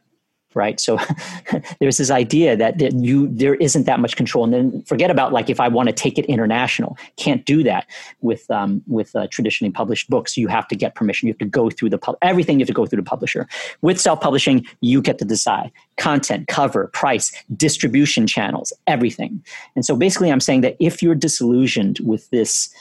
right? 0.54 0.80
So 0.80 1.00
there's 1.80 1.98
this 1.98 2.12
idea 2.12 2.56
that, 2.58 2.80
that 2.80 2.94
you 2.94 3.28
there 3.28 3.56
isn't 3.56 3.86
that 3.86 4.00
much 4.00 4.16
control. 4.16 4.44
And 4.44 4.54
then 4.54 4.82
forget 4.84 5.12
about 5.12 5.32
like 5.34 5.50
if 5.50 5.60
i 5.60 5.68
want 5.68 5.88
to 5.88 5.94
take 5.94 6.18
it 6.18 6.26
international 6.26 6.98
can't 7.18 7.46
do 7.46 7.64
that 7.64 7.88
with 8.22 8.50
um, 8.52 8.82
with 8.88 9.16
uh, 9.16 9.28
traditionally 9.32 9.72
published 9.72 10.10
books. 10.10 10.38
You 10.38 10.48
have 10.48 10.68
to 10.70 10.76
get 10.76 10.96
permission. 10.96 11.28
You 11.28 11.34
have 11.34 11.40
to 11.40 11.46
go 11.46 11.70
through 11.70 11.90
the 11.90 11.98
pub- 11.98 12.18
everything 12.22 12.60
you 12.60 12.64
have 12.64 12.68
to 12.68 12.74
go 12.74 12.86
through 12.86 12.98
the 12.98 13.10
publisher. 13.10 13.48
With 13.82 14.00
self-publishing 14.00 14.66
you 14.82 15.02
get 15.02 15.18
to 15.20 15.26
decide. 15.26 15.72
Content 15.98 16.48
cover 16.48 16.88
price 16.88 17.32
distribution 17.56 18.28
channels 18.28 18.74
everything. 18.88 19.44
And 19.76 19.86
so 19.86 19.96
basically 19.96 20.32
i'm 20.32 20.40
saying 20.40 20.62
that 20.62 20.76
if 20.80 21.02
you're 21.02 21.16
disillusioned 21.16 22.00
with 22.00 22.30
this 22.32 22.74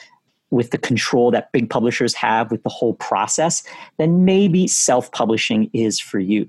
with 0.50 0.70
the 0.70 0.78
control 0.78 1.30
that 1.30 1.52
big 1.52 1.70
publishers 1.70 2.14
have 2.14 2.50
with 2.50 2.62
the 2.62 2.68
whole 2.68 2.94
process, 2.94 3.62
then 3.98 4.24
maybe 4.24 4.66
self 4.66 5.10
publishing 5.12 5.70
is 5.72 6.00
for 6.00 6.18
you. 6.18 6.46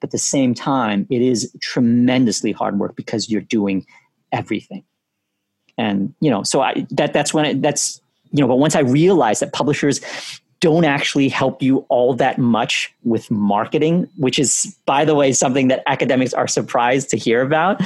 But 0.00 0.08
at 0.08 0.10
the 0.12 0.18
same 0.18 0.54
time, 0.54 1.06
it 1.10 1.22
is 1.22 1.54
tremendously 1.60 2.52
hard 2.52 2.78
work 2.78 2.96
because 2.96 3.30
you're 3.30 3.40
doing 3.40 3.86
everything. 4.32 4.84
And, 5.78 6.14
you 6.20 6.30
know, 6.30 6.42
so 6.42 6.60
I, 6.60 6.86
that, 6.90 7.12
that's 7.12 7.32
when 7.32 7.44
it, 7.44 7.62
that's, 7.62 8.00
you 8.30 8.40
know, 8.40 8.48
but 8.48 8.56
once 8.56 8.74
I 8.74 8.80
realized 8.80 9.42
that 9.42 9.52
publishers 9.52 10.00
don't 10.60 10.84
actually 10.84 11.28
help 11.28 11.60
you 11.60 11.78
all 11.88 12.14
that 12.14 12.38
much 12.38 12.94
with 13.02 13.30
marketing, 13.30 14.08
which 14.16 14.38
is, 14.38 14.76
by 14.86 15.04
the 15.04 15.14
way, 15.14 15.32
something 15.32 15.68
that 15.68 15.82
academics 15.86 16.32
are 16.32 16.46
surprised 16.46 17.10
to 17.10 17.16
hear 17.16 17.42
about, 17.42 17.80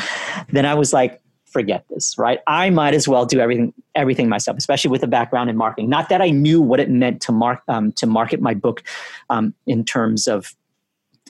then 0.52 0.66
I 0.66 0.74
was 0.74 0.92
like, 0.92 1.20
forget 1.56 1.86
this, 1.88 2.18
right? 2.18 2.40
I 2.46 2.68
might 2.68 2.92
as 2.92 3.08
well 3.08 3.24
do 3.24 3.40
everything 3.40 3.72
everything 3.94 4.28
myself, 4.28 4.58
especially 4.58 4.90
with 4.90 5.02
a 5.02 5.06
background 5.06 5.48
in 5.48 5.56
marketing. 5.56 5.88
Not 5.88 6.10
that 6.10 6.20
I 6.20 6.28
knew 6.28 6.60
what 6.60 6.80
it 6.80 6.90
meant 6.90 7.22
to 7.22 7.32
mark 7.32 7.62
um, 7.66 7.92
to 7.92 8.06
market 8.06 8.42
my 8.42 8.52
book 8.52 8.82
um, 9.30 9.54
in 9.66 9.82
terms 9.82 10.26
of 10.26 10.54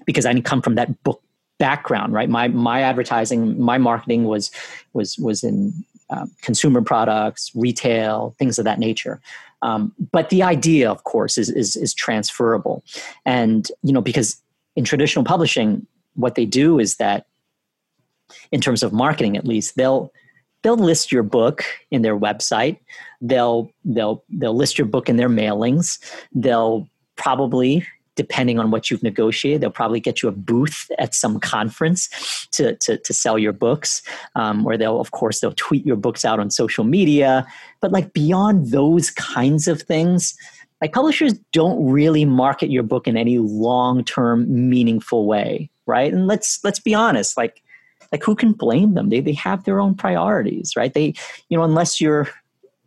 because 0.05 0.27
I 0.27 0.33
didn't 0.33 0.45
come 0.45 0.63
from 0.63 0.75
that 0.75 1.01
book 1.05 1.23
background, 1.61 2.13
right? 2.13 2.29
My 2.29 2.49
my 2.49 2.83
advertising, 2.83 3.61
my 3.61 3.79
marketing 3.79 4.25
was 4.25 4.51
was 4.95 5.17
was 5.19 5.45
in 5.45 5.73
uh, 6.11 6.27
consumer 6.43 6.83
products, 6.83 7.53
retail, 7.55 8.35
things 8.37 8.59
of 8.59 8.65
that 8.65 8.81
nature. 8.81 9.21
Um, 9.63 9.93
but 10.11 10.31
the 10.31 10.43
idea, 10.43 10.91
of 10.91 11.05
course, 11.05 11.39
is, 11.39 11.51
is 11.51 11.77
is 11.77 11.95
transferable, 11.95 12.83
and 13.25 13.71
you 13.85 13.93
know 13.93 14.03
because 14.03 14.43
in 14.75 14.83
traditional 14.83 15.25
publishing, 15.25 15.87
what 16.15 16.35
they 16.35 16.47
do 16.47 16.81
is 16.81 16.97
that 16.97 17.27
in 18.53 18.61
terms 18.61 18.83
of 18.83 18.93
marketing 18.93 19.37
at 19.37 19.47
least. 19.47 19.77
They'll 19.77 20.13
they'll 20.63 20.77
list 20.77 21.13
your 21.13 21.23
book 21.23 21.65
in 21.91 22.03
their 22.03 22.19
website. 22.19 22.79
They'll 23.21 23.71
they'll 23.85 24.25
they'll 24.29 24.57
list 24.57 24.79
your 24.79 24.87
book 24.87 25.09
in 25.09 25.17
their 25.17 25.29
mailings. 25.29 25.99
They'll 26.33 26.89
probably 27.17 27.87
depending 28.15 28.59
on 28.59 28.71
what 28.71 28.91
you've 28.91 29.03
negotiated 29.03 29.61
they'll 29.61 29.71
probably 29.71 30.01
get 30.01 30.23
you 30.23 30.29
a 30.29 30.33
booth 30.33 30.91
at 30.99 31.15
some 31.15 31.39
conference 31.39 32.09
to, 32.51 32.75
to, 32.77 32.97
to 32.97 33.13
sell 33.13 33.39
your 33.39 33.53
books 33.53 34.03
um, 34.35 34.67
or 34.67 34.77
they'll 34.77 35.01
of 35.01 35.11
course 35.11 35.41
they'll 35.41 35.53
tweet 35.53 35.85
your 35.87 35.97
books 35.97 36.25
out 36.25 36.41
on 36.41 36.51
social 36.51 36.85
media. 36.85 37.47
But 37.81 37.93
like 37.93 38.13
beyond 38.15 38.71
those 38.71 39.11
kinds 39.11 39.69
of 39.69 39.83
things 39.83 40.35
like 40.81 40.93
publishers 40.93 41.35
don't 41.53 41.87
really 41.87 42.25
market 42.25 42.71
your 42.71 42.83
book 42.83 43.07
in 43.07 43.17
any 43.17 43.39
long-term 43.39 44.69
meaningful 44.69 45.27
way 45.27 45.71
right? 45.87 46.13
And 46.13 46.27
let's 46.27 46.63
let's 46.65 46.81
be 46.81 46.95
honest 46.95 47.37
like 47.37 47.63
like 48.13 48.23
who 48.23 48.35
can 48.35 48.53
blame 48.53 48.95
them? 48.95 49.11
They, 49.11 49.21
they 49.21 49.33
have 49.35 49.65
their 49.65 49.81
own 49.81 49.95
priorities 49.95 50.75
right? 50.77 50.93
They 50.93 51.15
you 51.49 51.57
know 51.57 51.65
unless 51.65 52.01
you're 52.01 52.29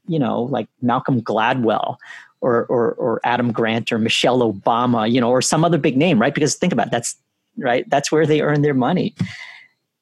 you 0.07 0.19
know 0.19 0.43
like 0.43 0.67
malcolm 0.81 1.21
gladwell 1.21 1.97
or, 2.41 2.65
or, 2.65 2.93
or 2.93 3.19
adam 3.23 3.51
grant 3.51 3.91
or 3.91 3.99
michelle 3.99 4.39
obama 4.39 5.11
you 5.11 5.19
know 5.19 5.29
or 5.29 5.41
some 5.41 5.65
other 5.65 5.77
big 5.77 5.97
name 5.97 6.19
right? 6.19 6.33
Because 6.33 6.55
think 6.55 6.73
about 6.73 6.87
it, 6.87 6.91
that's 6.91 7.15
right 7.57 7.89
that's 7.89 8.11
where 8.11 8.25
they 8.25 8.41
earn 8.41 8.61
their 8.61 8.73
money. 8.73 9.15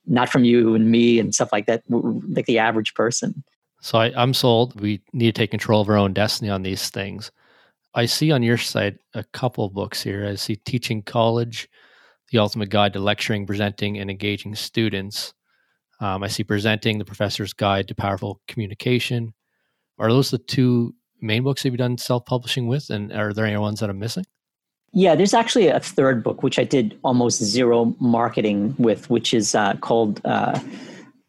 Not 0.05 0.29
from 0.29 0.45
you 0.45 0.73
and 0.73 0.89
me 0.89 1.19
and 1.19 1.35
stuff 1.35 1.51
like 1.51 1.65
that 1.65 1.83
like 1.89 2.45
the 2.45 2.59
average 2.59 2.93
person. 2.93 3.43
So 3.81 3.99
I, 3.99 4.11
i'm 4.15 4.33
sold. 4.33 4.79
We 4.79 5.01
need 5.13 5.35
to 5.35 5.39
take 5.39 5.51
control 5.51 5.81
of 5.81 5.89
our 5.89 5.97
own 5.97 6.13
destiny 6.13 6.49
on 6.49 6.63
these 6.63 6.89
things. 6.89 7.31
I 7.93 8.05
see 8.05 8.31
on 8.31 8.43
your 8.43 8.57
site 8.57 8.97
a 9.13 9.23
couple 9.23 9.69
books 9.69 10.03
here. 10.03 10.25
I 10.27 10.35
see 10.35 10.55
teaching 10.57 11.01
college 11.01 11.67
the 12.31 12.39
ultimate 12.39 12.69
guide 12.69 12.93
to 12.93 12.99
lecturing, 12.99 13.45
presenting, 13.45 13.97
and 13.97 14.09
engaging 14.09 14.55
students. 14.55 15.33
Um, 15.99 16.23
I 16.23 16.27
see 16.27 16.43
presenting 16.43 16.97
the 16.97 17.05
professor's 17.05 17.53
guide 17.53 17.87
to 17.87 17.95
powerful 17.95 18.41
communication. 18.47 19.33
Are 19.97 20.09
those 20.09 20.29
the 20.29 20.37
two 20.37 20.93
main 21.21 21.43
books 21.43 21.63
that 21.63 21.69
you've 21.69 21.77
done 21.77 21.97
self-publishing 21.97 22.67
with, 22.67 22.89
and 22.89 23.11
are 23.11 23.33
there 23.33 23.45
any 23.45 23.57
ones 23.57 23.79
that 23.79 23.89
I'm 23.89 23.99
missing? 23.99 24.25
Yeah, 24.93 25.15
there's 25.15 25.33
actually 25.33 25.67
a 25.67 25.79
third 25.79 26.23
book 26.23 26.43
which 26.43 26.59
I 26.59 26.63
did 26.63 26.97
almost 27.03 27.43
zero 27.43 27.95
marketing 27.99 28.75
with, 28.77 29.09
which 29.09 29.33
is 29.33 29.55
uh, 29.55 29.73
called 29.75 30.21
uh, 30.25 30.59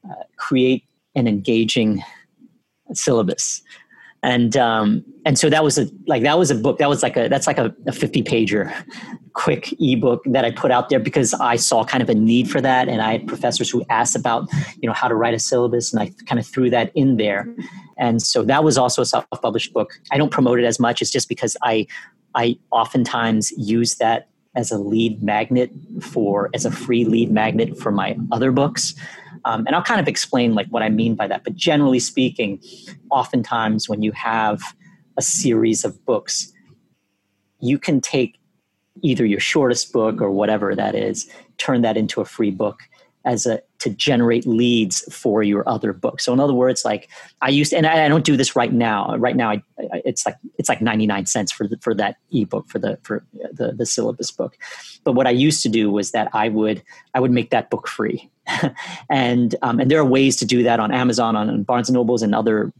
uh, 0.08 0.14
"Create 0.36 0.84
an 1.14 1.26
Engaging 1.26 2.02
Syllabus." 2.92 3.62
and 4.22 4.56
um, 4.56 5.04
and 5.24 5.38
so 5.38 5.48
that 5.50 5.62
was 5.62 5.78
a 5.78 5.88
like 6.06 6.22
that 6.22 6.38
was 6.38 6.50
a 6.50 6.54
book 6.54 6.78
that 6.78 6.88
was 6.88 7.02
like 7.02 7.16
a 7.16 7.28
that's 7.28 7.46
like 7.46 7.58
a, 7.58 7.74
a 7.86 7.92
50 7.92 8.22
pager 8.22 8.72
quick 9.38 9.72
ebook 9.78 10.20
that 10.26 10.44
I 10.44 10.50
put 10.50 10.72
out 10.72 10.88
there 10.88 10.98
because 10.98 11.32
I 11.34 11.54
saw 11.54 11.84
kind 11.84 12.02
of 12.02 12.08
a 12.10 12.14
need 12.14 12.50
for 12.50 12.60
that, 12.60 12.88
and 12.88 13.00
I 13.00 13.12
had 13.12 13.28
professors 13.28 13.70
who 13.70 13.84
asked 13.88 14.16
about 14.16 14.48
you 14.80 14.88
know 14.88 14.92
how 14.92 15.06
to 15.06 15.14
write 15.14 15.32
a 15.32 15.38
syllabus, 15.38 15.92
and 15.92 16.02
I 16.02 16.12
kind 16.26 16.40
of 16.40 16.46
threw 16.46 16.68
that 16.70 16.90
in 16.96 17.18
there, 17.18 17.46
and 17.96 18.20
so 18.20 18.42
that 18.42 18.64
was 18.64 18.76
also 18.76 19.00
a 19.00 19.06
self-published 19.06 19.72
book. 19.72 19.92
I 20.10 20.18
don't 20.18 20.32
promote 20.32 20.58
it 20.58 20.64
as 20.64 20.80
much; 20.80 21.00
it's 21.00 21.12
just 21.12 21.28
because 21.28 21.56
I 21.62 21.86
I 22.34 22.58
oftentimes 22.72 23.52
use 23.56 23.94
that 23.96 24.28
as 24.56 24.72
a 24.72 24.78
lead 24.78 25.22
magnet 25.22 25.70
for 26.00 26.50
as 26.52 26.64
a 26.64 26.72
free 26.72 27.04
lead 27.04 27.30
magnet 27.30 27.78
for 27.78 27.92
my 27.92 28.18
other 28.32 28.50
books. 28.50 28.94
Um, 29.44 29.64
and 29.68 29.76
I'll 29.76 29.84
kind 29.84 30.00
of 30.00 30.08
explain 30.08 30.54
like 30.54 30.66
what 30.70 30.82
I 30.82 30.88
mean 30.88 31.14
by 31.14 31.28
that. 31.28 31.44
But 31.44 31.54
generally 31.54 32.00
speaking, 32.00 32.60
oftentimes 33.12 33.88
when 33.88 34.02
you 34.02 34.10
have 34.12 34.60
a 35.16 35.22
series 35.22 35.84
of 35.84 36.04
books, 36.04 36.52
you 37.60 37.78
can 37.78 38.00
take 38.00 38.37
either 39.02 39.24
your 39.24 39.40
shortest 39.40 39.92
book 39.92 40.20
or 40.20 40.30
whatever 40.30 40.74
that 40.74 40.94
is, 40.94 41.30
turn 41.58 41.82
that 41.82 41.96
into 41.96 42.20
a 42.20 42.24
free 42.24 42.50
book 42.50 42.80
as 43.24 43.46
a 43.46 43.60
to 43.78 43.90
generate 43.90 44.46
leads 44.46 45.02
for 45.14 45.42
your 45.42 45.68
other 45.68 45.92
book. 45.92 46.20
So 46.20 46.32
in 46.32 46.40
other 46.40 46.52
words, 46.52 46.84
like 46.84 47.08
I 47.42 47.48
used, 47.48 47.72
and 47.72 47.86
I, 47.86 48.06
I 48.06 48.08
don't 48.08 48.24
do 48.24 48.36
this 48.36 48.56
right 48.56 48.72
now. 48.72 49.14
Right 49.16 49.36
now, 49.36 49.50
I, 49.50 49.62
I, 49.78 50.02
it's 50.04 50.26
like 50.26 50.36
it's 50.58 50.68
like 50.68 50.80
ninety 50.80 51.06
nine 51.06 51.26
cents 51.26 51.52
for 51.52 51.68
the, 51.68 51.78
for 51.80 51.94
that 51.94 52.16
ebook 52.32 52.68
for 52.68 52.78
the 52.78 52.98
for 53.02 53.24
the 53.52 53.72
the 53.72 53.86
syllabus 53.86 54.30
book. 54.30 54.58
But 55.04 55.12
what 55.12 55.26
I 55.26 55.30
used 55.30 55.62
to 55.62 55.68
do 55.68 55.90
was 55.90 56.10
that 56.10 56.28
I 56.32 56.48
would 56.48 56.82
I 57.14 57.20
would 57.20 57.30
make 57.30 57.50
that 57.50 57.70
book 57.70 57.86
free, 57.86 58.28
and 59.10 59.54
um, 59.62 59.78
and 59.78 59.90
there 59.90 60.00
are 60.00 60.04
ways 60.04 60.36
to 60.36 60.44
do 60.44 60.62
that 60.64 60.80
on 60.80 60.92
Amazon, 60.92 61.36
on, 61.36 61.48
on 61.48 61.62
Barnes 61.62 61.88
and 61.88 61.94
Nobles, 61.94 62.22
and 62.22 62.34
other 62.34 62.72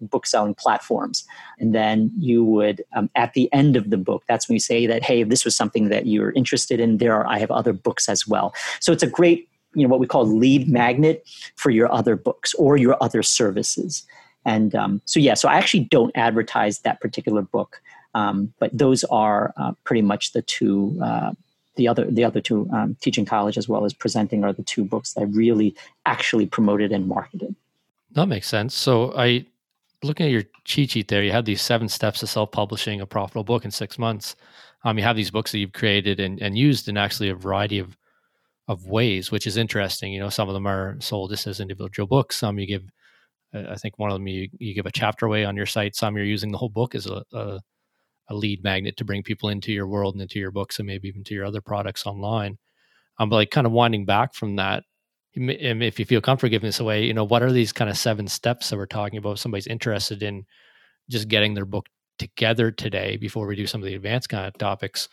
book 0.00 0.26
selling 0.26 0.54
platforms. 0.54 1.24
And 1.58 1.74
then 1.74 2.10
you 2.18 2.44
would 2.44 2.84
um, 2.94 3.08
at 3.14 3.32
the 3.32 3.50
end 3.52 3.76
of 3.76 3.88
the 3.90 3.96
book, 3.96 4.24
that's 4.28 4.48
when 4.48 4.54
you 4.54 4.60
say 4.60 4.86
that 4.86 5.02
hey, 5.02 5.22
if 5.22 5.28
this 5.28 5.44
was 5.44 5.56
something 5.56 5.88
that 5.88 6.06
you're 6.06 6.32
interested 6.32 6.78
in, 6.78 6.98
there 6.98 7.14
are 7.14 7.26
I 7.26 7.38
have 7.38 7.50
other 7.50 7.72
books 7.72 8.08
as 8.08 8.26
well. 8.26 8.54
So 8.80 8.92
it's 8.92 9.02
a 9.02 9.08
great 9.08 9.48
you 9.74 9.82
know 9.82 9.88
what 9.88 10.00
we 10.00 10.06
call 10.06 10.26
lead 10.26 10.68
magnet 10.68 11.26
for 11.56 11.70
your 11.70 11.92
other 11.92 12.16
books 12.16 12.54
or 12.54 12.76
your 12.76 12.96
other 13.02 13.22
services. 13.22 14.04
And 14.44 14.74
um, 14.74 15.00
so 15.04 15.20
yeah 15.20 15.34
so 15.34 15.48
i 15.48 15.54
actually 15.54 15.84
don't 15.84 16.10
advertise 16.16 16.80
that 16.80 17.00
particular 17.00 17.42
book 17.42 17.80
um, 18.14 18.52
but 18.58 18.76
those 18.76 19.04
are 19.04 19.54
uh, 19.56 19.72
pretty 19.84 20.02
much 20.02 20.32
the 20.32 20.42
two 20.42 20.98
uh, 21.02 21.32
the 21.76 21.88
other 21.88 22.10
the 22.10 22.24
other 22.24 22.40
two 22.40 22.68
um, 22.72 22.96
teaching 23.00 23.24
college 23.24 23.56
as 23.56 23.68
well 23.68 23.84
as 23.84 23.94
presenting 23.94 24.44
are 24.44 24.52
the 24.52 24.62
two 24.62 24.84
books 24.84 25.14
that 25.14 25.22
I 25.22 25.24
really 25.24 25.74
actually 26.06 26.46
promoted 26.46 26.92
and 26.92 27.06
marketed. 27.06 27.54
That 28.12 28.26
makes 28.26 28.48
sense. 28.48 28.74
So 28.74 29.12
i 29.16 29.46
looking 30.02 30.26
at 30.26 30.32
your 30.32 30.42
cheat 30.64 30.90
sheet 30.90 31.06
there 31.08 31.22
you 31.22 31.30
have 31.30 31.44
these 31.44 31.62
seven 31.62 31.88
steps 31.88 32.20
to 32.20 32.26
self-publishing 32.26 33.00
a 33.00 33.06
profitable 33.06 33.44
book 33.44 33.64
in 33.64 33.70
six 33.70 33.98
months. 33.98 34.36
Um, 34.84 34.98
you 34.98 35.04
have 35.04 35.16
these 35.16 35.30
books 35.30 35.52
that 35.52 35.58
you've 35.58 35.72
created 35.72 36.18
and, 36.18 36.42
and 36.42 36.58
used 36.58 36.88
in 36.88 36.96
actually 36.96 37.28
a 37.28 37.36
variety 37.36 37.78
of 37.78 37.96
of 38.68 38.86
ways, 38.86 39.30
which 39.30 39.46
is 39.46 39.56
interesting. 39.56 40.12
You 40.12 40.20
know, 40.20 40.28
some 40.28 40.48
of 40.48 40.54
them 40.54 40.66
are 40.66 40.96
sold 41.00 41.30
just 41.30 41.46
as 41.46 41.60
individual 41.60 42.06
books. 42.06 42.36
Some 42.36 42.58
you 42.58 42.66
give, 42.66 42.84
I 43.52 43.76
think 43.76 43.98
one 43.98 44.10
of 44.10 44.14
them 44.14 44.28
you, 44.28 44.48
you 44.58 44.74
give 44.74 44.86
a 44.86 44.92
chapter 44.92 45.26
away 45.26 45.44
on 45.44 45.56
your 45.56 45.66
site. 45.66 45.96
Some 45.96 46.16
you're 46.16 46.24
using 46.24 46.52
the 46.52 46.58
whole 46.58 46.68
book 46.68 46.94
as 46.94 47.06
a, 47.06 47.22
a, 47.32 47.60
a 48.28 48.34
lead 48.34 48.62
magnet 48.62 48.96
to 48.98 49.04
bring 49.04 49.22
people 49.22 49.48
into 49.48 49.72
your 49.72 49.86
world 49.86 50.14
and 50.14 50.22
into 50.22 50.38
your 50.38 50.52
books 50.52 50.78
and 50.78 50.86
maybe 50.86 51.08
even 51.08 51.24
to 51.24 51.34
your 51.34 51.44
other 51.44 51.60
products 51.60 52.06
online. 52.06 52.58
Um, 53.18 53.28
but 53.28 53.36
like 53.36 53.50
kind 53.50 53.66
of 53.66 53.72
winding 53.72 54.06
back 54.06 54.34
from 54.34 54.56
that, 54.56 54.84
if 55.34 55.98
you 55.98 56.04
feel 56.04 56.20
comfortable 56.20 56.50
giving 56.50 56.68
this 56.68 56.80
away, 56.80 57.04
you 57.04 57.14
know, 57.14 57.24
what 57.24 57.42
are 57.42 57.52
these 57.52 57.72
kind 57.72 57.90
of 57.90 57.96
seven 57.96 58.28
steps 58.28 58.70
that 58.70 58.76
we're 58.76 58.86
talking 58.86 59.18
about? 59.18 59.32
If 59.32 59.38
somebody's 59.38 59.66
interested 59.66 60.22
in 60.22 60.44
just 61.10 61.28
getting 61.28 61.54
their 61.54 61.64
book 61.64 61.86
together 62.18 62.70
today 62.70 63.16
before 63.16 63.46
we 63.46 63.56
do 63.56 63.66
some 63.66 63.80
of 63.80 63.86
the 63.86 63.94
advanced 63.94 64.28
kind 64.28 64.46
of 64.46 64.56
topics, 64.58 65.08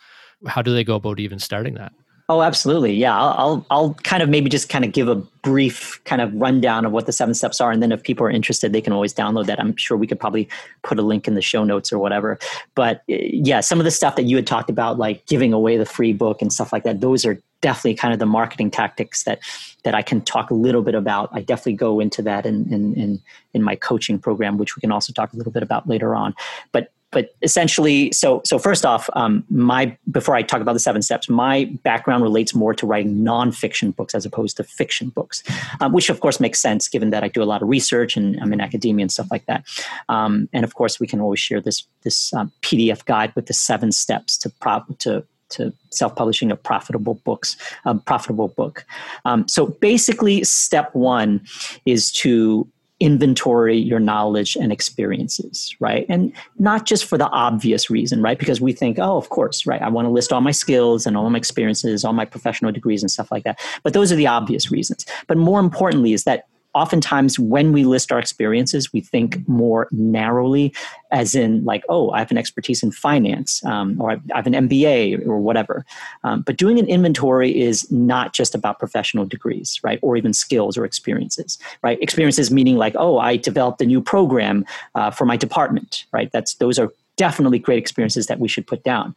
how 0.46 0.62
do 0.62 0.72
they 0.72 0.84
go 0.84 0.96
about 0.96 1.20
even 1.20 1.38
starting 1.38 1.74
that? 1.74 1.92
Oh, 2.30 2.42
absolutely. 2.42 2.94
Yeah, 2.94 3.18
I'll, 3.18 3.34
I'll, 3.36 3.66
I'll 3.70 3.94
kind 4.04 4.22
of 4.22 4.28
maybe 4.28 4.48
just 4.48 4.68
kind 4.68 4.84
of 4.84 4.92
give 4.92 5.08
a 5.08 5.16
brief 5.16 6.00
kind 6.04 6.22
of 6.22 6.32
rundown 6.32 6.84
of 6.84 6.92
what 6.92 7.06
the 7.06 7.12
seven 7.12 7.34
steps 7.34 7.60
are, 7.60 7.72
and 7.72 7.82
then 7.82 7.90
if 7.90 8.04
people 8.04 8.24
are 8.24 8.30
interested, 8.30 8.72
they 8.72 8.80
can 8.80 8.92
always 8.92 9.12
download 9.12 9.46
that. 9.46 9.58
I'm 9.58 9.74
sure 9.74 9.96
we 9.96 10.06
could 10.06 10.20
probably 10.20 10.48
put 10.84 10.96
a 11.00 11.02
link 11.02 11.26
in 11.26 11.34
the 11.34 11.42
show 11.42 11.64
notes 11.64 11.92
or 11.92 11.98
whatever. 11.98 12.38
But 12.76 13.02
eh, 13.08 13.30
yeah, 13.32 13.58
some 13.58 13.80
of 13.80 13.84
the 13.84 13.90
stuff 13.90 14.14
that 14.14 14.26
you 14.26 14.36
had 14.36 14.46
talked 14.46 14.70
about, 14.70 14.96
like 14.96 15.26
giving 15.26 15.52
away 15.52 15.76
the 15.76 15.84
free 15.84 16.12
book 16.12 16.40
and 16.40 16.52
stuff 16.52 16.72
like 16.72 16.84
that, 16.84 17.00
those 17.00 17.24
are 17.24 17.36
definitely 17.62 17.96
kind 17.96 18.12
of 18.12 18.20
the 18.20 18.26
marketing 18.26 18.70
tactics 18.70 19.24
that 19.24 19.40
that 19.82 19.96
I 19.96 20.02
can 20.02 20.20
talk 20.20 20.52
a 20.52 20.54
little 20.54 20.82
bit 20.82 20.94
about. 20.94 21.30
I 21.32 21.40
definitely 21.40 21.72
go 21.72 21.98
into 21.98 22.22
that 22.22 22.46
in 22.46 22.72
in 22.72 22.94
in, 22.94 23.22
in 23.54 23.62
my 23.64 23.74
coaching 23.74 24.20
program, 24.20 24.56
which 24.56 24.76
we 24.76 24.80
can 24.80 24.92
also 24.92 25.12
talk 25.12 25.32
a 25.32 25.36
little 25.36 25.52
bit 25.52 25.64
about 25.64 25.88
later 25.88 26.14
on. 26.14 26.36
But 26.70 26.92
but 27.12 27.34
essentially, 27.42 28.12
so 28.12 28.40
so 28.44 28.58
first 28.58 28.86
off, 28.86 29.10
um, 29.14 29.44
my 29.50 29.96
before 30.10 30.34
I 30.36 30.42
talk 30.42 30.60
about 30.60 30.74
the 30.74 30.80
seven 30.80 31.02
steps, 31.02 31.28
my 31.28 31.64
background 31.82 32.22
relates 32.22 32.54
more 32.54 32.72
to 32.74 32.86
writing 32.86 33.16
nonfiction 33.16 33.94
books 33.94 34.14
as 34.14 34.24
opposed 34.24 34.56
to 34.58 34.64
fiction 34.64 35.08
books, 35.08 35.42
um, 35.80 35.92
which 35.92 36.08
of 36.08 36.20
course 36.20 36.38
makes 36.40 36.60
sense 36.60 36.88
given 36.88 37.10
that 37.10 37.24
I 37.24 37.28
do 37.28 37.42
a 37.42 37.44
lot 37.44 37.62
of 37.62 37.68
research 37.68 38.16
and 38.16 38.38
I'm 38.40 38.52
in 38.52 38.60
academia 38.60 39.04
and 39.04 39.12
stuff 39.12 39.28
like 39.30 39.46
that. 39.46 39.64
Um, 40.08 40.48
and 40.52 40.64
of 40.64 40.74
course, 40.74 41.00
we 41.00 41.06
can 41.06 41.20
always 41.20 41.40
share 41.40 41.60
this 41.60 41.84
this 42.02 42.32
um, 42.32 42.52
PDF 42.62 43.04
guide 43.04 43.34
with 43.34 43.46
the 43.46 43.54
seven 43.54 43.90
steps 43.92 44.38
to 44.38 44.50
prop 44.50 44.98
to 44.98 45.24
to 45.50 45.72
self-publishing 45.90 46.52
of 46.52 46.62
profitable 46.62 47.14
books, 47.24 47.56
a 47.84 47.94
profitable 47.96 48.48
book. 48.48 48.86
Um, 49.24 49.48
so 49.48 49.66
basically, 49.66 50.44
step 50.44 50.94
one 50.94 51.44
is 51.86 52.12
to 52.12 52.68
inventory 53.00 53.78
your 53.78 53.98
knowledge 53.98 54.56
and 54.56 54.70
experiences, 54.70 55.74
right? 55.80 56.06
And 56.08 56.32
not 56.58 56.84
just 56.84 57.06
for 57.06 57.16
the 57.16 57.28
obvious 57.30 57.88
reason, 57.90 58.22
right? 58.22 58.38
Because 58.38 58.60
we 58.60 58.72
think, 58.72 58.98
oh, 58.98 59.16
of 59.16 59.30
course, 59.30 59.66
right? 59.66 59.80
I 59.80 59.88
want 59.88 60.06
to 60.06 60.10
list 60.10 60.32
all 60.32 60.42
my 60.42 60.50
skills 60.50 61.06
and 61.06 61.16
all 61.16 61.28
my 61.30 61.38
experiences, 61.38 62.04
all 62.04 62.12
my 62.12 62.26
professional 62.26 62.70
degrees 62.72 63.02
and 63.02 63.10
stuff 63.10 63.32
like 63.32 63.44
that. 63.44 63.58
But 63.82 63.94
those 63.94 64.12
are 64.12 64.16
the 64.16 64.26
obvious 64.26 64.70
reasons. 64.70 65.06
But 65.26 65.38
more 65.38 65.60
importantly, 65.60 66.12
is 66.12 66.24
that 66.24 66.46
oftentimes 66.74 67.38
when 67.38 67.72
we 67.72 67.84
list 67.84 68.12
our 68.12 68.18
experiences, 68.18 68.92
we 68.92 69.00
think 69.00 69.46
more 69.48 69.88
narrowly, 69.90 70.72
as 71.10 71.34
in 71.34 71.64
like, 71.64 71.84
oh, 71.88 72.10
I 72.10 72.20
have 72.20 72.30
an 72.30 72.38
expertise 72.38 72.82
in 72.82 72.92
finance, 72.92 73.64
um, 73.64 74.00
or 74.00 74.12
I 74.12 74.18
have 74.34 74.46
an 74.46 74.52
MBA, 74.52 75.26
or 75.26 75.38
whatever. 75.38 75.84
Um, 76.24 76.42
but 76.42 76.56
doing 76.56 76.78
an 76.78 76.86
inventory 76.86 77.60
is 77.60 77.90
not 77.90 78.32
just 78.32 78.54
about 78.54 78.78
professional 78.78 79.24
degrees, 79.24 79.80
right, 79.82 79.98
or 80.02 80.16
even 80.16 80.32
skills 80.32 80.76
or 80.76 80.84
experiences, 80.84 81.58
right? 81.82 82.00
Experiences 82.00 82.50
meaning 82.50 82.76
like, 82.76 82.94
oh, 82.96 83.18
I 83.18 83.36
developed 83.36 83.80
a 83.80 83.86
new 83.86 84.00
program 84.00 84.64
uh, 84.94 85.10
for 85.10 85.24
my 85.24 85.36
department, 85.36 86.04
right? 86.12 86.30
That's 86.32 86.54
those 86.54 86.78
are 86.78 86.92
definitely 87.16 87.58
great 87.58 87.78
experiences 87.78 88.28
that 88.28 88.38
we 88.38 88.48
should 88.48 88.66
put 88.66 88.82
down. 88.82 89.14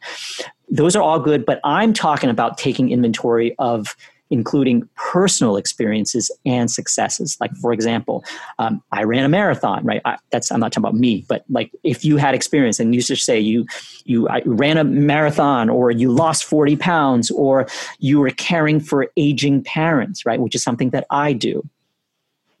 Those 0.68 0.94
are 0.94 1.02
all 1.02 1.18
good, 1.18 1.46
but 1.46 1.60
I'm 1.64 1.92
talking 1.92 2.28
about 2.28 2.58
taking 2.58 2.90
inventory 2.90 3.54
of 3.58 3.96
including 4.30 4.88
personal 4.96 5.56
experiences 5.56 6.30
and 6.46 6.70
successes. 6.70 7.36
Like, 7.40 7.54
for 7.56 7.72
example, 7.72 8.24
um, 8.58 8.82
I 8.90 9.04
ran 9.04 9.24
a 9.24 9.28
marathon, 9.28 9.84
right? 9.84 10.00
I, 10.04 10.16
that's 10.30 10.50
I'm 10.50 10.60
not 10.60 10.72
talking 10.72 10.84
about 10.84 10.94
me, 10.94 11.24
but 11.28 11.44
like 11.50 11.70
if 11.82 12.04
you 12.04 12.16
had 12.16 12.34
experience 12.34 12.80
and 12.80 12.94
you 12.94 13.02
just 13.02 13.24
say 13.24 13.38
you 13.38 13.66
you 14.04 14.28
I 14.28 14.42
ran 14.44 14.78
a 14.78 14.84
marathon, 14.84 15.68
or 15.68 15.90
you 15.90 16.10
lost 16.10 16.44
40 16.44 16.76
pounds, 16.76 17.30
or 17.30 17.66
you 17.98 18.18
were 18.20 18.30
caring 18.30 18.80
for 18.80 19.08
aging 19.16 19.62
parents, 19.62 20.24
right? 20.26 20.40
Which 20.40 20.54
is 20.54 20.62
something 20.62 20.90
that 20.90 21.06
I 21.10 21.32
do. 21.32 21.62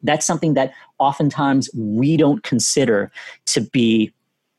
That's 0.02 0.26
something 0.26 0.54
that 0.54 0.74
oftentimes 0.98 1.70
we 1.74 2.16
don't 2.16 2.42
consider 2.42 3.10
to 3.46 3.62
be 3.62 4.12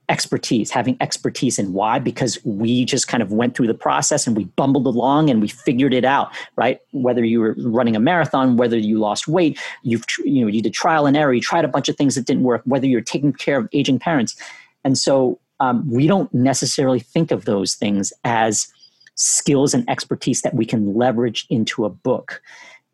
expertise, 0.09 0.69
having 0.69 0.97
expertise 0.99 1.57
in 1.57 1.73
why, 1.73 1.99
because 1.99 2.37
we 2.43 2.85
just 2.85 3.07
kind 3.07 3.23
of 3.23 3.31
went 3.31 3.55
through 3.55 3.67
the 3.67 3.73
process 3.73 4.27
and 4.27 4.37
we 4.37 4.45
bumbled 4.45 4.85
along 4.85 5.29
and 5.29 5.41
we 5.41 5.47
figured 5.47 5.93
it 5.93 6.05
out, 6.05 6.31
right? 6.55 6.79
Whether 6.91 7.23
you 7.23 7.39
were 7.39 7.55
running 7.57 7.95
a 7.95 7.99
marathon, 7.99 8.57
whether 8.57 8.77
you 8.77 8.99
lost 8.99 9.27
weight, 9.27 9.59
you've, 9.83 10.03
you 10.23 10.41
know, 10.41 10.47
you 10.47 10.61
did 10.61 10.73
trial 10.73 11.05
and 11.05 11.17
error, 11.17 11.33
you 11.33 11.41
tried 11.41 11.65
a 11.65 11.69
bunch 11.69 11.89
of 11.89 11.95
things 11.95 12.15
that 12.15 12.25
didn't 12.25 12.43
work, 12.43 12.61
whether 12.65 12.85
you're 12.85 13.01
taking 13.01 13.33
care 13.33 13.57
of 13.57 13.69
aging 13.73 13.99
parents. 13.99 14.35
And 14.83 14.97
so 14.97 15.39
um, 15.59 15.89
we 15.89 16.07
don't 16.07 16.33
necessarily 16.33 16.99
think 16.99 17.31
of 17.31 17.45
those 17.45 17.75
things 17.75 18.13
as 18.23 18.67
skills 19.15 19.73
and 19.73 19.89
expertise 19.89 20.41
that 20.41 20.53
we 20.53 20.65
can 20.65 20.93
leverage 20.93 21.45
into 21.49 21.85
a 21.85 21.89
book 21.89 22.41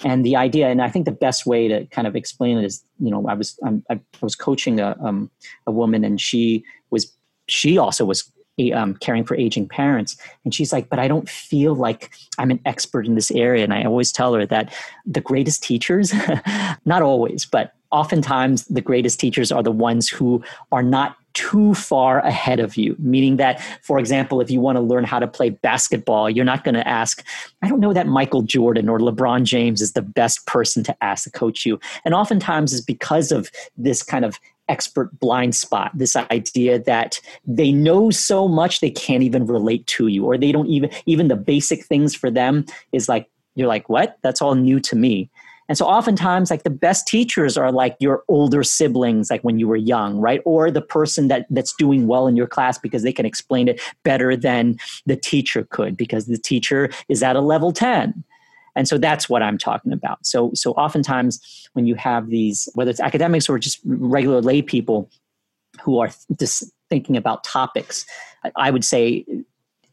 and 0.03 0.25
the 0.25 0.35
idea 0.35 0.67
and 0.67 0.81
i 0.81 0.89
think 0.89 1.05
the 1.05 1.11
best 1.11 1.45
way 1.45 1.67
to 1.67 1.85
kind 1.87 2.07
of 2.07 2.15
explain 2.15 2.57
it 2.57 2.65
is 2.65 2.83
you 2.99 3.11
know 3.11 3.25
i 3.27 3.33
was 3.33 3.57
I'm, 3.63 3.83
i 3.89 3.99
was 4.21 4.35
coaching 4.35 4.79
a, 4.79 4.95
um, 5.01 5.29
a 5.67 5.71
woman 5.71 6.03
and 6.03 6.19
she 6.19 6.63
was 6.89 7.11
she 7.47 7.77
also 7.77 8.05
was 8.05 8.31
um, 8.75 8.93
caring 8.95 9.23
for 9.23 9.35
aging 9.35 9.67
parents. 9.67 10.17
And 10.43 10.53
she's 10.53 10.71
like 10.71 10.89
but 10.89 10.99
i 10.99 11.07
don't 11.07 11.27
feel 11.29 11.73
like 11.73 12.11
i'm 12.37 12.51
an 12.51 12.59
expert 12.65 13.05
in 13.07 13.15
this 13.15 13.31
area. 13.31 13.63
And 13.63 13.73
i 13.73 13.83
always 13.83 14.11
tell 14.11 14.33
her 14.33 14.45
that 14.45 14.73
the 15.05 15.21
greatest 15.21 15.63
teachers 15.63 16.13
not 16.85 17.01
always 17.01 17.45
but 17.45 17.73
oftentimes 17.91 18.65
the 18.65 18.81
greatest 18.81 19.19
teachers 19.19 19.51
are 19.51 19.63
the 19.63 19.71
ones 19.71 20.09
who 20.09 20.43
are 20.71 20.83
not 20.83 21.17
too 21.33 21.73
far 21.73 22.19
ahead 22.19 22.59
of 22.59 22.75
you. 22.75 22.95
Meaning 22.99 23.37
that, 23.37 23.61
for 23.81 23.99
example, 23.99 24.41
if 24.41 24.51
you 24.51 24.59
want 24.59 24.75
to 24.75 24.81
learn 24.81 25.03
how 25.03 25.19
to 25.19 25.27
play 25.27 25.49
basketball, 25.49 26.29
you're 26.29 26.45
not 26.45 26.63
going 26.63 26.75
to 26.75 26.87
ask, 26.87 27.25
I 27.61 27.69
don't 27.69 27.79
know 27.79 27.93
that 27.93 28.07
Michael 28.07 28.41
Jordan 28.41 28.89
or 28.89 28.99
LeBron 28.99 29.43
James 29.43 29.81
is 29.81 29.93
the 29.93 30.01
best 30.01 30.45
person 30.45 30.83
to 30.83 31.03
ask 31.03 31.23
to 31.23 31.31
coach 31.31 31.65
you. 31.65 31.79
And 32.05 32.13
oftentimes 32.13 32.73
is 32.73 32.81
because 32.81 33.31
of 33.31 33.49
this 33.77 34.03
kind 34.03 34.25
of 34.25 34.39
expert 34.69 35.19
blind 35.19 35.53
spot 35.53 35.91
this 35.93 36.15
idea 36.15 36.79
that 36.79 37.19
they 37.45 37.73
know 37.73 38.09
so 38.09 38.47
much 38.47 38.79
they 38.79 38.91
can't 38.91 39.21
even 39.21 39.45
relate 39.45 39.85
to 39.85 40.07
you 40.07 40.23
or 40.23 40.37
they 40.37 40.51
don't 40.51 40.67
even 40.67 40.89
even 41.05 41.27
the 41.27 41.35
basic 41.35 41.83
things 41.83 42.15
for 42.15 42.31
them 42.31 42.65
is 42.93 43.09
like 43.09 43.27
you're 43.55 43.67
like 43.67 43.89
what 43.89 44.17
that's 44.21 44.41
all 44.41 44.55
new 44.55 44.79
to 44.79 44.95
me 44.95 45.29
and 45.71 45.77
so 45.77 45.85
oftentimes 45.85 46.51
like 46.51 46.63
the 46.63 46.69
best 46.69 47.07
teachers 47.07 47.55
are 47.55 47.71
like 47.71 47.95
your 48.01 48.25
older 48.27 48.61
siblings 48.61 49.29
like 49.29 49.39
when 49.41 49.57
you 49.57 49.69
were 49.69 49.77
young 49.77 50.17
right? 50.17 50.41
Or 50.43 50.69
the 50.69 50.81
person 50.81 51.29
that 51.29 51.45
that's 51.49 51.73
doing 51.77 52.07
well 52.07 52.27
in 52.27 52.35
your 52.35 52.45
class 52.45 52.77
because 52.77 53.03
they 53.03 53.13
can 53.13 53.25
explain 53.25 53.69
it 53.69 53.79
better 54.03 54.35
than 54.35 54.75
the 55.05 55.15
teacher 55.15 55.65
could 55.69 55.95
because 55.95 56.25
the 56.25 56.37
teacher 56.37 56.89
is 57.07 57.23
at 57.23 57.37
a 57.37 57.39
level 57.39 57.71
10 57.71 58.21
and 58.75 58.85
so 58.85 58.97
that's 58.97 59.29
what 59.29 59.41
i'm 59.41 59.57
talking 59.57 59.93
about. 59.93 60.25
So 60.25 60.51
so 60.55 60.73
oftentimes 60.73 61.39
when 61.71 61.85
you 61.85 61.95
have 61.95 62.27
these 62.27 62.67
whether 62.73 62.91
it's 62.91 62.99
academics 62.99 63.47
or 63.47 63.57
just 63.57 63.79
regular 63.85 64.41
lay 64.41 64.61
people 64.61 65.09
who 65.81 65.99
are 65.99 66.09
just 66.37 66.69
thinking 66.89 67.15
about 67.15 67.45
topics 67.45 68.05
i 68.57 68.69
would 68.69 68.83
say 68.83 69.25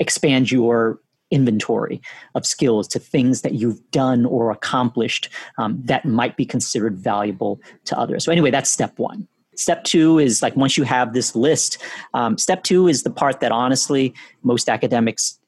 expand 0.00 0.50
your 0.50 0.98
inventory 1.30 2.00
of 2.34 2.46
skills 2.46 2.88
to 2.88 2.98
things 2.98 3.42
that 3.42 3.54
you've 3.54 3.80
done 3.90 4.24
or 4.26 4.50
accomplished 4.50 5.28
um, 5.58 5.80
that 5.84 6.04
might 6.04 6.36
be 6.36 6.44
considered 6.44 6.96
valuable 6.96 7.60
to 7.84 7.98
others. 7.98 8.24
So 8.24 8.32
anyway 8.32 8.50
that's 8.50 8.70
step 8.70 8.98
one. 8.98 9.26
Step 9.56 9.82
two 9.84 10.18
is 10.18 10.40
like 10.40 10.54
once 10.56 10.76
you 10.76 10.84
have 10.84 11.12
this 11.12 11.34
list 11.34 11.78
um, 12.14 12.38
step 12.38 12.62
two 12.62 12.88
is 12.88 13.02
the 13.02 13.10
part 13.10 13.40
that 13.40 13.52
honestly 13.52 14.14
most 14.42 14.68
academics 14.68 15.38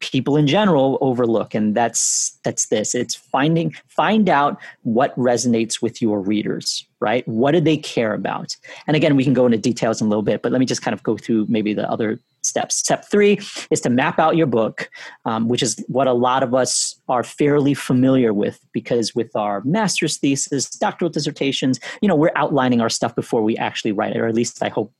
people 0.00 0.36
in 0.36 0.46
general 0.46 0.98
overlook 1.00 1.54
and 1.54 1.74
that's 1.74 2.38
that's 2.44 2.66
this. 2.66 2.94
It's 2.94 3.14
finding 3.14 3.74
find 3.88 4.28
out 4.28 4.58
what 4.82 5.16
resonates 5.16 5.80
with 5.80 6.02
your 6.02 6.20
readers 6.20 6.86
right? 6.98 7.28
What 7.28 7.52
do 7.52 7.60
they 7.60 7.76
care 7.76 8.14
about? 8.14 8.56
And 8.86 8.96
again 8.96 9.16
we 9.16 9.24
can 9.24 9.32
go 9.32 9.46
into 9.46 9.58
details 9.58 10.00
in 10.00 10.06
a 10.06 10.10
little 10.10 10.22
bit 10.22 10.42
but 10.42 10.52
let 10.52 10.58
me 10.58 10.66
just 10.66 10.82
kind 10.82 10.92
of 10.92 11.02
go 11.02 11.16
through 11.16 11.46
maybe 11.48 11.72
the 11.72 11.90
other 11.90 12.20
steps. 12.42 12.76
Step 12.76 13.04
three 13.10 13.40
is 13.70 13.80
to 13.80 13.90
map 13.90 14.18
out 14.18 14.36
your 14.36 14.46
book 14.46 14.90
um, 15.24 15.48
which 15.48 15.62
is 15.62 15.82
what 15.88 16.06
a 16.06 16.12
lot 16.12 16.42
of 16.42 16.54
us 16.54 17.00
are 17.08 17.24
fairly 17.24 17.74
familiar 17.74 18.34
with 18.34 18.60
because 18.72 19.14
with 19.14 19.34
our 19.34 19.62
master's 19.64 20.18
thesis 20.18 20.68
doctoral 20.70 21.10
dissertations 21.10 21.80
you 22.02 22.08
know 22.08 22.14
we're 22.16 22.32
outlining 22.36 22.80
our 22.80 22.90
stuff 22.90 23.14
before 23.14 23.42
we 23.42 23.56
actually 23.56 23.92
write 23.92 24.14
it 24.14 24.18
or 24.18 24.26
at 24.26 24.34
least 24.34 24.62
i 24.62 24.68
hope 24.68 24.92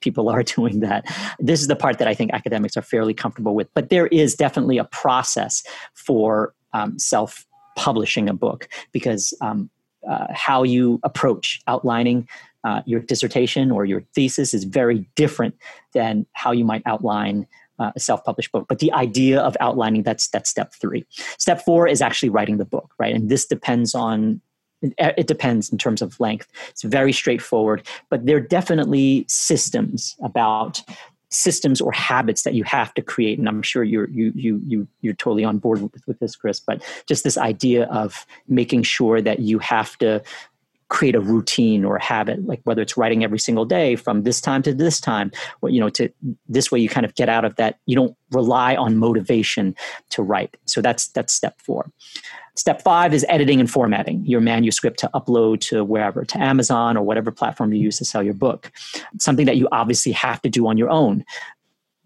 people 0.00 0.28
are 0.28 0.42
doing 0.56 0.80
that. 0.80 1.04
This 1.38 1.60
is 1.60 1.68
the 1.68 1.76
part 1.76 1.98
that 1.98 2.08
I 2.08 2.14
think 2.14 2.32
academics 2.32 2.76
are 2.76 2.82
fairly 2.82 3.14
comfortable 3.14 3.54
with. 3.54 3.68
But 3.74 3.90
there 3.90 4.06
is 4.08 4.34
definitely 4.34 4.78
a 4.78 4.84
process 4.84 5.62
for 5.94 6.54
um, 6.72 6.98
self 6.98 7.46
publishing 7.76 8.28
a 8.28 8.34
book 8.34 8.68
because 8.92 9.32
um, 9.40 9.70
uh, 10.08 10.26
how 10.32 10.62
you 10.62 10.98
approach 11.02 11.60
outlining 11.66 12.28
uh, 12.64 12.82
your 12.86 13.00
dissertation 13.00 13.70
or 13.70 13.84
your 13.84 14.02
thesis 14.14 14.52
is 14.52 14.64
very 14.64 15.08
different 15.14 15.54
than 15.94 16.26
how 16.32 16.50
you 16.50 16.64
might 16.64 16.82
outline 16.86 17.46
uh, 17.78 17.92
a 17.94 18.00
self-published 18.00 18.50
book 18.50 18.66
but 18.68 18.80
the 18.80 18.92
idea 18.92 19.40
of 19.40 19.56
outlining 19.60 20.02
that's 20.02 20.28
that's 20.28 20.50
step 20.50 20.72
three 20.74 21.06
step 21.38 21.64
four 21.64 21.86
is 21.86 22.02
actually 22.02 22.28
writing 22.28 22.56
the 22.56 22.64
book 22.64 22.92
right 22.98 23.14
and 23.14 23.28
this 23.28 23.46
depends 23.46 23.94
on 23.94 24.40
Uh, 24.84 25.12
it 25.16 25.26
depends 25.26 25.70
in 25.70 25.78
terms 25.78 26.02
of 26.02 26.18
length. 26.20 26.48
It's 26.68 26.82
very 26.82 27.12
straightforward, 27.12 27.86
but 28.10 28.26
there 28.26 28.36
are 28.36 28.40
definitely 28.40 29.24
systems 29.28 30.16
about 30.22 30.82
systems 31.30 31.80
or 31.80 31.92
habits 31.92 32.42
that 32.42 32.54
you 32.54 32.64
have 32.64 32.94
to 32.94 33.02
create 33.02 33.38
and 33.38 33.48
i'm 33.48 33.60
sure 33.60 33.84
you're 33.84 34.08
you 34.08 34.32
you 34.34 34.62
you 34.66 34.88
you're 35.02 35.14
totally 35.14 35.44
on 35.44 35.58
board 35.58 35.82
with, 35.82 36.02
with 36.06 36.18
this 36.20 36.34
chris 36.34 36.58
but 36.58 36.82
just 37.06 37.22
this 37.22 37.36
idea 37.36 37.84
of 37.88 38.26
making 38.48 38.82
sure 38.82 39.20
that 39.20 39.40
you 39.40 39.58
have 39.58 39.96
to 39.98 40.22
create 40.88 41.14
a 41.14 41.20
routine 41.20 41.84
or 41.84 41.96
a 41.96 42.02
habit 42.02 42.44
like 42.46 42.60
whether 42.64 42.80
it's 42.80 42.96
writing 42.96 43.22
every 43.22 43.38
single 43.38 43.64
day 43.64 43.94
from 43.94 44.22
this 44.22 44.40
time 44.40 44.62
to 44.62 44.72
this 44.72 45.00
time 45.00 45.30
or 45.60 45.68
you 45.68 45.80
know 45.80 45.90
to 45.90 46.08
this 46.48 46.70
way 46.72 46.78
you 46.78 46.88
kind 46.88 47.04
of 47.04 47.14
get 47.14 47.28
out 47.28 47.44
of 47.44 47.54
that 47.56 47.78
you 47.86 47.94
don't 47.94 48.16
rely 48.30 48.74
on 48.74 48.96
motivation 48.96 49.74
to 50.10 50.22
write 50.22 50.56
so 50.64 50.80
that's 50.80 51.08
that's 51.08 51.32
step 51.32 51.60
4 51.60 51.90
Step 52.58 52.82
five 52.82 53.14
is 53.14 53.24
editing 53.28 53.60
and 53.60 53.70
formatting 53.70 54.26
your 54.26 54.40
manuscript 54.40 54.98
to 54.98 55.08
upload 55.14 55.60
to 55.60 55.84
wherever, 55.84 56.24
to 56.24 56.42
Amazon 56.42 56.96
or 56.96 57.04
whatever 57.04 57.30
platform 57.30 57.72
you 57.72 57.80
use 57.80 57.98
to 57.98 58.04
sell 58.04 58.20
your 58.20 58.34
book. 58.34 58.72
Something 59.20 59.46
that 59.46 59.56
you 59.56 59.68
obviously 59.70 60.10
have 60.10 60.42
to 60.42 60.48
do 60.48 60.66
on 60.66 60.76
your 60.76 60.90
own. 60.90 61.24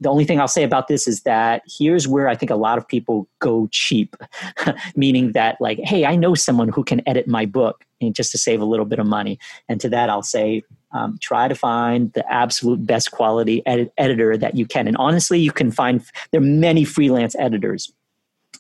The 0.03 0.11
only 0.11 0.25
thing 0.25 0.41
I'll 0.41 0.49
say 0.49 0.65
about 0.65 0.89
this 0.89 1.07
is 1.07 1.23
that 1.23 1.63
here's 1.67 2.09
where 2.09 2.29
I 2.29 2.35
think 2.35 2.51
a 2.51 2.57
lot 2.57 2.79
of 2.79 2.87
people 2.87 3.29
go 3.39 3.69
cheap, 3.71 4.17
meaning 4.97 5.33
that, 5.33 5.61
like, 5.61 5.79
hey, 5.79 6.05
I 6.05 6.17
know 6.17 6.35
someone 6.35 6.69
who 6.69 6.85
can 6.85 7.07
edit 7.07 7.29
my 7.29 7.47
book 7.47 7.85
just 8.13 8.33
to 8.33 8.39
save 8.39 8.61
a 8.61 8.65
little 8.65 8.85
bit 8.85 8.99
of 8.99 9.07
money. 9.07 9.39
And 9.69 9.81
to 9.81 9.89
that, 9.91 10.11
I'll 10.11 10.25
say, 10.25 10.65
um, 10.93 11.19
try 11.21 11.47
to 11.47 11.55
find 11.55 12.13
the 12.15 12.31
absolute 12.31 12.85
best 12.85 13.13
quality 13.13 13.63
edit- 13.65 13.93
editor 13.97 14.37
that 14.37 14.57
you 14.57 14.67
can. 14.67 14.89
And 14.89 14.97
honestly, 14.97 15.39
you 15.39 15.53
can 15.53 15.71
find, 15.71 16.05
there 16.33 16.41
are 16.41 16.45
many 16.45 16.85
freelance 16.85 17.37
editors 17.39 17.93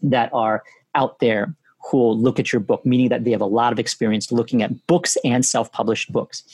that 0.03 0.31
are 0.33 0.63
out 0.95 1.19
there 1.19 1.55
who 1.91 1.99
will 1.99 2.19
look 2.19 2.39
at 2.39 2.53
your 2.53 2.61
book, 2.61 2.87
meaning 2.87 3.09
that 3.09 3.25
they 3.25 3.33
have 3.33 3.41
a 3.41 3.47
lot 3.47 3.73
of 3.73 3.81
experience 3.81 4.31
looking 4.31 4.63
at 4.63 4.87
books 4.87 5.17
and 5.25 5.45
self 5.45 5.73
published 5.73 6.13
books 6.13 6.45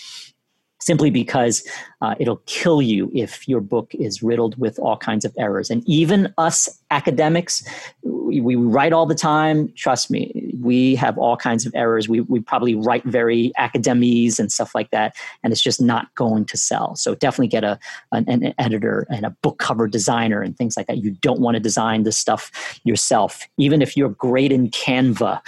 simply 0.89 1.11
because 1.11 1.69
uh, 2.01 2.15
it'll 2.19 2.41
kill 2.47 2.81
you 2.81 3.11
if 3.15 3.47
your 3.47 3.61
book 3.61 3.95
is 3.95 4.23
riddled 4.23 4.59
with 4.59 4.79
all 4.79 4.97
kinds 4.97 5.27
of 5.27 5.35
errors. 5.37 5.69
And 5.69 5.87
even 5.87 6.33
us 6.39 6.67
academics, 6.91 7.63
we, 8.03 8.41
we, 8.41 8.57
write 8.57 8.95
all 8.95 9.05
the 9.05 9.15
time. 9.15 9.71
Trust 9.75 10.11
me, 10.11 10.55
we 10.61 10.95
have 10.95 11.19
all 11.19 11.37
kinds 11.37 11.67
of 11.67 11.75
errors. 11.75 12.09
We, 12.09 12.21
we 12.21 12.41
probably 12.41 12.75
write 12.75 13.05
very 13.05 13.53
academese 13.59 14.39
and 14.39 14.51
stuff 14.51 14.75
like 14.75 14.91
that, 14.91 15.15
and 15.43 15.53
it's 15.53 15.61
just 15.61 15.81
not 15.81 16.15
going 16.15 16.47
to 16.47 16.57
sell. 16.57 16.97
So 16.97 17.15
definitely 17.15 17.49
get 17.49 17.65
a 17.65 17.79
an, 18.13 18.25
an 18.29 18.55
editor 18.59 19.07
and 19.11 19.27
a 19.27 19.31
book 19.43 19.59
cover 19.59 19.87
designer 19.87 20.41
and 20.41 20.57
things 20.57 20.77
like 20.77 20.87
that. 20.87 20.99
You 20.99 21.11
don't 21.11 21.41
want 21.41 21.57
to 21.57 21.61
design 21.61 22.05
this 22.05 22.17
stuff 22.17 22.51
yourself, 22.85 23.47
even 23.59 23.83
if 23.83 23.97
you're 23.97 24.11
great 24.11 24.53
in 24.53 24.71
Canva, 24.71 25.41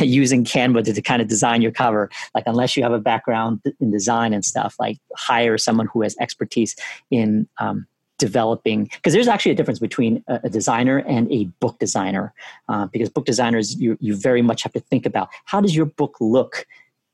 using 0.00 0.44
Canva 0.44 0.84
to, 0.84 0.92
to 0.92 1.02
kind 1.02 1.22
of 1.22 1.28
design 1.28 1.62
your 1.62 1.72
cover. 1.72 2.10
Like 2.34 2.44
unless 2.46 2.76
you 2.76 2.82
have 2.82 2.92
a 2.92 2.98
background 2.98 3.60
in 3.80 3.90
design 3.90 4.32
and 4.32 4.44
stuff, 4.48 4.76
like 4.78 4.98
hire 5.16 5.58
someone 5.58 5.86
who 5.92 6.02
has 6.02 6.16
expertise 6.18 6.74
in 7.10 7.48
um, 7.58 7.86
developing 8.18 8.84
because 8.94 9.12
there's 9.12 9.28
actually 9.28 9.52
a 9.52 9.54
difference 9.54 9.78
between 9.78 10.22
a, 10.28 10.40
a 10.44 10.50
designer 10.50 10.98
and 10.98 11.30
a 11.32 11.44
book 11.60 11.78
designer 11.78 12.34
uh, 12.68 12.86
because 12.86 13.08
book 13.08 13.24
designers 13.24 13.80
you, 13.80 13.96
you 14.00 14.16
very 14.16 14.42
much 14.42 14.62
have 14.62 14.72
to 14.72 14.80
think 14.80 15.06
about 15.06 15.28
how 15.44 15.60
does 15.60 15.74
your 15.74 15.86
book 15.86 16.16
look 16.20 16.66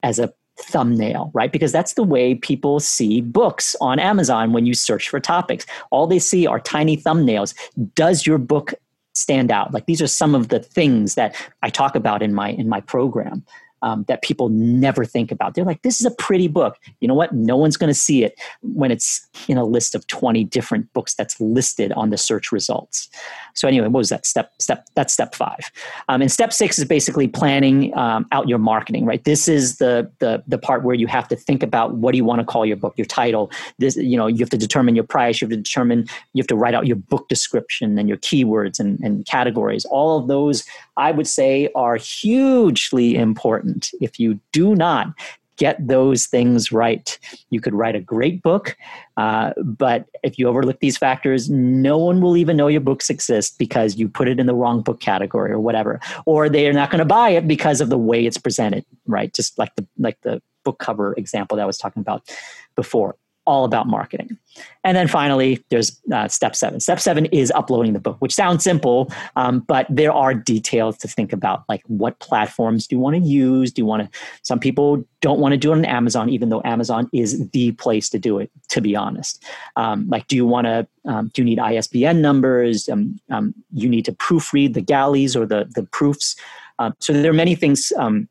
as 0.02 0.18
a 0.18 0.32
thumbnail 0.56 1.30
right? 1.34 1.52
Because 1.52 1.72
that's 1.72 1.94
the 1.94 2.02
way 2.04 2.34
people 2.34 2.80
see 2.80 3.20
books 3.20 3.76
on 3.80 3.98
amazon 3.98 4.52
when 4.52 4.66
you 4.66 4.74
search 4.74 5.08
for 5.08 5.20
topics. 5.20 5.66
All 5.90 6.06
they 6.06 6.18
see 6.18 6.46
are 6.46 6.60
tiny 6.60 6.96
thumbnails. 6.96 7.54
Does 7.94 8.26
your 8.26 8.38
book 8.38 8.72
stand 9.14 9.50
out? 9.50 9.74
Like 9.74 9.86
these 9.86 10.00
are 10.00 10.06
some 10.06 10.34
of 10.34 10.48
the 10.48 10.60
things 10.60 11.16
that 11.16 11.36
i 11.62 11.68
talk 11.68 11.94
about 11.94 12.22
in 12.22 12.32
my 12.32 12.50
in 12.50 12.68
my 12.68 12.80
program 12.80 13.44
um, 13.84 14.04
that 14.08 14.22
people 14.22 14.48
never 14.48 15.04
think 15.04 15.30
about. 15.30 15.54
They're 15.54 15.64
like, 15.64 15.82
this 15.82 16.00
is 16.00 16.06
a 16.06 16.10
pretty 16.10 16.48
book. 16.48 16.78
You 17.00 17.06
know 17.06 17.14
what? 17.14 17.34
No 17.34 17.54
one's 17.54 17.76
going 17.76 17.92
to 17.92 17.98
see 17.98 18.24
it 18.24 18.40
when 18.62 18.90
it's 18.90 19.26
in 19.46 19.58
a 19.58 19.64
list 19.64 19.94
of 19.94 20.06
20 20.06 20.42
different 20.44 20.90
books 20.94 21.12
that's 21.14 21.38
listed 21.38 21.92
on 21.92 22.08
the 22.08 22.16
search 22.16 22.50
results. 22.50 23.10
So 23.52 23.68
anyway, 23.68 23.88
what 23.88 23.98
was 23.98 24.08
that 24.08 24.24
step? 24.24 24.52
Step 24.58 24.86
that's 24.94 25.12
step 25.12 25.34
five. 25.34 25.70
Um, 26.08 26.22
and 26.22 26.32
step 26.32 26.52
six 26.52 26.78
is 26.78 26.86
basically 26.86 27.28
planning 27.28 27.96
um, 27.96 28.26
out 28.32 28.48
your 28.48 28.58
marketing. 28.58 29.04
Right. 29.04 29.22
This 29.22 29.48
is 29.48 29.76
the 29.76 30.10
the 30.18 30.42
the 30.48 30.58
part 30.58 30.82
where 30.82 30.94
you 30.94 31.06
have 31.06 31.28
to 31.28 31.36
think 31.36 31.62
about 31.62 31.94
what 31.94 32.12
do 32.12 32.16
you 32.16 32.24
want 32.24 32.40
to 32.40 32.46
call 32.46 32.64
your 32.64 32.78
book, 32.78 32.94
your 32.96 33.06
title. 33.06 33.50
This 33.78 33.96
you 33.96 34.16
know 34.16 34.26
you 34.26 34.38
have 34.38 34.50
to 34.50 34.58
determine 34.58 34.94
your 34.94 35.04
price. 35.04 35.40
You 35.40 35.46
have 35.46 35.50
to 35.50 35.56
determine 35.56 36.06
you 36.32 36.40
have 36.40 36.46
to 36.48 36.56
write 36.56 36.74
out 36.74 36.86
your 36.86 36.96
book 36.96 37.28
description 37.28 37.98
and 37.98 38.08
your 38.08 38.18
keywords 38.18 38.80
and, 38.80 38.98
and 39.00 39.26
categories. 39.26 39.84
All 39.84 40.18
of 40.18 40.26
those 40.26 40.64
I 40.96 41.10
would 41.10 41.26
say 41.26 41.68
are 41.74 41.96
hugely 41.96 43.16
important. 43.16 43.73
If 44.00 44.18
you 44.18 44.40
do 44.52 44.74
not 44.74 45.08
get 45.56 45.86
those 45.86 46.26
things 46.26 46.72
right, 46.72 47.18
you 47.50 47.60
could 47.60 47.74
write 47.74 47.94
a 47.94 48.00
great 48.00 48.42
book. 48.42 48.76
Uh, 49.16 49.52
but 49.62 50.06
if 50.22 50.38
you 50.38 50.48
overlook 50.48 50.80
these 50.80 50.98
factors, 50.98 51.48
no 51.48 51.96
one 51.96 52.20
will 52.20 52.36
even 52.36 52.56
know 52.56 52.66
your 52.66 52.80
books 52.80 53.08
exist 53.10 53.56
because 53.58 53.96
you 53.96 54.08
put 54.08 54.28
it 54.28 54.40
in 54.40 54.46
the 54.46 54.54
wrong 54.54 54.80
book 54.82 55.00
category 55.00 55.52
or 55.52 55.60
whatever, 55.60 56.00
or 56.26 56.48
they 56.48 56.66
are 56.66 56.72
not 56.72 56.90
going 56.90 56.98
to 56.98 57.04
buy 57.04 57.30
it 57.30 57.46
because 57.46 57.80
of 57.80 57.88
the 57.88 57.98
way 57.98 58.26
it's 58.26 58.38
presented. 58.38 58.84
Right, 59.06 59.32
just 59.32 59.58
like 59.58 59.74
the 59.76 59.86
like 59.98 60.20
the 60.22 60.42
book 60.64 60.78
cover 60.78 61.14
example 61.16 61.56
that 61.56 61.62
I 61.62 61.66
was 61.66 61.78
talking 61.78 62.00
about 62.00 62.28
before 62.74 63.16
all 63.46 63.64
about 63.64 63.86
marketing. 63.86 64.38
And 64.84 64.96
then 64.96 65.08
finally, 65.08 65.64
there's 65.70 66.00
uh, 66.12 66.28
step 66.28 66.54
seven. 66.54 66.80
Step 66.80 67.00
seven 67.00 67.26
is 67.26 67.50
uploading 67.54 67.92
the 67.92 68.00
book, 68.00 68.16
which 68.20 68.34
sounds 68.34 68.62
simple, 68.62 69.10
um, 69.36 69.60
but 69.60 69.86
there 69.90 70.12
are 70.12 70.34
details 70.34 70.96
to 70.98 71.08
think 71.08 71.32
about, 71.32 71.64
like 71.68 71.82
what 71.86 72.18
platforms 72.20 72.86
do 72.86 72.96
you 72.96 73.00
want 73.00 73.16
to 73.16 73.22
use? 73.22 73.72
Do 73.72 73.82
you 73.82 73.86
want 73.86 74.02
to? 74.02 74.18
Some 74.42 74.60
people 74.60 75.04
don't 75.20 75.40
want 75.40 75.52
to 75.52 75.58
do 75.58 75.72
it 75.72 75.76
on 75.76 75.84
Amazon, 75.84 76.28
even 76.28 76.50
though 76.50 76.62
Amazon 76.64 77.08
is 77.12 77.48
the 77.50 77.72
place 77.72 78.08
to 78.10 78.18
do 78.18 78.38
it. 78.38 78.50
To 78.70 78.80
be 78.80 78.94
honest, 78.94 79.42
um, 79.76 80.06
like, 80.08 80.26
do 80.28 80.36
you 80.36 80.46
want 80.46 80.66
to? 80.66 80.86
Um, 81.06 81.30
do 81.34 81.42
you 81.42 81.46
need 81.46 81.58
ISBN 81.58 82.22
numbers? 82.22 82.88
Um, 82.88 83.20
um, 83.30 83.54
you 83.72 83.88
need 83.88 84.04
to 84.06 84.12
proofread 84.12 84.74
the 84.74 84.80
galleys 84.80 85.34
or 85.34 85.46
the 85.46 85.70
the 85.74 85.84
proofs. 85.84 86.36
Uh, 86.78 86.90
so 86.98 87.12
there 87.12 87.30
are 87.30 87.34
many 87.34 87.54
things 87.54 87.92
um, 87.98 88.28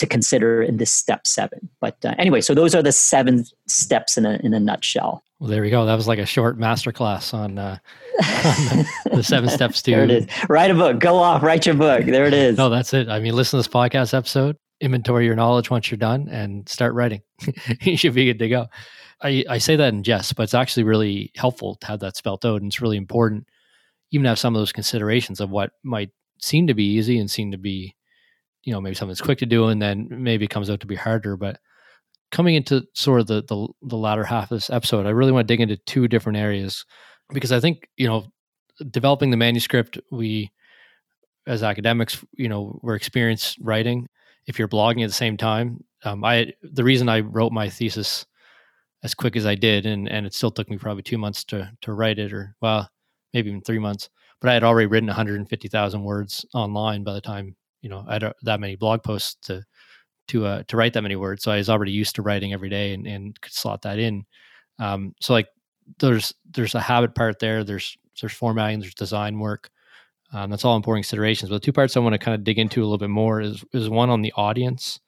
to 0.00 0.06
consider 0.06 0.62
in 0.62 0.76
this 0.76 0.92
step 0.92 1.26
seven. 1.26 1.68
But 1.80 1.96
uh, 2.04 2.14
anyway, 2.18 2.40
so 2.40 2.54
those 2.54 2.74
are 2.74 2.82
the 2.82 2.92
seven 2.92 3.44
steps 3.66 4.16
in 4.16 4.26
a, 4.26 4.40
in 4.42 4.52
a 4.52 4.60
nutshell. 4.60 5.22
Well, 5.38 5.48
there 5.48 5.62
we 5.62 5.70
go. 5.70 5.86
That 5.86 5.94
was 5.94 6.08
like 6.08 6.18
a 6.18 6.26
short 6.26 6.58
masterclass 6.58 7.32
on, 7.32 7.58
uh, 7.58 7.78
on 8.18 8.24
the, 8.24 9.10
the, 9.16 9.22
seven 9.22 9.48
steps 9.50 9.80
to. 9.82 9.92
there 9.92 10.04
it 10.04 10.10
is. 10.10 10.26
Write 10.48 10.70
a 10.70 10.74
book. 10.74 10.98
Go 10.98 11.16
off. 11.16 11.42
Write 11.42 11.64
your 11.64 11.76
book. 11.76 12.04
There 12.04 12.26
it 12.26 12.34
is. 12.34 12.58
no, 12.58 12.68
that's 12.68 12.92
it. 12.92 13.08
I 13.08 13.20
mean, 13.20 13.34
listen 13.34 13.52
to 13.52 13.56
this 13.58 13.72
podcast 13.72 14.12
episode, 14.12 14.56
inventory 14.80 15.24
your 15.24 15.36
knowledge 15.36 15.70
once 15.70 15.90
you're 15.90 15.98
done, 15.98 16.28
and 16.28 16.68
start 16.68 16.92
writing. 16.94 17.22
you 17.80 17.96
should 17.96 18.14
be 18.14 18.26
good 18.26 18.38
to 18.40 18.48
go. 18.48 18.66
I, 19.22 19.44
I 19.48 19.58
say 19.58 19.76
that 19.76 19.94
in 19.94 20.02
jest, 20.02 20.34
but 20.34 20.42
it's 20.42 20.54
actually 20.54 20.84
really 20.84 21.30
helpful 21.36 21.76
to 21.76 21.86
have 21.86 22.00
that 22.00 22.16
spelt 22.16 22.44
out, 22.44 22.60
and 22.60 22.70
it's 22.70 22.80
really 22.80 22.96
important 22.96 23.46
even 24.10 24.26
have 24.26 24.38
some 24.38 24.54
of 24.54 24.60
those 24.60 24.72
considerations 24.72 25.40
of 25.40 25.50
what 25.50 25.72
might 25.82 26.10
seem 26.40 26.66
to 26.66 26.74
be 26.74 26.84
easy 26.84 27.18
and 27.18 27.30
seem 27.30 27.50
to 27.52 27.58
be, 27.58 27.94
you 28.64 28.72
know, 28.72 28.80
maybe 28.80 28.94
something 28.94 29.10
that's 29.10 29.20
quick 29.20 29.38
to 29.38 29.46
do, 29.46 29.68
and 29.68 29.80
then 29.80 30.08
maybe 30.10 30.44
it 30.44 30.50
comes 30.50 30.70
out 30.70 30.80
to 30.80 30.86
be 30.86 30.96
harder. 30.96 31.36
But 31.36 31.58
coming 32.30 32.54
into 32.54 32.84
sort 32.94 33.20
of 33.20 33.26
the, 33.26 33.42
the 33.42 33.68
the 33.82 33.96
latter 33.96 34.24
half 34.24 34.50
of 34.50 34.56
this 34.56 34.70
episode, 34.70 35.06
I 35.06 35.10
really 35.10 35.32
want 35.32 35.46
to 35.48 35.52
dig 35.52 35.60
into 35.60 35.76
two 35.76 36.08
different 36.08 36.38
areas 36.38 36.84
because 37.32 37.52
I 37.52 37.60
think 37.60 37.88
you 37.96 38.06
know, 38.06 38.26
developing 38.90 39.30
the 39.30 39.36
manuscript, 39.36 39.98
we 40.10 40.50
as 41.46 41.62
academics, 41.62 42.24
you 42.36 42.48
know, 42.48 42.78
we're 42.82 42.94
experienced 42.94 43.58
writing. 43.60 44.08
If 44.46 44.58
you're 44.58 44.68
blogging 44.68 45.02
at 45.02 45.08
the 45.08 45.14
same 45.14 45.36
time, 45.36 45.84
um, 46.04 46.24
I 46.24 46.52
the 46.62 46.84
reason 46.84 47.08
I 47.08 47.20
wrote 47.20 47.52
my 47.52 47.68
thesis 47.68 48.26
as 49.02 49.14
quick 49.14 49.36
as 49.36 49.46
I 49.46 49.54
did, 49.54 49.86
and 49.86 50.08
and 50.08 50.26
it 50.26 50.34
still 50.34 50.50
took 50.50 50.70
me 50.70 50.78
probably 50.78 51.02
two 51.02 51.18
months 51.18 51.44
to 51.44 51.70
to 51.82 51.92
write 51.92 52.18
it, 52.18 52.32
or 52.32 52.54
well, 52.60 52.88
maybe 53.32 53.50
even 53.50 53.62
three 53.62 53.78
months. 53.78 54.08
But 54.40 54.50
I 54.50 54.54
had 54.54 54.64
already 54.64 54.86
written 54.86 55.08
150,000 55.08 56.02
words 56.02 56.46
online 56.54 57.04
by 57.04 57.12
the 57.12 57.20
time 57.20 57.56
you 57.80 57.88
know 57.88 58.04
I 58.06 58.18
don't 58.18 58.36
that 58.42 58.60
many 58.60 58.76
blog 58.76 59.02
posts 59.02 59.36
to 59.46 59.64
to 60.28 60.46
uh, 60.46 60.62
to 60.68 60.76
write 60.76 60.92
that 60.94 61.02
many 61.02 61.16
words. 61.16 61.42
So 61.42 61.52
I 61.52 61.56
was 61.56 61.70
already 61.70 61.92
used 61.92 62.14
to 62.16 62.22
writing 62.22 62.52
every 62.52 62.68
day 62.68 62.94
and, 62.94 63.06
and 63.06 63.40
could 63.40 63.52
slot 63.52 63.82
that 63.82 63.98
in. 63.98 64.24
Um, 64.78 65.14
so 65.20 65.32
like 65.32 65.48
there's 65.98 66.32
there's 66.50 66.74
a 66.74 66.80
habit 66.80 67.14
part 67.14 67.38
there. 67.40 67.64
There's 67.64 67.96
there's 68.20 68.32
formatting. 68.32 68.80
There's 68.80 68.94
design 68.94 69.38
work. 69.38 69.70
Um, 70.32 70.50
that's 70.50 70.64
all 70.64 70.76
important 70.76 71.04
considerations. 71.04 71.50
But 71.50 71.56
the 71.56 71.66
two 71.66 71.72
parts 71.72 71.96
I 71.96 72.00
want 72.00 72.12
to 72.12 72.18
kind 72.18 72.34
of 72.34 72.44
dig 72.44 72.58
into 72.58 72.80
a 72.80 72.84
little 72.84 72.98
bit 72.98 73.10
more 73.10 73.40
is 73.40 73.64
is 73.72 73.88
one 73.88 74.10
on 74.10 74.22
the 74.22 74.32
audience 74.36 75.00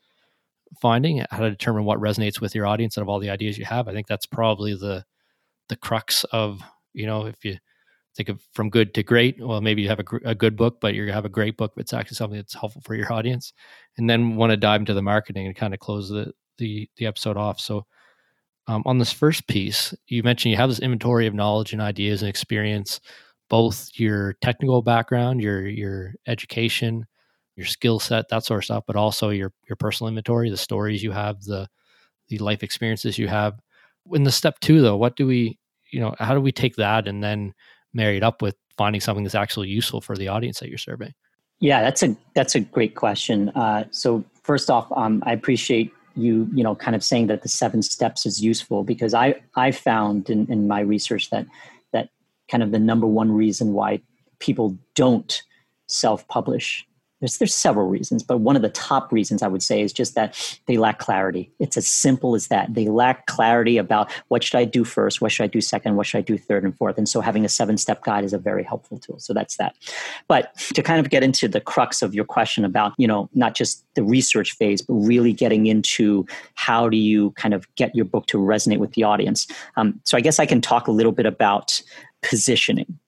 finding 0.80 1.24
how 1.30 1.40
to 1.40 1.50
determine 1.50 1.84
what 1.84 2.00
resonates 2.00 2.40
with 2.40 2.54
your 2.54 2.66
audience 2.66 2.96
out 2.96 3.02
of 3.02 3.08
all 3.08 3.20
the 3.20 3.30
ideas 3.30 3.58
you 3.58 3.64
have. 3.64 3.88
I 3.88 3.92
think 3.92 4.06
that's 4.06 4.26
probably 4.26 4.74
the 4.74 5.04
the 5.68 5.76
crux 5.76 6.24
of 6.24 6.60
you 6.92 7.06
know 7.06 7.26
if 7.26 7.44
you 7.44 7.58
think 8.16 8.28
of 8.28 8.40
from 8.52 8.70
good 8.70 8.94
to 8.94 9.02
great. 9.02 9.36
Well, 9.40 9.60
maybe 9.60 9.82
you 9.82 9.88
have 9.88 10.00
a, 10.00 10.04
a 10.24 10.34
good 10.34 10.56
book, 10.56 10.80
but 10.80 10.94
you 10.94 11.10
have 11.12 11.24
a 11.24 11.30
great 11.30 11.56
book 11.56 11.72
it's 11.76 11.92
actually 11.92 12.16
something 12.16 12.38
that's 12.38 12.54
helpful 12.54 12.82
for 12.84 12.94
your 12.94 13.12
audience. 13.12 13.52
And 13.96 14.08
then 14.08 14.36
want 14.36 14.50
to 14.50 14.56
dive 14.56 14.80
into 14.80 14.94
the 14.94 15.02
marketing 15.02 15.46
and 15.46 15.56
kind 15.56 15.74
of 15.74 15.80
close 15.80 16.08
the 16.08 16.32
the, 16.58 16.88
the 16.96 17.06
episode 17.06 17.36
off. 17.36 17.58
So, 17.60 17.86
um, 18.68 18.82
on 18.86 18.98
this 18.98 19.12
first 19.12 19.48
piece, 19.48 19.94
you 20.06 20.22
mentioned 20.22 20.50
you 20.52 20.56
have 20.58 20.68
this 20.70 20.78
inventory 20.78 21.26
of 21.26 21.34
knowledge 21.34 21.72
and 21.72 21.82
ideas 21.82 22.22
and 22.22 22.28
experience, 22.28 23.00
both 23.50 23.90
your 23.94 24.34
technical 24.42 24.82
background, 24.82 25.40
your 25.42 25.66
your 25.66 26.14
education, 26.26 27.06
your 27.56 27.66
skill 27.66 27.98
set, 27.98 28.28
that 28.28 28.44
sort 28.44 28.58
of 28.58 28.64
stuff, 28.64 28.84
but 28.86 28.96
also 28.96 29.30
your 29.30 29.52
your 29.68 29.76
personal 29.76 30.08
inventory, 30.08 30.50
the 30.50 30.56
stories 30.56 31.02
you 31.02 31.12
have, 31.12 31.42
the 31.42 31.68
the 32.28 32.38
life 32.38 32.62
experiences 32.62 33.18
you 33.18 33.28
have. 33.28 33.60
In 34.12 34.24
the 34.24 34.32
step 34.32 34.58
two, 34.60 34.80
though, 34.80 34.96
what 34.96 35.16
do 35.16 35.26
we, 35.26 35.58
you 35.92 36.00
know, 36.00 36.14
how 36.18 36.34
do 36.34 36.40
we 36.40 36.52
take 36.52 36.76
that 36.76 37.06
and 37.08 37.22
then 37.22 37.52
married 37.94 38.22
up 38.22 38.42
with 38.42 38.56
finding 38.76 39.00
something 39.00 39.24
that's 39.24 39.34
actually 39.34 39.68
useful 39.68 40.00
for 40.00 40.16
the 40.16 40.28
audience 40.28 40.60
that 40.60 40.68
you're 40.68 40.78
serving? 40.78 41.12
Yeah, 41.60 41.82
that's 41.82 42.02
a 42.02 42.16
that's 42.34 42.54
a 42.54 42.60
great 42.60 42.96
question. 42.96 43.50
Uh, 43.50 43.84
so 43.90 44.24
first 44.42 44.70
off, 44.70 44.90
um, 44.96 45.22
I 45.26 45.32
appreciate 45.32 45.92
you 46.16 46.48
you 46.52 46.62
know 46.62 46.74
kind 46.74 46.94
of 46.94 47.04
saying 47.04 47.28
that 47.28 47.42
the 47.42 47.48
seven 47.48 47.82
steps 47.82 48.26
is 48.26 48.42
useful 48.42 48.84
because 48.84 49.14
I 49.14 49.36
I 49.56 49.70
found 49.70 50.28
in, 50.28 50.50
in 50.50 50.66
my 50.68 50.80
research 50.80 51.30
that 51.30 51.46
that 51.92 52.08
kind 52.50 52.62
of 52.62 52.72
the 52.72 52.78
number 52.78 53.06
one 53.06 53.30
reason 53.30 53.72
why 53.72 54.00
people 54.40 54.76
don't 54.94 55.42
self 55.86 56.26
publish 56.28 56.86
there's 57.22 57.38
there's 57.38 57.54
several 57.54 57.86
reasons, 57.86 58.24
but 58.24 58.38
one 58.38 58.56
of 58.56 58.62
the 58.62 58.68
top 58.68 59.12
reasons 59.12 59.42
I 59.42 59.46
would 59.46 59.62
say 59.62 59.80
is 59.80 59.92
just 59.92 60.16
that 60.16 60.58
they 60.66 60.76
lack 60.76 60.98
clarity. 60.98 61.52
It's 61.60 61.76
as 61.76 61.86
simple 61.86 62.34
as 62.34 62.48
that. 62.48 62.74
They 62.74 62.86
lack 62.86 63.26
clarity 63.26 63.78
about 63.78 64.10
what 64.26 64.42
should 64.42 64.58
I 64.58 64.64
do 64.64 64.82
first, 64.82 65.20
what 65.20 65.30
should 65.30 65.44
I 65.44 65.46
do 65.46 65.60
second, 65.60 65.94
what 65.94 66.08
should 66.08 66.18
I 66.18 66.22
do 66.22 66.36
third 66.36 66.64
and 66.64 66.76
fourth. 66.76 66.98
And 66.98 67.08
so 67.08 67.20
having 67.20 67.44
a 67.44 67.48
seven 67.48 67.78
step 67.78 68.02
guide 68.02 68.24
is 68.24 68.32
a 68.32 68.38
very 68.38 68.64
helpful 68.64 68.98
tool. 68.98 69.20
So 69.20 69.32
that's 69.32 69.56
that. 69.58 69.76
But 70.26 70.56
to 70.74 70.82
kind 70.82 70.98
of 70.98 71.10
get 71.10 71.22
into 71.22 71.46
the 71.46 71.60
crux 71.60 72.02
of 72.02 72.12
your 72.12 72.24
question 72.24 72.64
about, 72.64 72.92
you 72.98 73.06
know, 73.06 73.30
not 73.34 73.54
just 73.54 73.84
the 73.94 74.02
research 74.02 74.56
phase, 74.56 74.82
but 74.82 74.94
really 74.94 75.32
getting 75.32 75.66
into 75.66 76.26
how 76.54 76.88
do 76.88 76.96
you 76.96 77.30
kind 77.32 77.54
of 77.54 77.72
get 77.76 77.94
your 77.94 78.04
book 78.04 78.26
to 78.26 78.38
resonate 78.38 78.78
with 78.78 78.94
the 78.94 79.04
audience. 79.04 79.46
Um, 79.76 80.00
so 80.02 80.18
I 80.18 80.20
guess 80.20 80.40
I 80.40 80.46
can 80.46 80.60
talk 80.60 80.88
a 80.88 80.92
little 80.92 81.12
bit 81.12 81.26
about 81.26 81.80
positioning, 82.20 82.98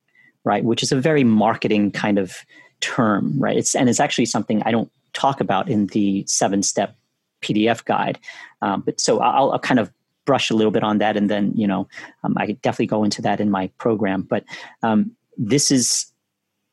right? 0.45 0.63
Which 0.63 0.85
is 0.85 0.93
a 0.93 1.01
very 1.01 1.25
marketing 1.25 1.91
kind 1.91 2.17
of 2.17 2.45
term, 2.85 3.35
right? 3.39 3.57
It's 3.57 3.75
and 3.75 3.89
it's 3.89 3.99
actually 3.99 4.27
something 4.27 4.63
I 4.65 4.71
don't 4.71 4.91
talk 5.15 5.41
about 5.41 5.71
in 5.71 5.87
the 5.89 6.23
seven 6.27 6.63
step 6.63 6.95
PDF 7.41 7.83
guide. 7.85 8.19
Um, 8.61 8.83
but 8.83 9.01
so 9.01 9.21
I'll, 9.21 9.53
I'll, 9.53 9.59
kind 9.59 9.81
of 9.81 9.91
brush 10.27 10.51
a 10.51 10.55
little 10.55 10.71
bit 10.71 10.85
on 10.85 10.99
that, 10.99 11.17
and 11.17 11.31
then 11.31 11.53
you 11.55 11.67
know 11.67 11.89
um, 12.23 12.35
I 12.37 12.53
definitely 12.61 12.87
go 12.87 13.03
into 13.03 13.23
that 13.23 13.41
in 13.41 13.51
my 13.51 13.69
program. 13.79 14.23
But 14.23 14.45
um, 14.83 15.13
this 15.39 15.71
is 15.71 16.13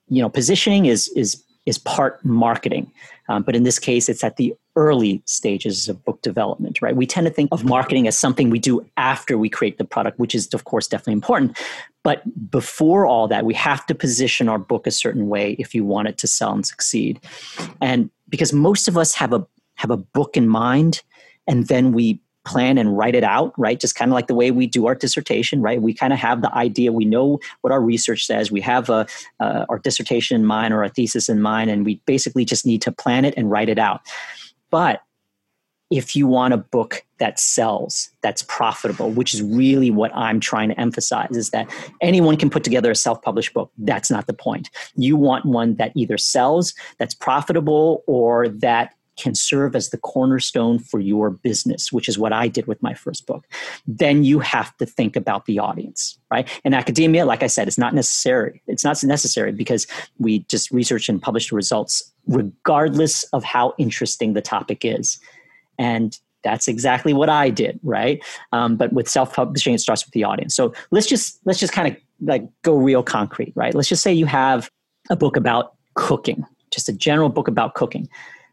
you 0.10 0.22
know 0.22 0.30
positioning 0.30 0.86
is 0.86 1.08
is 1.16 1.42
is 1.66 1.78
part 1.78 2.24
marketing, 2.26 2.92
um, 3.30 3.44
but 3.44 3.56
in 3.56 3.64
this 3.64 3.80
case, 3.80 4.10
it's 4.10 4.24
at 4.24 4.38
the 4.38 4.54
early 4.76 5.22
stages 5.26 5.88
of 5.90 6.04
book 6.04 6.22
development, 6.22 6.82
right? 6.82 6.96
We 6.96 7.06
tend 7.06 7.28
to 7.28 7.34
think 7.34 7.50
of 7.52 7.64
marketing 7.64 8.08
as 8.08 8.18
something 8.18 8.50
we 8.50 8.60
do 8.60 8.86
after 8.98 9.38
we 9.38 9.50
create 9.50 9.78
the 9.78 9.86
product, 9.86 10.18
which 10.18 10.34
is, 10.34 10.54
of 10.54 10.64
course, 10.64 10.88
definitely 10.88 11.14
important. 11.14 11.58
But 12.04 12.24
before 12.50 13.06
all 13.06 13.28
that, 13.28 13.46
we 13.46 13.54
have 13.54 13.86
to 13.88 13.96
position 13.96 14.50
our 14.50 14.58
book 14.58 14.88
a 14.88 14.92
certain 14.92 15.30
way 15.30 15.56
if 15.60 15.76
you 15.76 15.86
want 15.86 16.08
it 16.08 16.18
to 16.20 16.28
sell 16.28 16.54
and 16.54 16.66
succeed. 16.66 17.20
And 17.80 18.10
because 18.28 18.54
most 18.54 18.88
of 18.88 18.98
us 18.98 19.14
have 19.16 19.34
a 19.34 19.46
have 19.76 19.92
a 19.92 19.98
book 19.98 20.38
in 20.38 20.48
mind, 20.48 21.02
and 21.48 21.68
then 21.68 21.92
we 21.92 22.22
plan 22.46 22.78
and 22.78 22.98
write 22.98 23.16
it 23.16 23.24
out, 23.24 23.54
right? 23.58 23.80
Just 23.80 23.96
kind 23.96 24.12
of 24.12 24.14
like 24.14 24.28
the 24.28 24.36
way 24.36 24.52
we 24.52 24.68
do 24.68 24.88
our 24.88 24.96
dissertation, 24.96 25.62
right? 25.62 25.82
We 25.82 25.94
kind 25.94 26.14
of 26.14 26.20
have 26.20 26.42
the 26.42 26.54
idea, 26.56 26.92
we 26.92 27.06
know 27.06 27.40
what 27.62 27.72
our 27.72 27.82
research 27.82 28.26
says, 28.26 28.52
we 28.52 28.62
have 28.62 28.90
a, 28.90 29.06
uh, 29.40 29.66
our 29.70 29.80
dissertation 29.80 30.36
in 30.36 30.46
mind 30.46 30.74
or 30.74 30.84
a 30.84 30.90
thesis 30.90 31.30
in 31.30 31.42
mind, 31.42 31.70
and 31.70 31.86
we 31.86 32.02
basically 32.06 32.46
just 32.46 32.66
need 32.66 32.82
to 32.82 32.92
plan 32.92 33.26
it 33.26 33.34
and 33.38 33.52
write 33.52 33.70
it 33.70 33.80
out. 33.80 34.02
But 34.70 35.02
if 35.92 36.16
you 36.16 36.26
want 36.26 36.54
a 36.54 36.58
book 36.58 37.06
that 37.20 37.38
sells, 37.38 38.10
that's 38.22 38.44
profitable, 38.44 39.12
which 39.12 39.34
is 39.34 39.44
really 39.44 39.92
what 39.92 40.16
I'm 40.16 40.40
trying 40.40 40.70
to 40.70 40.80
emphasize, 40.80 41.36
is 41.36 41.50
that 41.50 41.70
anyone 42.02 42.38
can 42.38 42.50
put 42.50 42.64
together 42.64 42.90
a 42.90 42.96
self 42.96 43.22
published 43.22 43.54
book. 43.54 43.72
That's 43.78 44.10
not 44.10 44.26
the 44.26 44.34
point. 44.34 44.70
You 44.96 45.18
want 45.18 45.46
one 45.46 45.76
that 45.76 45.92
either 45.94 46.18
sells, 46.18 46.74
that's 46.98 47.14
profitable, 47.14 48.04
or 48.08 48.48
that 48.48 48.96
can 49.22 49.36
serve 49.36 49.76
as 49.76 49.90
the 49.90 49.98
cornerstone 49.98 50.80
for 50.80 51.00
your 51.00 51.30
business, 51.30 51.92
which 51.92 52.10
is 52.10 52.18
what 52.18 52.34
I 52.34 52.48
did 52.48 52.66
with 52.66 52.82
my 52.82 52.94
first 52.94 53.28
book, 53.28 53.46
then 53.86 54.24
you 54.24 54.40
have 54.40 54.76
to 54.78 54.86
think 54.86 55.16
about 55.16 55.46
the 55.46 55.60
audience, 55.60 56.18
right? 56.32 56.50
In 56.66 56.74
academia, 56.74 57.26
like 57.26 57.44
I 57.44 57.48
said, 57.48 57.68
it's 57.68 57.78
not 57.78 57.94
necessary. 57.94 58.62
It's 58.68 58.84
not 58.84 59.02
necessary 59.04 59.52
because 59.52 59.86
we 60.18 60.40
just 60.50 60.72
research 60.72 61.08
and 61.08 61.22
publish 61.22 61.50
the 61.50 61.56
results 61.56 62.12
regardless 62.28 63.24
of 63.26 63.44
how 63.44 63.74
interesting 63.78 64.34
the 64.34 64.42
topic 64.42 64.84
is. 64.84 65.20
And 65.78 66.18
that's 66.44 66.68
exactly 66.68 67.14
what 67.14 67.30
I 67.30 67.50
did, 67.50 67.80
right? 67.84 68.24
Um, 68.52 68.76
but 68.76 68.92
with 68.92 69.08
self-publishing, 69.08 69.76
it 69.76 69.80
starts 69.80 70.04
with 70.06 70.14
the 70.14 70.24
audience. 70.24 70.56
So 70.56 70.74
let's 70.90 71.06
just 71.06 71.40
let's 71.46 71.60
just 71.60 71.74
kind 71.74 71.88
of 71.88 71.96
like 72.22 72.48
go 72.64 72.76
real 72.76 73.04
concrete, 73.04 73.54
right? 73.56 73.76
Let's 73.76 73.90
just 73.90 74.02
say 74.02 74.12
you 74.12 74.26
have 74.26 74.70
a 75.10 75.16
book 75.16 75.38
about 75.38 75.76
cooking, 75.94 76.44
just 76.72 76.90
a 76.90 76.94
general 76.94 77.30
book 77.30 77.48
about 77.48 77.76
cooking 77.76 78.10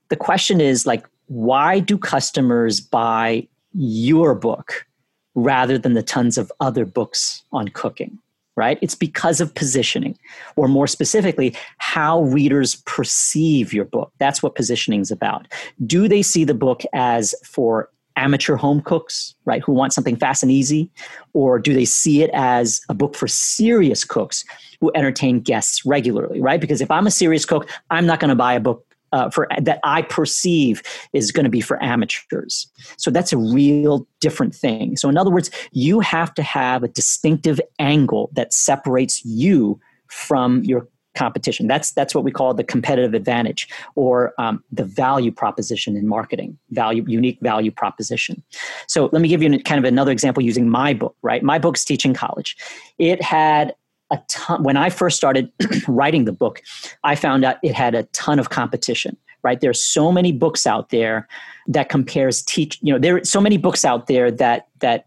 the 0.08 0.16
question 0.16 0.60
is 0.60 0.86
like 0.86 1.06
why 1.26 1.78
do 1.78 1.98
customers 1.98 2.80
buy 2.80 3.46
your 3.74 4.34
book 4.34 4.86
rather 5.34 5.78
than 5.78 5.92
the 5.92 6.02
tons 6.02 6.38
of 6.38 6.50
other 6.60 6.84
books 6.84 7.42
on 7.52 7.68
cooking 7.68 8.18
right 8.56 8.78
it's 8.82 8.94
because 8.94 9.40
of 9.40 9.54
positioning 9.54 10.18
or 10.56 10.68
more 10.68 10.86
specifically 10.86 11.54
how 11.78 12.22
readers 12.22 12.76
perceive 12.86 13.72
your 13.72 13.84
book 13.84 14.12
that's 14.18 14.42
what 14.42 14.54
positioning 14.54 15.00
is 15.00 15.10
about 15.10 15.46
do 15.86 16.08
they 16.08 16.22
see 16.22 16.44
the 16.44 16.54
book 16.54 16.82
as 16.92 17.34
for 17.44 17.90
amateur 18.18 18.56
home 18.56 18.82
cooks, 18.82 19.34
right, 19.44 19.62
who 19.62 19.72
want 19.72 19.92
something 19.92 20.16
fast 20.16 20.42
and 20.42 20.52
easy? 20.52 20.90
Or 21.32 21.58
do 21.58 21.72
they 21.72 21.84
see 21.84 22.22
it 22.22 22.30
as 22.34 22.80
a 22.88 22.94
book 22.94 23.14
for 23.14 23.28
serious 23.28 24.04
cooks 24.04 24.44
who 24.80 24.90
entertain 24.94 25.40
guests 25.40 25.86
regularly, 25.86 26.40
right? 26.40 26.60
Because 26.60 26.80
if 26.80 26.90
I'm 26.90 27.06
a 27.06 27.10
serious 27.10 27.44
cook, 27.44 27.70
I'm 27.90 28.06
not 28.06 28.20
going 28.20 28.28
to 28.28 28.34
buy 28.34 28.54
a 28.54 28.60
book 28.60 28.84
uh, 29.12 29.30
for 29.30 29.48
that 29.60 29.80
I 29.84 30.02
perceive 30.02 30.82
is 31.12 31.32
going 31.32 31.44
to 31.44 31.50
be 31.50 31.60
for 31.60 31.82
amateurs. 31.82 32.66
So 32.96 33.10
that's 33.10 33.32
a 33.32 33.38
real 33.38 34.06
different 34.20 34.54
thing. 34.54 34.96
So 34.96 35.08
in 35.08 35.16
other 35.16 35.30
words, 35.30 35.50
you 35.72 36.00
have 36.00 36.34
to 36.34 36.42
have 36.42 36.82
a 36.82 36.88
distinctive 36.88 37.60
angle 37.78 38.30
that 38.34 38.52
separates 38.52 39.24
you 39.24 39.80
from 40.08 40.62
your 40.64 40.88
competition. 41.18 41.66
That's 41.66 41.90
that's 41.92 42.14
what 42.14 42.24
we 42.24 42.30
call 42.30 42.54
the 42.54 42.64
competitive 42.64 43.12
advantage 43.12 43.68
or 43.96 44.32
um, 44.38 44.62
the 44.70 44.84
value 44.84 45.32
proposition 45.32 45.96
in 45.96 46.06
marketing, 46.06 46.56
value 46.70 47.04
unique 47.06 47.38
value 47.42 47.72
proposition. 47.72 48.42
So 48.86 49.10
let 49.12 49.20
me 49.20 49.28
give 49.28 49.42
you 49.42 49.58
kind 49.62 49.78
of 49.78 49.84
another 49.84 50.12
example 50.12 50.42
using 50.42 50.68
my 50.68 50.94
book. 50.94 51.16
Right, 51.22 51.42
my 51.42 51.58
book's 51.58 51.84
Teaching 51.84 52.14
College. 52.14 52.56
It 52.98 53.20
had 53.20 53.74
a 54.10 54.18
ton. 54.28 54.62
When 54.62 54.76
I 54.76 54.90
first 54.90 55.16
started 55.16 55.50
writing 55.88 56.24
the 56.24 56.32
book, 56.32 56.62
I 57.04 57.14
found 57.14 57.44
out 57.44 57.56
it 57.62 57.74
had 57.74 57.94
a 57.94 58.04
ton 58.04 58.38
of 58.38 58.50
competition. 58.50 59.16
Right, 59.42 59.60
there's 59.60 59.80
so 59.80 60.10
many 60.10 60.32
books 60.32 60.66
out 60.66 60.90
there 60.90 61.28
that 61.68 61.88
compares 61.88 62.42
teach. 62.42 62.78
You 62.82 62.92
know, 62.92 62.98
there 62.98 63.16
are 63.16 63.24
so 63.24 63.40
many 63.40 63.56
books 63.56 63.84
out 63.84 64.08
there 64.08 64.32
that 64.32 64.66
that 64.80 65.06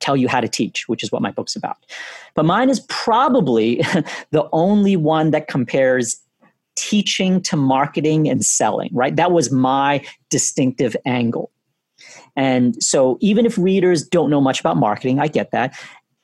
tell 0.00 0.16
you 0.16 0.28
how 0.28 0.40
to 0.40 0.48
teach, 0.48 0.88
which 0.88 1.02
is 1.02 1.12
what 1.12 1.22
my 1.22 1.30
book's 1.30 1.56
about. 1.56 1.76
But 2.34 2.44
mine 2.44 2.70
is 2.70 2.80
probably 2.88 3.76
the 4.30 4.48
only 4.52 4.96
one 4.96 5.30
that 5.30 5.48
compares 5.48 6.20
teaching 6.76 7.40
to 7.42 7.56
marketing 7.56 8.28
and 8.28 8.44
selling, 8.44 8.90
right? 8.92 9.16
That 9.16 9.32
was 9.32 9.50
my 9.50 10.04
distinctive 10.30 10.96
angle. 11.04 11.50
And 12.36 12.80
so 12.82 13.16
even 13.20 13.46
if 13.46 13.56
readers 13.56 14.06
don't 14.06 14.28
know 14.30 14.40
much 14.40 14.60
about 14.60 14.76
marketing, 14.76 15.18
I 15.18 15.28
get 15.28 15.50
that 15.52 15.78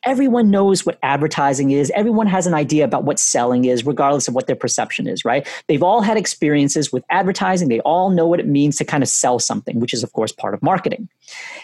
everyone 0.04 0.50
knows 0.50 0.84
what 0.84 0.98
advertising 1.02 1.70
is. 1.70 1.92
Everyone 1.94 2.26
has 2.26 2.46
an 2.46 2.54
idea 2.54 2.84
about 2.84 3.04
what 3.04 3.18
selling 3.18 3.64
is, 3.64 3.86
regardless 3.86 4.28
of 4.28 4.34
what 4.34 4.46
their 4.46 4.56
perception 4.56 5.06
is, 5.06 5.24
right? 5.24 5.46
They've 5.68 5.82
all 5.82 6.02
had 6.02 6.16
experiences 6.16 6.92
with 6.92 7.04
advertising. 7.10 7.68
They 7.68 7.80
all 7.80 8.10
know 8.10 8.26
what 8.26 8.40
it 8.40 8.46
means 8.46 8.76
to 8.76 8.84
kind 8.84 9.02
of 9.02 9.08
sell 9.08 9.38
something, 9.38 9.80
which 9.80 9.94
is, 9.94 10.02
of 10.02 10.12
course, 10.12 10.32
part 10.32 10.54
of 10.54 10.62
marketing. 10.62 11.08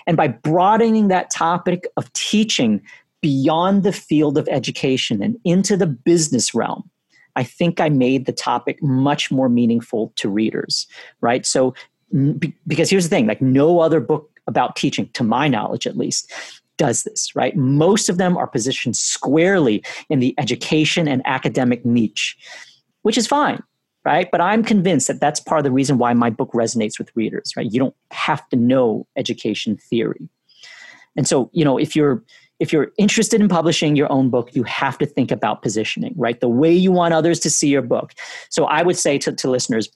And 0.07 0.17
by 0.17 0.29
broadening 0.29 1.09
that 1.09 1.31
topic 1.31 1.87
of 1.97 2.13
teaching 2.13 2.81
beyond 3.21 3.83
the 3.83 3.93
field 3.93 4.39
of 4.39 4.49
education 4.49 5.23
and 5.23 5.37
into 5.45 5.77
the 5.77 5.87
business 5.87 6.55
realm, 6.55 6.89
I 7.35 7.43
think 7.45 7.81
I 7.81 7.89
made 7.89 8.27
the 8.27 8.33
topic 8.33 8.83
much 8.83 9.31
more 9.31 9.49
meaningful 9.49 10.13
to 10.17 10.29
readers, 10.29 10.87
right? 11.21 11.45
So, 11.47 11.75
because 12.67 12.89
here's 12.89 13.05
the 13.05 13.11
thing 13.11 13.27
like, 13.27 13.43
no 13.43 13.81
other 13.81 14.01
book 14.01 14.31
about 14.47 14.77
teaching, 14.77 15.11
to 15.13 15.23
my 15.23 15.47
knowledge 15.47 15.87
at 15.87 15.97
least, 15.97 16.33
does 16.79 17.03
this, 17.03 17.35
right? 17.37 17.55
Most 17.57 18.09
of 18.09 18.17
them 18.17 18.37
are 18.37 18.47
positioned 18.47 18.97
squarely 18.97 19.85
in 20.09 20.21
the 20.21 20.35
education 20.39 21.07
and 21.07 21.21
academic 21.27 21.85
niche, 21.85 22.37
which 23.03 23.19
is 23.19 23.27
fine, 23.27 23.63
right? 24.05 24.29
But 24.33 24.41
I'm 24.41 24.65
convinced 24.65 25.09
that 25.09 25.21
that's 25.21 25.41
part 25.41 25.59
of 25.59 25.65
the 25.65 25.71
reason 25.73 25.99
why 25.99 26.15
my 26.15 26.31
book 26.31 26.53
resonates 26.53 26.99
with 26.99 27.11
readers, 27.15 27.53
right? 27.57 27.71
You 27.71 27.79
don't 27.79 27.97
have 28.11 28.49
to 28.49 28.57
know 28.57 29.07
education 29.17 29.77
theory. 29.77 30.29
And 31.17 31.29
so, 31.29 31.51
you 31.53 31.65
know, 31.65 31.77
if 31.77 31.95
you're 31.95 32.23
if 32.61 32.73
you're 32.73 32.91
interested 32.99 33.41
in 33.41 33.49
publishing 33.49 33.95
your 33.95 34.11
own 34.11 34.31
book, 34.31 34.55
you 34.55 34.65
have 34.65 34.99
to 34.99 35.07
think 35.07 35.31
about 35.31 35.63
positioning, 35.63 36.13
right? 36.17 36.41
The 36.41 36.49
way 36.49 36.73
you 36.73 36.91
want 36.91 37.15
others 37.15 37.39
to 37.41 37.51
see 37.51 37.69
your 37.69 37.83
book. 37.83 38.15
So 38.51 38.65
I 38.65 38.83
would 38.83 38.97
say 38.97 39.17
to, 39.19 39.33
to 39.33 39.49
listeners, 39.49 39.89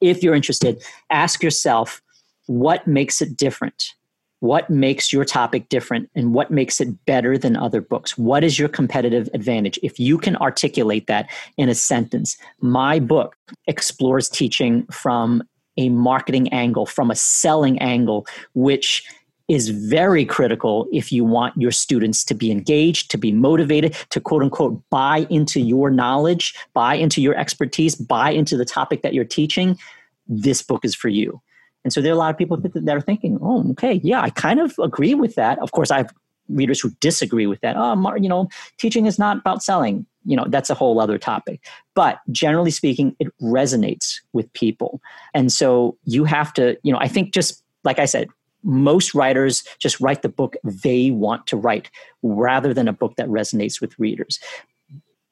if 0.00 0.20
you're 0.22 0.34
interested, 0.34 0.82
ask 1.10 1.44
yourself 1.44 2.02
what 2.46 2.86
makes 2.88 3.22
it 3.22 3.36
different 3.36 3.94
what 4.40 4.68
makes 4.68 5.12
your 5.12 5.24
topic 5.24 5.68
different 5.68 6.10
and 6.14 6.34
what 6.34 6.50
makes 6.50 6.80
it 6.80 7.04
better 7.06 7.38
than 7.38 7.56
other 7.56 7.80
books? 7.80 8.18
What 8.18 8.44
is 8.44 8.58
your 8.58 8.68
competitive 8.68 9.28
advantage? 9.32 9.78
If 9.82 9.98
you 9.98 10.18
can 10.18 10.36
articulate 10.36 11.06
that 11.06 11.30
in 11.56 11.68
a 11.68 11.74
sentence, 11.74 12.36
my 12.60 12.98
book 12.98 13.36
explores 13.66 14.28
teaching 14.28 14.86
from 14.86 15.42
a 15.78 15.88
marketing 15.90 16.48
angle, 16.52 16.86
from 16.86 17.10
a 17.10 17.16
selling 17.16 17.78
angle, 17.78 18.26
which 18.54 19.04
is 19.48 19.68
very 19.68 20.24
critical 20.24 20.88
if 20.92 21.12
you 21.12 21.24
want 21.24 21.56
your 21.56 21.70
students 21.70 22.24
to 22.24 22.34
be 22.34 22.50
engaged, 22.50 23.10
to 23.10 23.18
be 23.18 23.30
motivated, 23.30 23.94
to 24.10 24.20
quote 24.20 24.42
unquote 24.42 24.82
buy 24.90 25.26
into 25.30 25.60
your 25.60 25.90
knowledge, 25.90 26.54
buy 26.74 26.94
into 26.94 27.22
your 27.22 27.36
expertise, 27.36 27.94
buy 27.94 28.30
into 28.30 28.56
the 28.56 28.64
topic 28.64 29.02
that 29.02 29.14
you're 29.14 29.24
teaching. 29.24 29.78
This 30.26 30.62
book 30.62 30.84
is 30.84 30.94
for 30.94 31.08
you. 31.08 31.40
And 31.86 31.92
so 31.92 32.00
there 32.00 32.10
are 32.10 32.16
a 32.16 32.18
lot 32.18 32.32
of 32.32 32.36
people 32.36 32.56
that 32.56 32.88
are 32.96 33.00
thinking, 33.00 33.38
oh, 33.40 33.64
okay, 33.70 34.00
yeah, 34.02 34.20
I 34.20 34.30
kind 34.30 34.58
of 34.58 34.76
agree 34.82 35.14
with 35.14 35.36
that. 35.36 35.56
Of 35.60 35.70
course, 35.70 35.92
I 35.92 35.98
have 35.98 36.12
readers 36.48 36.80
who 36.80 36.90
disagree 36.98 37.46
with 37.46 37.60
that. 37.60 37.76
Oh, 37.78 38.16
you 38.16 38.28
know, 38.28 38.48
teaching 38.76 39.06
is 39.06 39.20
not 39.20 39.36
about 39.36 39.62
selling. 39.62 40.04
You 40.24 40.36
know, 40.36 40.46
that's 40.48 40.68
a 40.68 40.74
whole 40.74 40.98
other 40.98 41.16
topic. 41.16 41.64
But 41.94 42.18
generally 42.32 42.72
speaking, 42.72 43.14
it 43.20 43.28
resonates 43.40 44.16
with 44.32 44.52
people. 44.52 45.00
And 45.32 45.52
so 45.52 45.96
you 46.02 46.24
have 46.24 46.52
to, 46.54 46.76
you 46.82 46.92
know, 46.92 46.98
I 46.98 47.06
think 47.06 47.32
just 47.32 47.62
like 47.84 48.00
I 48.00 48.06
said, 48.06 48.30
most 48.64 49.14
writers 49.14 49.62
just 49.78 50.00
write 50.00 50.22
the 50.22 50.28
book 50.28 50.56
they 50.64 51.12
want 51.12 51.46
to 51.46 51.56
write 51.56 51.88
rather 52.24 52.74
than 52.74 52.88
a 52.88 52.92
book 52.92 53.14
that 53.14 53.28
resonates 53.28 53.80
with 53.80 53.96
readers. 53.96 54.40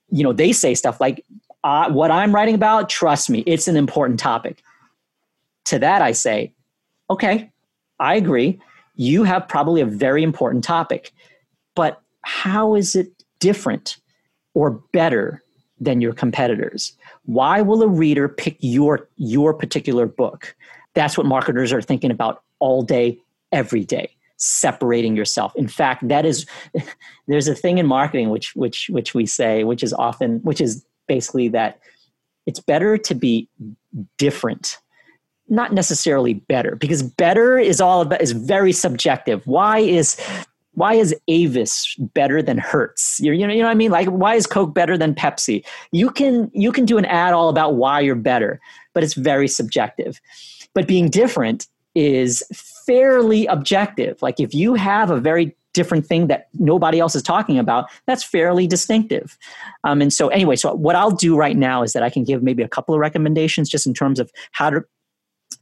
You 0.08 0.22
know, 0.22 0.32
they 0.32 0.52
say 0.52 0.76
stuff 0.76 1.00
like, 1.00 1.24
uh, 1.64 1.90
what 1.90 2.12
I'm 2.12 2.32
writing 2.32 2.54
about, 2.54 2.88
trust 2.88 3.28
me, 3.28 3.40
it's 3.44 3.66
an 3.66 3.76
important 3.76 4.20
topic 4.20 4.62
to 5.66 5.78
that, 5.78 6.02
I 6.02 6.12
say, 6.12 6.52
okay, 7.10 7.50
I 7.98 8.14
agree. 8.16 8.60
You 8.96 9.24
have 9.24 9.48
probably 9.48 9.80
a 9.80 9.86
very 9.86 10.22
important 10.22 10.64
topic, 10.64 11.12
but 11.74 12.00
how 12.22 12.74
is 12.74 12.94
it 12.94 13.08
different 13.40 13.96
or 14.54 14.70
better 14.92 15.42
than 15.80 16.00
your 16.00 16.12
competitors? 16.12 16.96
Why 17.24 17.60
will 17.60 17.82
a 17.82 17.88
reader 17.88 18.28
pick 18.28 18.56
your, 18.60 19.08
your 19.16 19.52
particular 19.52 20.06
book? 20.06 20.54
That's 20.94 21.18
what 21.18 21.26
marketers 21.26 21.72
are 21.72 21.82
thinking 21.82 22.10
about 22.10 22.42
all 22.60 22.82
day, 22.82 23.18
every 23.52 23.84
day 23.84 24.10
separating 24.36 25.16
yourself 25.16 25.54
in 25.54 25.68
fact 25.68 26.06
that 26.08 26.26
is 26.26 26.44
there's 27.28 27.46
a 27.46 27.54
thing 27.54 27.78
in 27.78 27.86
marketing 27.86 28.30
which 28.30 28.54
which 28.56 28.90
which 28.90 29.14
we 29.14 29.24
say 29.24 29.62
which 29.62 29.82
is 29.82 29.92
often 29.94 30.40
which 30.42 30.60
is 30.60 30.84
basically 31.06 31.48
that 31.48 31.78
it's 32.44 32.60
better 32.60 32.98
to 32.98 33.14
be 33.14 33.48
different 34.18 34.78
not 35.48 35.72
necessarily 35.72 36.34
better 36.34 36.76
because 36.76 37.02
better 37.02 37.58
is 37.58 37.80
all 37.80 38.00
about 38.00 38.20
is 38.22 38.32
very 38.32 38.72
subjective. 38.72 39.46
Why 39.46 39.78
is 39.78 40.18
why 40.74 40.94
is 40.94 41.14
avis 41.28 41.94
better 41.98 42.42
than 42.42 42.58
hertz? 42.58 43.20
You 43.20 43.32
you 43.32 43.46
know, 43.46 43.52
you 43.52 43.60
know 43.60 43.66
what 43.66 43.72
i 43.72 43.74
mean? 43.74 43.90
Like 43.90 44.08
why 44.08 44.34
is 44.34 44.46
coke 44.46 44.74
better 44.74 44.96
than 44.96 45.14
pepsi? 45.14 45.64
You 45.92 46.10
can 46.10 46.50
you 46.54 46.72
can 46.72 46.84
do 46.84 46.98
an 46.98 47.04
ad 47.04 47.34
all 47.34 47.48
about 47.48 47.74
why 47.74 48.00
you're 48.00 48.14
better 48.14 48.60
but 48.94 49.02
it's 49.02 49.14
very 49.14 49.48
subjective. 49.48 50.20
But 50.72 50.86
being 50.86 51.10
different 51.10 51.66
is 51.94 52.42
fairly 52.86 53.46
objective. 53.46 54.22
Like 54.22 54.40
if 54.40 54.54
you 54.54 54.74
have 54.74 55.10
a 55.10 55.20
very 55.20 55.54
different 55.74 56.06
thing 56.06 56.28
that 56.28 56.48
nobody 56.54 57.00
else 57.00 57.16
is 57.16 57.22
talking 57.22 57.58
about 57.58 57.90
that's 58.06 58.22
fairly 58.22 58.66
distinctive. 58.66 59.36
Um, 59.82 60.00
and 60.00 60.12
so 60.12 60.28
anyway 60.28 60.54
so 60.54 60.72
what 60.72 60.94
i'll 60.94 61.10
do 61.10 61.36
right 61.36 61.56
now 61.56 61.82
is 61.82 61.92
that 61.94 62.02
i 62.04 62.08
can 62.08 62.22
give 62.22 62.44
maybe 62.44 62.62
a 62.62 62.68
couple 62.68 62.94
of 62.94 63.00
recommendations 63.00 63.68
just 63.68 63.84
in 63.84 63.92
terms 63.92 64.20
of 64.20 64.30
how 64.52 64.70
to 64.70 64.84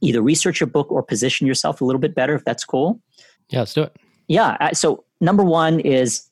either 0.03 0.21
research 0.21 0.59
your 0.59 0.67
book 0.67 0.91
or 0.91 1.01
position 1.01 1.47
yourself 1.47 1.81
a 1.81 1.85
little 1.85 1.99
bit 1.99 2.13
better 2.13 2.35
if 2.35 2.43
that's 2.45 2.65
cool. 2.65 3.01
Yeah, 3.49 3.59
let's 3.59 3.73
do 3.73 3.83
it. 3.83 3.95
Yeah. 4.27 4.73
So, 4.73 5.03
number 5.21 5.43
one 5.43 5.79
is 5.79 6.29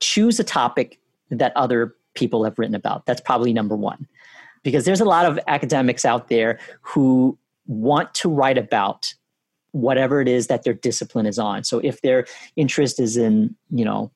choose 0.00 0.40
a 0.40 0.44
topic 0.44 1.00
that 1.30 1.52
other 1.56 1.94
people 2.14 2.44
have 2.44 2.58
written 2.58 2.74
about. 2.74 3.06
That's 3.06 3.20
probably 3.20 3.52
number 3.52 3.76
one. 3.76 4.06
Because 4.62 4.84
there's 4.84 5.00
a 5.00 5.04
lot 5.04 5.26
of 5.26 5.38
academics 5.46 6.04
out 6.04 6.28
there 6.28 6.58
who 6.82 7.38
want 7.66 8.12
to 8.14 8.28
write 8.28 8.58
about 8.58 9.12
whatever 9.72 10.20
it 10.20 10.28
is 10.28 10.48
that 10.48 10.64
their 10.64 10.74
discipline 10.74 11.26
is 11.26 11.38
on. 11.38 11.62
So 11.64 11.78
if 11.78 12.00
their 12.00 12.26
interest 12.56 12.98
is 12.98 13.16
in, 13.16 13.54
you 13.70 13.84
know, 13.84 14.10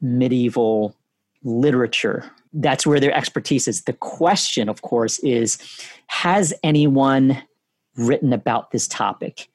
medieval 0.00 0.96
literature 1.44 2.30
that's 2.52 2.86
where 2.86 3.00
their 3.00 3.14
expertise 3.14 3.66
is. 3.66 3.82
The 3.82 3.94
question, 3.94 4.68
of 4.68 4.82
course, 4.82 5.18
is 5.20 5.58
has 6.08 6.52
anyone 6.62 7.42
written 7.96 8.32
about 8.32 8.70
this 8.70 8.86
topic? 8.86 9.48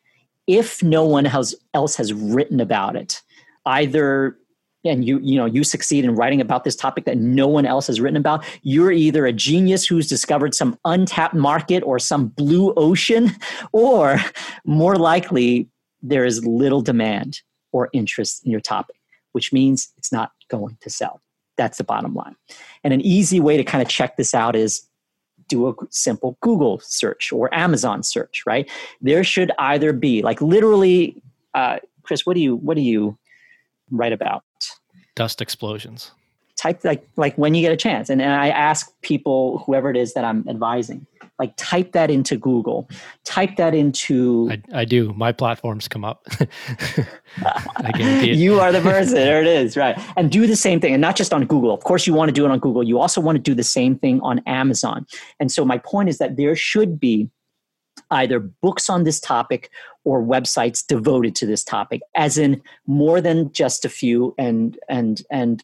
If 0.47 0.81
no 0.81 1.03
one 1.03 1.25
has, 1.25 1.53
else 1.73 1.95
has 1.97 2.13
written 2.13 2.59
about 2.59 2.95
it, 2.95 3.21
either 3.65 4.38
and 4.85 5.03
you 5.05 5.19
you 5.21 5.38
know 5.38 5.45
you 5.45 5.63
succeed 5.63 6.05
in 6.05 6.15
writing 6.15 6.39
about 6.39 6.63
this 6.63 6.75
topic 6.75 7.05
that 7.05 7.17
no 7.17 7.47
one 7.47 7.65
else 7.65 7.88
has 7.88 7.99
written 7.99 8.15
about 8.15 8.45
you're 8.61 8.91
either 8.91 9.25
a 9.25 9.33
genius 9.33 9.85
who's 9.85 10.07
discovered 10.07 10.53
some 10.53 10.79
untapped 10.85 11.33
market 11.33 11.83
or 11.83 11.97
some 11.99 12.27
blue 12.27 12.73
ocean 12.77 13.31
or 13.73 14.17
more 14.65 14.95
likely 14.95 15.67
there 16.01 16.23
is 16.23 16.45
little 16.45 16.81
demand 16.81 17.41
or 17.73 17.89
interest 17.91 18.45
in 18.45 18.51
your 18.51 18.61
topic 18.61 18.95
which 19.31 19.51
means 19.51 19.91
it's 19.97 20.11
not 20.11 20.31
going 20.47 20.77
to 20.79 20.91
sell 20.91 21.19
that's 21.58 21.78
the 21.78 21.84
bottom 21.84 22.14
line. 22.14 22.36
And 22.84 22.93
an 22.93 23.01
easy 23.01 23.39
way 23.39 23.58
to 23.58 23.64
kind 23.64 23.82
of 23.82 23.89
check 23.89 24.16
this 24.16 24.34
out 24.34 24.55
is 24.55 24.84
do 25.47 25.68
a 25.70 25.74
simple 25.89 26.38
Google 26.41 26.80
search 26.80 27.32
or 27.32 27.53
Amazon 27.53 28.03
search, 28.03 28.43
right? 28.45 28.70
There 29.01 29.24
should 29.24 29.51
either 29.60 29.93
be 29.93 30.22
like 30.22 30.41
literally, 30.41 31.22
uh, 31.53 31.80
Chris, 32.03 32.26
what 32.26 32.36
do 32.36 32.41
you 32.41 32.55
what 32.58 32.76
do 32.76 32.82
you 32.82 33.18
write 33.91 34.14
about? 34.14 34.43
Dust 35.16 35.41
explosions. 35.41 36.12
type 36.58 36.84
like 36.84 37.08
like 37.16 37.36
when 37.38 37.55
you 37.55 37.62
get 37.62 37.72
a 37.72 37.78
chance 37.78 38.10
and, 38.10 38.22
and 38.22 38.32
i 38.34 38.49
ask 38.49 38.91
people 39.01 39.60
whoever 39.60 39.89
it 39.89 39.97
is 39.97 40.14
that 40.14 40.24
i'm 40.26 40.43
advising 40.49 41.05
like 41.39 41.53
type 41.57 41.91
that 41.91 42.09
into 42.09 42.38
google. 42.38 42.89
Type 43.23 43.55
that 43.57 43.75
into 43.75 44.49
i, 44.51 44.81
I 44.81 44.85
do. 44.85 45.13
My 45.13 45.31
platforms 45.31 45.88
come 45.88 46.03
up. 46.03 46.25
I 47.38 47.91
guarantee 47.93 48.31
it. 48.31 48.38
you 48.38 48.59
are 48.59 48.71
the 48.71 48.81
person. 48.81 49.15
There 49.15 49.41
it 49.41 49.47
is. 49.47 49.77
Right. 49.77 49.97
And 50.15 50.31
do 50.31 50.47
the 50.47 50.55
same 50.55 50.79
thing 50.79 50.93
and 50.93 51.01
not 51.01 51.15
just 51.15 51.33
on 51.33 51.45
google. 51.45 51.73
Of 51.73 51.83
course 51.83 52.07
you 52.07 52.13
want 52.13 52.29
to 52.29 52.33
do 52.33 52.45
it 52.45 52.51
on 52.51 52.59
google. 52.59 52.83
You 52.83 52.99
also 52.99 53.21
want 53.21 53.35
to 53.35 53.41
do 53.41 53.53
the 53.53 53.63
same 53.63 53.97
thing 53.97 54.19
on 54.21 54.39
amazon. 54.47 55.05
And 55.39 55.51
so 55.51 55.63
my 55.65 55.77
point 55.77 56.09
is 56.09 56.17
that 56.17 56.38
there 56.38 56.55
should 56.55 56.99
be 56.99 57.29
either 58.11 58.39
books 58.39 58.89
on 58.89 59.03
this 59.03 59.19
topic 59.19 59.69
or 60.03 60.23
websites 60.23 60.85
devoted 60.85 61.35
to 61.35 61.45
this 61.45 61.63
topic 61.63 62.01
as 62.15 62.38
in 62.38 62.61
more 62.85 63.19
than 63.21 63.51
just 63.51 63.85
a 63.85 63.89
few 63.89 64.33
and 64.38 64.77
and 64.88 65.23
and 65.31 65.63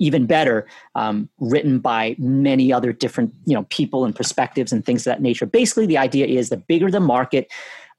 even 0.00 0.26
better 0.26 0.66
um, 0.96 1.28
written 1.38 1.78
by 1.78 2.16
many 2.18 2.72
other 2.72 2.92
different 2.92 3.32
you 3.44 3.54
know 3.54 3.64
people 3.70 4.04
and 4.04 4.16
perspectives 4.16 4.72
and 4.72 4.84
things 4.84 5.02
of 5.02 5.12
that 5.12 5.22
nature 5.22 5.46
basically 5.46 5.86
the 5.86 5.98
idea 5.98 6.26
is 6.26 6.48
the 6.48 6.56
bigger 6.56 6.90
the 6.90 6.98
market 6.98 7.46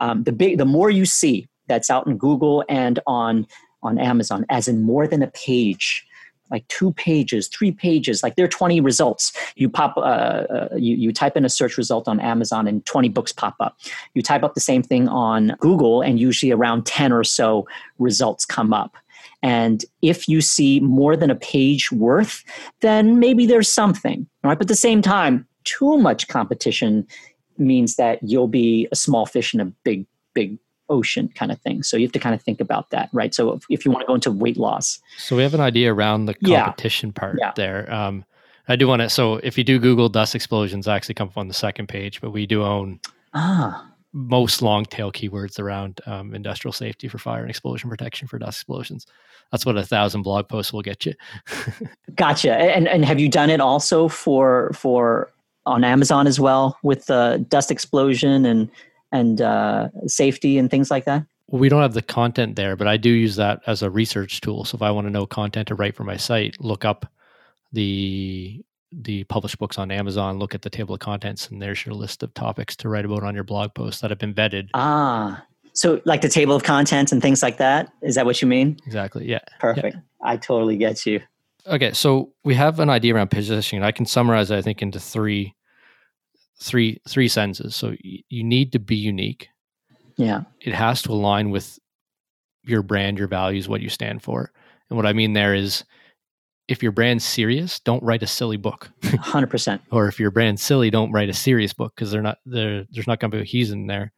um, 0.02 0.24
the 0.24 0.34
big 0.34 0.58
the 0.58 0.66
more 0.66 0.90
you 0.90 1.06
see 1.06 1.48
that's 1.68 1.90
out 1.90 2.06
in 2.06 2.18
google 2.18 2.66
and 2.68 3.00
on 3.08 3.48
on 3.84 3.98
amazon 3.98 4.46
as 4.50 4.68
in 4.68 4.82
more 4.82 5.08
than 5.08 5.22
a 5.22 5.28
page 5.28 6.06
like 6.52 6.68
two 6.68 6.92
pages, 6.92 7.48
three 7.48 7.72
pages, 7.72 8.22
like 8.22 8.36
there 8.36 8.44
are 8.44 8.50
20 8.50 8.82
results. 8.82 9.32
You 9.56 9.70
pop, 9.70 9.96
uh, 9.96 10.02
uh, 10.02 10.70
you, 10.76 10.98
you 10.98 11.14
type 11.14 11.38
in 11.38 11.46
a 11.46 11.50
search 11.50 11.78
result 11.78 12.08
on 12.08 12.20
Amazon 12.20 12.68
and 12.68 12.86
20 12.86 13.08
books 13.10 13.32
pop 13.32 13.56
up. 13.62 13.78
You 14.14 14.22
type 14.22 14.44
up 14.44 14.54
the 14.54 14.60
same 14.60 14.84
thing 14.84 15.08
on 15.08 15.56
Google 15.62 16.02
and 16.02 16.20
usually 16.20 16.52
around 16.52 16.86
10 16.86 17.14
or 17.14 17.24
so 17.24 17.66
results 18.00 18.46
come 18.46 18.74
up. 18.74 18.98
And 19.44 19.84
if 20.02 20.28
you 20.28 20.42
see 20.42 20.80
more 20.80 21.18
than 21.18 21.32
a 21.32 21.36
page 21.36 21.92
worth, 21.92 22.44
then 22.82 23.20
maybe 23.20 23.46
there's 23.46 23.70
something, 23.70 24.28
right? 24.44 24.58
But 24.58 24.66
at 24.66 24.68
the 24.68 24.76
same 24.76 25.02
time, 25.02 25.48
too 25.64 25.98
much 25.98 26.28
competition 26.28 27.08
means 27.58 27.96
that 27.96 28.20
you'll 28.22 28.48
be 28.48 28.88
a 28.92 28.96
small 28.96 29.26
fish 29.26 29.54
in 29.54 29.60
a 29.60 29.66
big, 29.66 30.06
big 30.34 30.58
ocean 30.90 31.30
kind 31.36 31.52
of 31.52 31.60
thing. 31.62 31.84
So 31.84 31.98
you 31.98 32.06
have 32.06 32.12
to 32.12 32.20
kind 32.20 32.36
of 32.36 32.42
think 32.42 32.60
about 32.60 32.90
that, 32.90 33.10
right? 33.14 33.34
So 33.34 33.54
if, 33.54 33.64
if 33.70 33.86
you 33.86 33.92
want 33.92 34.02
to 34.02 34.08
go 34.08 34.16
into 34.16 34.32
weight 34.32 34.58
loss. 34.58 35.00
So 35.18 35.36
we 35.36 35.44
have 35.44 35.54
an 35.54 35.62
idea 35.62 35.94
around 35.94 36.26
the 36.26 36.34
competition 36.36 37.10
yeah. 37.10 37.20
part 37.20 37.38
yeah. 37.40 37.52
there. 37.56 37.92
Um, 37.92 38.26
I 38.68 38.76
do 38.76 38.88
want 38.88 39.02
to, 39.02 39.10
so 39.10 39.36
if 39.36 39.58
you 39.58 39.64
do 39.64 39.80
Google 39.80 40.10
dust 40.10 40.36
explosions, 40.36 40.88
I 40.88 40.96
actually 40.96 41.16
come 41.16 41.30
up 41.30 41.38
on 41.38 41.48
the 41.48 41.54
second 41.54 41.88
page, 41.88 42.22
but 42.22 42.32
we 42.32 42.46
do 42.46 42.64
own 42.64 43.00
ah. 43.34 43.91
Most 44.14 44.62
long 44.62 44.86
tail 44.86 45.12
keywords 45.12 45.60
around 45.60 46.02
um, 46.06 46.34
industrial 46.36 46.74
safety 46.74 47.08
for 47.08 47.18
fire 47.18 47.42
and 47.42 47.50
explosion 47.50 47.90
protection 47.90 48.28
for 48.28 48.38
dust 48.38 48.60
explosions. 48.60 49.06
That's 49.52 49.66
what 49.66 49.78
a 49.78 49.84
thousand 49.84 50.24
blog 50.24 50.48
posts 50.48 50.74
will 50.74 50.82
get 50.82 51.06
you. 51.06 51.14
gotcha. 52.16 52.54
And 52.56 52.88
and 52.88 53.06
have 53.06 53.20
you 53.20 53.30
done 53.30 53.50
it 53.50 53.62
also 53.62 54.08
for 54.08 54.72
for 54.74 55.32
on 55.66 55.84
Amazon 55.84 56.28
as 56.28 56.40
well 56.40 56.78
with 56.84 57.06
the 57.06 57.46
dust 57.48 57.72
explosion 57.72 58.46
and 58.46 58.70
and 59.12 59.42
uh, 59.42 59.90
safety 60.08 60.58
and 60.58 60.70
things 60.70 60.92
like 60.92 61.06
that? 61.06 61.26
we 61.52 61.68
don't 61.68 61.82
have 61.82 61.94
the 61.94 62.02
content 62.02 62.56
there, 62.56 62.76
but 62.76 62.88
I 62.88 62.98
do 62.98 63.10
use 63.10 63.36
that 63.36 63.62
as 63.68 63.82
a 63.82 63.90
research 63.90 64.42
tool. 64.42 64.64
So 64.64 64.76
if 64.76 64.82
I 64.82 64.90
want 64.90 65.08
to 65.08 65.12
know 65.12 65.26
content 65.26 65.68
to 65.68 65.76
write 65.76 65.96
for 65.96 66.06
my 66.06 66.18
site, 66.18 66.56
look 66.60 66.86
up 66.86 67.12
the 67.74 68.64
the 68.92 69.24
published 69.26 69.58
books 69.58 69.78
on 69.78 69.92
Amazon, 69.92 70.38
look 70.38 70.54
at 70.54 70.62
the 70.64 70.70
table 70.70 70.94
of 70.96 71.00
contents, 71.00 71.50
and 71.50 71.62
there's 71.62 71.86
your 71.86 71.96
list 71.96 72.24
of 72.24 72.34
topics 72.34 72.76
to 72.78 72.90
write 72.90 73.06
about 73.06 73.24
on 73.24 73.36
your 73.36 73.44
blog 73.44 73.74
post 73.74 74.02
that 74.02 74.10
have 74.12 74.20
been 74.20 74.34
vetted. 74.34 74.70
Ah, 74.74 75.44
so 75.74 76.02
like 76.06 76.22
the 76.22 76.30
table 76.30 76.56
of 76.56 76.64
contents 76.64 77.12
and 77.12 77.22
things 77.22 77.42
like 77.42 77.58
that. 77.58 77.92
Is 78.02 78.16
that 78.16 78.26
what 78.26 78.42
you 78.42 78.48
mean? 78.48 78.78
Exactly. 78.86 79.26
Yeah. 79.26 79.40
Perfect. 79.60 79.96
Yeah. 79.96 80.02
I 80.22 80.38
totally 80.38 80.76
get 80.78 81.06
you. 81.06 81.22
Okay, 81.68 81.94
so 81.94 82.34
we 82.44 82.56
have 82.56 82.80
an 82.80 82.90
idea 82.90 83.16
around 83.16 83.30
positioning. 83.30 83.84
I 83.84 83.92
can 83.92 84.06
summarize, 84.06 84.52
I 84.52 84.62
think, 84.62 84.82
into 84.82 85.00
three 85.00 85.56
three 86.60 87.00
three 87.08 87.28
sentences. 87.28 87.76
So 87.76 87.90
y- 88.04 88.24
you 88.30 88.44
need 88.44 88.72
to 88.74 88.80
be 88.80 88.96
unique. 88.96 89.48
Yeah. 90.18 90.42
It 90.60 90.74
has 90.74 91.02
to 91.04 91.12
align 91.12 91.50
with 91.52 91.80
your 92.64 92.84
brand, 92.84 93.18
your 93.18 93.28
values, 93.28 93.68
what 93.68 93.82
you 93.82 93.90
stand 93.90 94.22
for. 94.22 94.52
And 94.90 94.98
what 94.98 95.06
I 95.06 95.14
mean 95.14 95.34
there 95.34 95.56
is 95.56 95.84
if 96.68 96.82
your 96.82 96.92
brand's 96.92 97.26
serious, 97.26 97.80
don't 97.80 98.04
write 98.04 98.24
a 98.24 98.28
silly 98.28 98.58
book. 98.58 98.90
100%. 99.02 99.80
or 99.92 100.08
if 100.08 100.20
your 100.20 100.32
brand's 100.32 100.62
silly, 100.62 100.90
don't 100.90 101.12
write 101.12 101.30
a 101.30 101.34
serious 101.34 101.74
book 101.74 101.94
because 101.96 102.12
they're 102.12 102.22
not 102.22 102.38
there 102.46 102.86
there's 102.92 103.08
not 103.08 103.20
going 103.20 103.32
to 103.32 103.38
be 103.38 103.42
a 103.42 103.46
he's 103.46 103.72
in 103.72 103.88
there. 103.88 104.12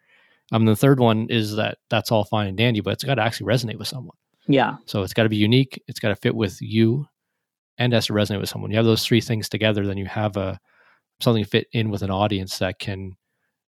Um 0.51 0.65
the 0.65 0.75
third 0.75 0.99
one 0.99 1.27
is 1.29 1.55
that 1.55 1.77
that's 1.89 2.11
all 2.11 2.25
fine 2.25 2.47
and 2.47 2.57
dandy, 2.57 2.81
but 2.81 2.93
it's 2.93 3.03
got 3.03 3.15
to 3.15 3.23
actually 3.23 3.47
resonate 3.51 3.79
with 3.79 3.87
someone. 3.87 4.17
Yeah. 4.47 4.75
So 4.85 5.03
it's 5.03 5.13
got 5.13 5.23
to 5.23 5.29
be 5.29 5.37
unique, 5.37 5.81
it's 5.87 5.99
got 5.99 6.09
to 6.09 6.15
fit 6.15 6.35
with 6.35 6.61
you 6.61 7.07
and 7.77 7.93
has 7.93 8.07
to 8.07 8.13
resonate 8.13 8.39
with 8.39 8.49
someone. 8.49 8.71
You 8.71 8.77
have 8.77 8.85
those 8.85 9.05
three 9.05 9.21
things 9.21 9.49
together, 9.49 9.85
then 9.87 9.97
you 9.97 10.05
have 10.05 10.37
a 10.37 10.59
something 11.21 11.45
fit 11.45 11.67
in 11.71 11.89
with 11.89 12.01
an 12.01 12.11
audience 12.11 12.59
that 12.59 12.79
can 12.79 13.15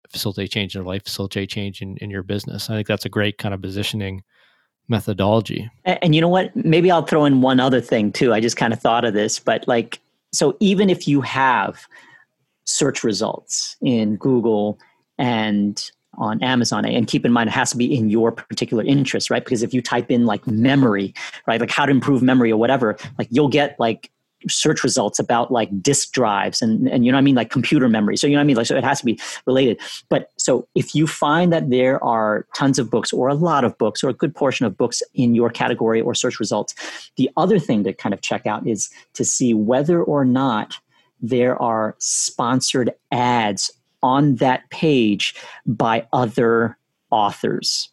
facilitate 0.09 0.51
change 0.51 0.75
in 0.75 0.81
their 0.81 0.87
life, 0.87 1.03
facilitate 1.03 1.49
change 1.49 1.81
in, 1.81 1.97
in 1.97 2.09
your 2.09 2.23
business. 2.23 2.69
I 2.69 2.75
think 2.75 2.87
that's 2.87 3.05
a 3.05 3.09
great 3.09 3.37
kind 3.37 3.53
of 3.53 3.61
positioning 3.61 4.23
methodology. 4.87 5.69
And, 5.85 5.99
and, 6.01 6.15
you 6.15 6.21
know 6.21 6.27
what? 6.27 6.55
Maybe 6.55 6.91
I'll 6.91 7.05
throw 7.05 7.25
in 7.25 7.41
one 7.41 7.59
other 7.59 7.81
thing 7.81 8.11
too. 8.11 8.33
I 8.33 8.39
just 8.39 8.57
kind 8.57 8.73
of 8.73 8.79
thought 8.79 9.05
of 9.05 9.13
this, 9.13 9.39
but 9.39 9.67
like, 9.67 9.99
so 10.31 10.57
even 10.59 10.89
if 10.89 11.07
you 11.07 11.21
have 11.21 11.87
search 12.65 13.03
results 13.03 13.77
in 13.81 14.15
Google 14.17 14.79
and 15.17 15.91
on 16.15 16.43
Amazon, 16.43 16.85
and 16.85 17.07
keep 17.07 17.25
in 17.25 17.31
mind 17.31 17.49
it 17.49 17.53
has 17.53 17.71
to 17.71 17.77
be 17.77 17.95
in 17.95 18.09
your 18.09 18.31
particular 18.31 18.83
interest, 18.83 19.29
right? 19.29 19.43
Because 19.43 19.63
if 19.63 19.73
you 19.73 19.81
type 19.81 20.11
in 20.11 20.25
like 20.25 20.45
memory, 20.45 21.13
right, 21.47 21.59
like 21.59 21.71
how 21.71 21.85
to 21.85 21.91
improve 21.91 22.21
memory 22.21 22.51
or 22.51 22.57
whatever, 22.57 22.97
like 23.17 23.27
you'll 23.31 23.47
get 23.47 23.79
like 23.79 24.11
search 24.49 24.83
results 24.83 25.19
about 25.19 25.51
like 25.51 25.69
disk 25.81 26.11
drives 26.11 26.61
and 26.61 26.87
and 26.89 27.05
you 27.05 27.11
know 27.11 27.17
I 27.17 27.21
mean 27.21 27.35
like 27.35 27.49
computer 27.49 27.87
memory. 27.89 28.17
So 28.17 28.27
you 28.27 28.35
know 28.35 28.41
I 28.41 28.43
mean 28.43 28.55
like 28.55 28.67
so 28.67 28.75
it 28.75 28.83
has 28.83 28.99
to 28.99 29.05
be 29.05 29.19
related. 29.45 29.79
But 30.09 30.31
so 30.37 30.67
if 30.75 30.95
you 30.95 31.07
find 31.07 31.51
that 31.53 31.69
there 31.69 32.03
are 32.03 32.45
tons 32.55 32.79
of 32.79 32.89
books 32.89 33.13
or 33.13 33.27
a 33.27 33.33
lot 33.33 33.63
of 33.63 33.77
books 33.77 34.03
or 34.03 34.09
a 34.09 34.13
good 34.13 34.35
portion 34.35 34.65
of 34.65 34.77
books 34.77 35.01
in 35.13 35.35
your 35.35 35.49
category 35.49 36.01
or 36.01 36.13
search 36.13 36.39
results, 36.39 36.73
the 37.17 37.29
other 37.37 37.59
thing 37.59 37.83
to 37.83 37.93
kind 37.93 38.13
of 38.13 38.21
check 38.21 38.45
out 38.45 38.67
is 38.67 38.89
to 39.13 39.23
see 39.23 39.53
whether 39.53 40.03
or 40.03 40.25
not 40.25 40.77
there 41.21 41.59
are 41.61 41.95
sponsored 41.99 42.93
ads 43.11 43.71
on 44.01 44.35
that 44.35 44.69
page 44.69 45.33
by 45.65 46.05
other 46.11 46.77
authors 47.09 47.89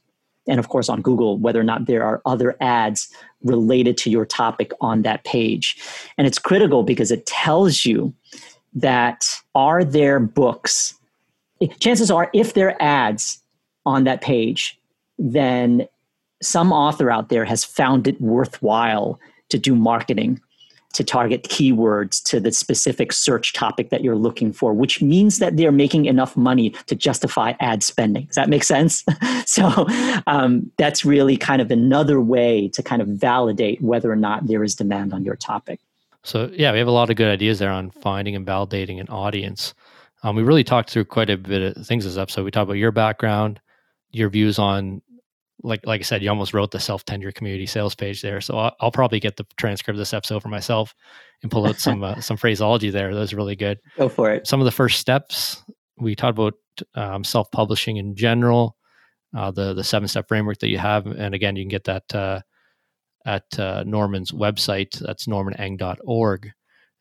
and 0.49 0.59
of 0.59 0.69
course 0.69 0.89
on 0.89 1.01
Google 1.01 1.39
whether 1.39 1.61
or 1.61 1.65
not 1.65 1.87
there 1.87 2.05
are 2.05 2.21
other 2.27 2.57
ads 2.61 3.09
related 3.43 3.97
to 3.99 4.11
your 4.11 4.27
topic 4.27 4.73
on 4.81 5.03
that 5.03 5.25
page. 5.25 5.77
And 6.19 6.27
it's 6.27 6.39
critical 6.39 6.83
because 6.83 7.11
it 7.11 7.27
tells 7.27 7.85
you 7.85 8.15
that 8.75 9.27
are 9.55 9.83
there 9.83 10.21
books 10.21 10.95
chances 11.81 12.11
are 12.11 12.31
if 12.33 12.55
there 12.55 12.69
are 12.69 12.83
ads 12.83 13.43
on 13.85 14.05
that 14.05 14.21
page 14.21 14.79
then 15.19 15.87
some 16.43 16.73
author 16.73 17.11
out 17.11 17.29
there 17.29 17.45
has 17.45 17.65
found 17.65 18.07
it 18.07 18.19
worthwhile 18.21 19.21
to 19.49 19.59
do 19.59 19.75
marketing 19.75 20.41
to 20.93 21.05
target 21.05 21.45
keywords 21.45 22.23
to 22.25 22.41
the 22.41 22.53
specific 22.53 23.13
search 23.13 23.53
topic 23.53 23.91
that 23.91 24.03
you're 24.03 24.17
looking 24.17 24.53
for, 24.53 24.75
which 24.75 25.01
means 25.01 25.39
that 25.39 25.57
they're 25.57 25.73
making 25.73 26.07
enough 26.07 26.37
money 26.37 26.71
to 26.87 26.95
justify 26.95 27.53
ad 27.61 27.83
spending. 27.83 28.27
Does 28.27 28.35
that 28.35 28.49
make 28.49 28.65
sense? 28.65 29.05
so 29.47 29.87
um, 30.27 30.71
that's 30.79 31.05
really 31.05 31.37
kind 31.37 31.63
of 31.63 31.71
another 31.71 32.21
way 32.21 32.69
to 32.69 32.83
kind 32.83 33.01
of 33.01 33.09
validate 33.09 33.81
whether 33.81 34.11
or 34.11 34.17
not 34.17 34.47
there 34.47 34.65
is 34.65 34.75
demand 34.75 35.15
on 35.15 35.25
your 35.25 35.37
topic. 35.37 35.81
So, 36.23 36.51
yeah, 36.53 36.73
we 36.73 36.79
have 36.79 36.89
a 36.89 36.93
lot 36.93 37.09
of 37.09 37.17
good 37.17 37.33
ideas 37.33 37.61
there 37.61 37.71
on 37.71 37.91
finding 37.91 38.37
and 38.37 38.47
validating 38.47 39.01
an 39.01 39.09
audience. 39.09 39.75
Um, 40.23 40.37
we 40.37 40.43
really 40.43 40.65
talked 40.65 40.91
through 40.91 41.07
quite 41.07 41.31
a 41.31 41.39
bit 41.39 41.77
of 41.77 41.87
things 41.87 42.05
this 42.05 42.19
episode. 42.19 42.45
We 42.45 42.51
talked 42.51 42.65
about 42.65 42.75
your 42.75 42.93
background, 42.93 43.61
your 44.11 44.29
views 44.29 44.59
on 44.59 45.01
like 45.63 45.87
like 45.87 46.01
I 46.01 46.05
said, 46.05 46.23
you 46.23 46.31
almost 46.31 46.55
wrote 46.55 46.71
the 46.71 46.81
self 46.81 47.05
tenure 47.05 47.33
community 47.33 47.67
sales 47.67 47.95
page 47.95 48.23
there. 48.23 48.41
So 48.41 48.59
I'll, 48.59 48.75
I'll, 48.81 48.91
probably 48.91 49.21
get 49.21 49.37
the 49.37 49.47
transcript 49.57 49.95
of 49.95 49.99
this 49.99 50.15
episode 50.15 50.43
for 50.43 50.49
myself 50.49 50.95
and 51.43 51.51
pull 51.51 51.67
out 51.67 51.79
some 51.79 52.03
uh, 52.03 52.21
some 52.21 52.37
phraseology 52.37 52.91
there. 52.91 53.13
That 53.15 53.21
was 53.21 53.35
really 53.35 53.57
good. 53.57 53.79
Go 53.97 54.09
for 54.09 54.33
it. 54.33 54.47
Some 54.47 54.61
of 54.61 54.65
the 54.65 54.71
first 54.71 54.99
steps 54.99 55.63
we 55.99 56.15
talked 56.15 56.39
about 56.39 56.55
um, 56.95 57.25
self 57.25 57.51
publishing 57.51 57.97
in 57.97 58.17
general, 58.17 58.77
uh, 59.37 59.51
the 59.51 59.75
the 59.75 59.85
seven 59.85 60.09
step 60.09 60.29
framework 60.29 60.59
that 60.59 60.71
you 60.71 60.79
have, 60.79 61.07
and 61.07 61.35
again, 61.35 61.57
you 61.57 61.63
can 61.63 61.69
get 61.69 61.85
that 61.85 62.15
uh, 62.15 62.41
at 63.27 63.59
uh, 63.59 63.85
Norman's 63.87 64.33
website. 64.33 64.99
That's 64.99 65.27
normaneng.org, 65.27 66.51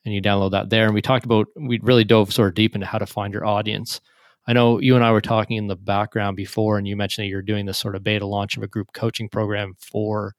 and 0.05 0.13
you 0.13 0.21
download 0.21 0.51
that 0.51 0.69
there. 0.69 0.85
And 0.85 0.93
we 0.93 1.01
talked 1.01 1.25
about 1.25 1.47
we 1.55 1.79
really 1.81 2.03
dove 2.03 2.33
sort 2.33 2.49
of 2.49 2.55
deep 2.55 2.75
into 2.75 2.87
how 2.87 2.97
to 2.97 3.05
find 3.05 3.33
your 3.33 3.45
audience. 3.45 4.01
I 4.47 4.53
know 4.53 4.79
you 4.79 4.95
and 4.95 5.03
I 5.03 5.11
were 5.11 5.21
talking 5.21 5.57
in 5.57 5.67
the 5.67 5.75
background 5.75 6.35
before, 6.35 6.77
and 6.77 6.87
you 6.87 6.95
mentioned 6.95 7.25
that 7.25 7.29
you're 7.29 7.41
doing 7.41 7.65
this 7.65 7.77
sort 7.77 7.95
of 7.95 8.03
beta 8.03 8.25
launch 8.25 8.57
of 8.57 8.63
a 8.63 8.67
group 8.67 8.93
coaching 8.93 9.29
program 9.29 9.75
for 9.79 10.33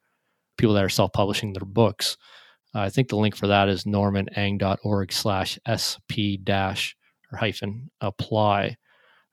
people 0.58 0.74
that 0.74 0.84
are 0.84 0.88
self-publishing 0.88 1.52
their 1.52 1.64
books. 1.64 2.16
Uh, 2.74 2.80
I 2.80 2.90
think 2.90 3.08
the 3.08 3.16
link 3.16 3.36
for 3.36 3.46
that 3.46 3.68
is 3.68 3.84
normaneng.org 3.84 5.12
slash 5.12 5.58
sp 5.76 6.42
dash 6.42 6.96
or 7.32 7.38
hyphen 7.38 7.90
apply. 8.00 8.76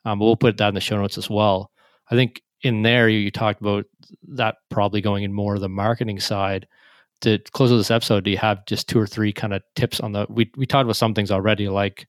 Um, 0.06 0.20
we'll 0.20 0.36
put 0.36 0.58
that 0.58 0.70
in 0.70 0.76
the 0.76 0.82
show 0.82 0.98
notes 0.98 1.18
as 1.18 1.30
well. 1.30 1.72
I 2.10 2.16
think 2.16 2.42
in 2.62 2.82
there 2.82 3.10
you, 3.10 3.20
you 3.20 3.32
talked 3.32 3.62
about 3.62 3.86
that 4.30 4.56
probably 4.70 5.02
going 5.02 5.24
in 5.24 5.34
more 5.34 5.56
of 5.56 5.62
the 5.62 5.70
marketing 5.70 6.20
side. 6.20 6.68
to 7.22 7.40
close 7.52 7.70
this 7.70 7.92
episode, 7.92 8.24
do 8.24 8.32
you 8.32 8.38
have 8.38 8.66
just 8.66 8.88
two 8.88 9.00
or 9.00 9.08
three 9.08 9.34
kind 9.34 9.54
of 9.54 9.62
tips 9.76 10.00
on 10.00 10.12
the? 10.12 10.26
We 10.30 10.52
we 10.56 10.66
talked 10.66 10.84
about 10.84 10.96
some 10.96 11.14
things 11.14 11.32
already, 11.32 11.68
like 11.68 12.08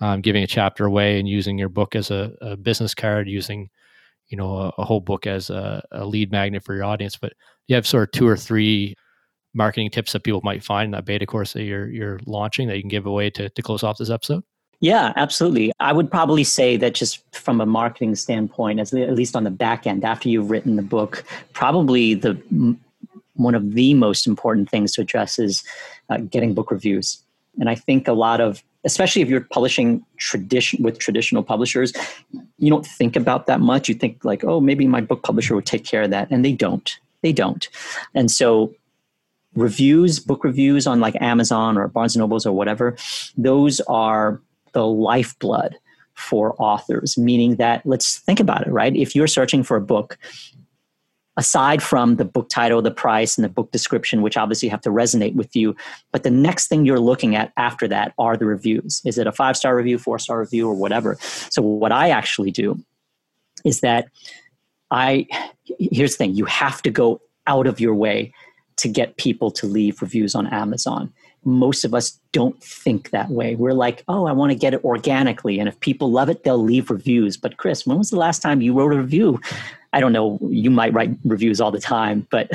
um, 0.00 0.20
giving 0.20 0.42
a 0.42 0.46
chapter 0.46 0.84
away 0.84 1.18
and 1.18 1.28
using 1.28 1.58
your 1.58 1.68
book 1.68 1.94
as 1.94 2.10
a, 2.10 2.32
a 2.40 2.56
business 2.56 2.94
card, 2.94 3.28
using 3.28 3.68
you 4.28 4.36
know 4.36 4.56
a, 4.56 4.72
a 4.78 4.84
whole 4.84 5.00
book 5.00 5.26
as 5.26 5.50
a, 5.50 5.82
a, 5.92 6.04
lead 6.04 6.30
magnet 6.30 6.64
for 6.64 6.74
your 6.74 6.84
audience. 6.84 7.16
But 7.16 7.32
you 7.66 7.74
have 7.74 7.86
sort 7.86 8.08
of 8.08 8.12
two 8.12 8.26
or 8.26 8.36
three 8.36 8.94
marketing 9.54 9.90
tips 9.90 10.12
that 10.12 10.22
people 10.22 10.40
might 10.44 10.62
find 10.62 10.86
in 10.86 10.90
that 10.92 11.04
beta 11.04 11.26
course 11.26 11.52
that 11.52 11.64
you're 11.64 11.88
you're 11.88 12.20
launching 12.26 12.68
that 12.68 12.76
you 12.76 12.82
can 12.82 12.88
give 12.88 13.06
away 13.06 13.30
to 13.30 13.48
to 13.50 13.62
close 13.62 13.82
off 13.82 13.98
this 13.98 14.10
episode. 14.10 14.42
Yeah, 14.82 15.12
absolutely. 15.16 15.72
I 15.78 15.92
would 15.92 16.10
probably 16.10 16.42
say 16.42 16.78
that 16.78 16.94
just 16.94 17.22
from 17.36 17.60
a 17.60 17.66
marketing 17.66 18.14
standpoint, 18.14 18.80
as 18.80 18.94
at 18.94 19.14
least 19.14 19.36
on 19.36 19.44
the 19.44 19.50
back 19.50 19.86
end, 19.86 20.04
after 20.04 20.30
you've 20.30 20.50
written 20.50 20.76
the 20.76 20.82
book, 20.82 21.22
probably 21.52 22.14
the 22.14 22.40
one 23.34 23.54
of 23.54 23.74
the 23.74 23.94
most 23.94 24.26
important 24.26 24.70
things 24.70 24.92
to 24.92 25.02
address 25.02 25.38
is 25.38 25.62
uh, 26.08 26.18
getting 26.18 26.54
book 26.54 26.70
reviews. 26.70 27.22
And 27.58 27.68
I 27.68 27.74
think 27.74 28.08
a 28.08 28.12
lot 28.12 28.40
of 28.40 28.62
especially 28.84 29.22
if 29.22 29.28
you're 29.28 29.42
publishing 29.42 30.04
tradition 30.18 30.82
with 30.82 30.98
traditional 30.98 31.42
publishers 31.42 31.92
you 32.60 32.70
don't 32.70 32.86
think 32.86 33.16
about 33.16 33.46
that 33.46 33.60
much. 33.60 33.88
You 33.88 33.94
think 33.94 34.24
like 34.24 34.44
oh 34.44 34.60
maybe 34.60 34.86
my 34.86 35.00
book 35.00 35.22
publisher 35.22 35.54
would 35.54 35.66
take 35.66 35.84
care 35.84 36.02
of 36.02 36.10
that 36.10 36.30
and 36.30 36.44
they 36.44 36.52
don't. 36.52 36.96
They 37.22 37.32
don't. 37.32 37.68
And 38.14 38.30
so 38.30 38.74
reviews 39.54 40.20
book 40.20 40.44
reviews 40.44 40.86
on 40.86 41.00
like 41.00 41.20
amazon 41.20 41.76
or 41.76 41.88
barnes 41.88 42.14
and 42.14 42.20
nobles 42.20 42.46
or 42.46 42.52
whatever 42.52 42.96
those 43.36 43.80
are 43.88 44.40
the 44.74 44.86
lifeblood 44.86 45.74
for 46.14 46.54
authors 46.62 47.18
meaning 47.18 47.56
that 47.56 47.84
let's 47.84 48.18
think 48.18 48.38
about 48.38 48.64
it 48.64 48.70
right? 48.70 48.94
If 48.94 49.16
you're 49.16 49.26
searching 49.26 49.64
for 49.64 49.76
a 49.76 49.80
book 49.80 50.18
aside 51.36 51.82
from 51.82 52.16
the 52.16 52.24
book 52.24 52.48
title, 52.48 52.82
the 52.82 52.90
price, 52.90 53.38
and 53.38 53.44
the 53.44 53.48
book 53.48 53.70
description, 53.72 54.22
which 54.22 54.36
obviously 54.36 54.68
have 54.68 54.80
to 54.82 54.90
resonate 54.90 55.34
with 55.34 55.54
you. 55.54 55.74
But 56.12 56.22
the 56.22 56.30
next 56.30 56.68
thing 56.68 56.84
you're 56.84 57.00
looking 57.00 57.36
at 57.36 57.52
after 57.56 57.88
that 57.88 58.12
are 58.18 58.36
the 58.36 58.46
reviews. 58.46 59.00
Is 59.04 59.16
it 59.16 59.26
a 59.26 59.32
five 59.32 59.56
star 59.56 59.76
review, 59.76 59.98
four 59.98 60.18
star 60.18 60.40
review, 60.40 60.68
or 60.68 60.74
whatever? 60.74 61.16
So, 61.20 61.62
what 61.62 61.92
I 61.92 62.10
actually 62.10 62.50
do 62.50 62.78
is 63.64 63.80
that 63.80 64.08
I, 64.90 65.26
here's 65.78 66.12
the 66.12 66.18
thing 66.18 66.34
you 66.34 66.46
have 66.46 66.82
to 66.82 66.90
go 66.90 67.20
out 67.46 67.66
of 67.66 67.80
your 67.80 67.94
way 67.94 68.32
to 68.76 68.88
get 68.88 69.16
people 69.16 69.50
to 69.50 69.66
leave 69.66 70.00
reviews 70.00 70.34
on 70.34 70.46
Amazon. 70.46 71.12
Most 71.44 71.84
of 71.84 71.94
us 71.94 72.18
don't 72.32 72.62
think 72.62 73.10
that 73.10 73.30
way. 73.30 73.54
We're 73.54 73.72
like, 73.72 74.02
oh, 74.08 74.26
I 74.26 74.32
want 74.32 74.52
to 74.52 74.58
get 74.58 74.74
it 74.74 74.84
organically. 74.84 75.58
And 75.58 75.68
if 75.68 75.78
people 75.80 76.10
love 76.10 76.28
it, 76.28 76.44
they'll 76.44 76.62
leave 76.62 76.90
reviews. 76.90 77.36
But, 77.36 77.56
Chris, 77.56 77.86
when 77.86 77.98
was 77.98 78.10
the 78.10 78.16
last 78.16 78.40
time 78.40 78.60
you 78.60 78.74
wrote 78.74 78.92
a 78.92 78.98
review? 78.98 79.40
I 79.92 80.00
don't 80.00 80.12
know, 80.12 80.38
you 80.48 80.70
might 80.70 80.92
write 80.92 81.10
reviews 81.24 81.60
all 81.60 81.70
the 81.70 81.80
time, 81.80 82.26
but 82.30 82.50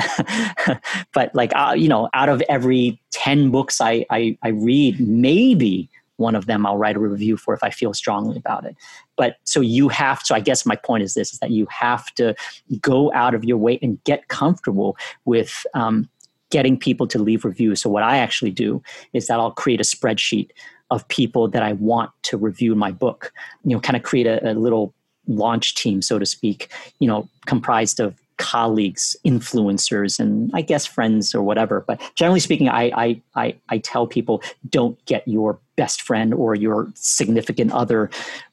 but 1.12 1.34
like 1.34 1.52
uh, 1.54 1.74
you 1.76 1.88
know, 1.88 2.08
out 2.14 2.28
of 2.28 2.42
every 2.48 3.00
ten 3.10 3.50
books 3.50 3.80
I, 3.80 4.06
I 4.10 4.38
I 4.42 4.48
read, 4.48 5.00
maybe 5.00 5.90
one 6.16 6.34
of 6.34 6.46
them 6.46 6.66
I'll 6.66 6.78
write 6.78 6.96
a 6.96 7.00
review 7.00 7.36
for 7.36 7.54
if 7.54 7.62
I 7.62 7.70
feel 7.70 7.92
strongly 7.92 8.36
about 8.36 8.64
it. 8.64 8.76
But 9.16 9.36
so 9.44 9.60
you 9.60 9.88
have 9.88 10.22
to, 10.24 10.34
I 10.34 10.40
guess 10.40 10.66
my 10.66 10.76
point 10.76 11.02
is 11.02 11.14
this 11.14 11.32
is 11.32 11.38
that 11.40 11.50
you 11.50 11.66
have 11.70 12.12
to 12.14 12.34
go 12.80 13.12
out 13.12 13.34
of 13.34 13.44
your 13.44 13.58
way 13.58 13.78
and 13.82 14.02
get 14.04 14.28
comfortable 14.28 14.96
with 15.24 15.66
um, 15.74 16.08
getting 16.50 16.78
people 16.78 17.06
to 17.08 17.18
leave 17.18 17.44
reviews. 17.44 17.80
So 17.80 17.90
what 17.90 18.02
I 18.02 18.18
actually 18.18 18.50
do 18.50 18.82
is 19.12 19.26
that 19.26 19.38
I'll 19.38 19.50
create 19.50 19.80
a 19.80 19.84
spreadsheet 19.84 20.50
of 20.90 21.06
people 21.08 21.48
that 21.48 21.62
I 21.62 21.72
want 21.74 22.10
to 22.22 22.36
review 22.36 22.74
my 22.74 22.92
book. 22.92 23.32
You 23.64 23.76
know, 23.76 23.80
kind 23.80 23.96
of 23.96 24.02
create 24.02 24.26
a, 24.26 24.52
a 24.52 24.54
little 24.54 24.94
launch 25.26 25.74
team, 25.74 26.02
so 26.02 26.18
to 26.18 26.26
speak, 26.26 26.70
you 26.98 27.08
know, 27.08 27.28
comprised 27.46 28.00
of 28.00 28.14
colleagues, 28.38 29.16
influencers, 29.24 30.18
and 30.18 30.50
I 30.52 30.60
guess 30.60 30.84
friends 30.84 31.34
or 31.34 31.42
whatever. 31.42 31.84
But 31.86 32.00
generally 32.14 32.40
speaking, 32.40 32.68
I, 32.68 32.90
I, 32.94 33.22
I, 33.34 33.56
I, 33.70 33.78
tell 33.78 34.06
people 34.06 34.42
don't 34.68 35.02
get 35.06 35.26
your 35.26 35.58
best 35.76 36.02
friend 36.02 36.34
or 36.34 36.54
your 36.54 36.92
significant 36.94 37.72
other 37.72 38.10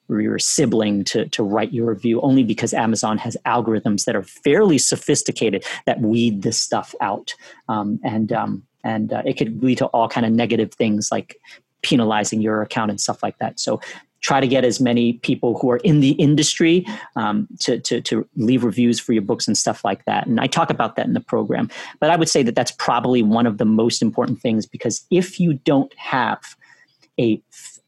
or 0.09 0.21
your 0.21 0.39
sibling 0.39 1.03
to, 1.05 1.27
to 1.29 1.43
write 1.43 1.73
your 1.73 1.87
review 1.87 2.21
only 2.21 2.43
because 2.43 2.73
Amazon 2.73 3.17
has 3.17 3.35
algorithms 3.45 4.05
that 4.05 4.15
are 4.15 4.23
fairly 4.23 4.77
sophisticated 4.77 5.65
that 5.85 6.01
weed 6.01 6.43
this 6.43 6.59
stuff 6.59 6.95
out. 7.01 7.33
Um, 7.67 7.99
and 8.03 8.31
um, 8.31 8.63
and 8.83 9.13
uh, 9.13 9.21
it 9.25 9.37
could 9.37 9.63
lead 9.63 9.77
to 9.77 9.85
all 9.87 10.09
kind 10.09 10.25
of 10.25 10.31
negative 10.33 10.73
things 10.73 11.09
like 11.11 11.37
penalizing 11.83 12.41
your 12.41 12.61
account 12.61 12.91
and 12.91 12.99
stuff 12.99 13.23
like 13.23 13.37
that. 13.39 13.59
So 13.59 13.79
try 14.23 14.39
to 14.39 14.47
get 14.47 14.63
as 14.65 14.79
many 14.79 15.13
people 15.13 15.57
who 15.59 15.69
are 15.69 15.77
in 15.77 15.99
the 15.99 16.11
industry 16.11 16.85
um, 17.17 17.47
to, 17.59 17.77
to, 17.79 18.01
to 18.01 18.27
leave 18.37 18.63
reviews 18.63 18.99
for 18.99 19.11
your 19.11 19.21
books 19.21 19.47
and 19.47 19.57
stuff 19.57 19.83
like 19.83 20.05
that. 20.05 20.25
And 20.25 20.39
I 20.39 20.47
talk 20.47 20.69
about 20.69 20.95
that 20.95 21.05
in 21.05 21.13
the 21.13 21.19
program. 21.19 21.69
But 21.99 22.09
I 22.09 22.15
would 22.15 22.29
say 22.29 22.41
that 22.41 22.55
that's 22.55 22.71
probably 22.71 23.21
one 23.21 23.45
of 23.45 23.57
the 23.57 23.65
most 23.65 24.01
important 24.01 24.41
things 24.41 24.65
because 24.65 25.05
if 25.11 25.39
you 25.39 25.53
don't 25.53 25.93
have 25.97 26.55
a, 27.19 27.39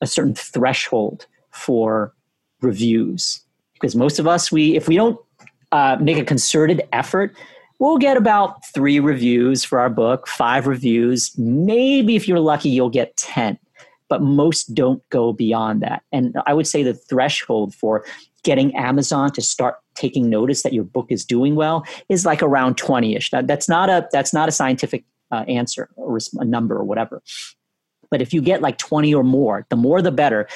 a 0.02 0.08
certain 0.08 0.36
threshold 0.36 1.26
for 1.52 2.14
reviews, 2.62 3.40
because 3.74 3.96
most 3.96 4.20
of 4.20 4.28
us, 4.28 4.52
we 4.52 4.76
if 4.76 4.88
we 4.88 4.96
don't 4.96 5.20
uh, 5.72 5.98
make 6.02 6.18
a 6.18 6.26
concerted 6.26 6.82
effort, 6.92 7.34
we'll 7.80 7.98
get 7.98 8.18
about 8.18 8.66
three 8.68 9.00
reviews 9.00 9.64
for 9.64 9.80
our 9.80 9.90
book, 9.90 10.28
five 10.28 10.68
reviews. 10.68 11.38
Maybe 11.38 12.16
if 12.16 12.28
you're 12.28 12.40
lucky, 12.40 12.70
you'll 12.70 12.90
get 12.90 13.16
10 13.18 13.58
but 14.10 14.22
most 14.22 14.74
don't 14.74 15.02
go 15.10 15.34
beyond 15.34 15.82
that. 15.82 16.04
And 16.12 16.36
I 16.46 16.54
would 16.54 16.68
say 16.68 16.84
the 16.84 16.94
threshold 16.94 17.74
for 17.74 18.06
getting 18.44 18.76
Amazon 18.76 19.32
to 19.32 19.42
start 19.42 19.78
taking 19.96 20.30
notice 20.30 20.62
that 20.64 20.74
your 20.74 20.84
book 20.84 21.08
is 21.10 21.26
doing 21.26 21.56
well 21.56 21.86
is 22.10 22.26
like 22.26 22.44
around 22.44 22.78
20ish. 22.78 23.32
That, 23.32 23.48
that's 23.48 23.68
not 23.68 23.90
a 23.90 24.08
that's 24.12 24.34
not 24.34 24.48
a 24.48 24.52
scientific 24.52 25.04
uh, 25.32 25.46
answer 25.48 25.90
or 25.96 26.20
a 26.38 26.46
number 26.46 26.76
or 26.76 26.84
whatever. 26.84 27.22
But 28.12 28.22
if 28.22 28.34
you 28.34 28.42
get 28.42 28.62
like 28.62 28.78
20 28.78 29.14
or 29.14 29.24
more, 29.24 29.66
the 29.70 29.76
more 29.76 30.02
the 30.02 30.12
better. 30.12 30.48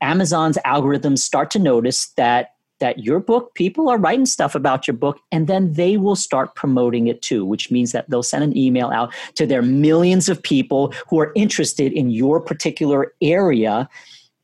Amazon's 0.00 0.58
algorithms 0.66 1.18
start 1.18 1.50
to 1.52 1.58
notice 1.58 2.08
that 2.16 2.54
that 2.80 2.98
your 2.98 3.20
book, 3.20 3.54
people 3.54 3.88
are 3.88 3.98
writing 3.98 4.26
stuff 4.26 4.54
about 4.54 4.86
your 4.86 4.96
book, 4.96 5.18
and 5.30 5.46
then 5.46 5.72
they 5.74 5.96
will 5.96 6.16
start 6.16 6.54
promoting 6.54 7.06
it 7.06 7.22
too, 7.22 7.44
which 7.44 7.70
means 7.70 7.92
that 7.92 8.10
they'll 8.10 8.22
send 8.22 8.44
an 8.44 8.56
email 8.56 8.88
out 8.88 9.14
to 9.36 9.46
their 9.46 9.62
millions 9.62 10.28
of 10.28 10.42
people 10.42 10.92
who 11.08 11.20
are 11.20 11.32
interested 11.34 11.92
in 11.92 12.10
your 12.10 12.40
particular 12.40 13.14
area 13.22 13.88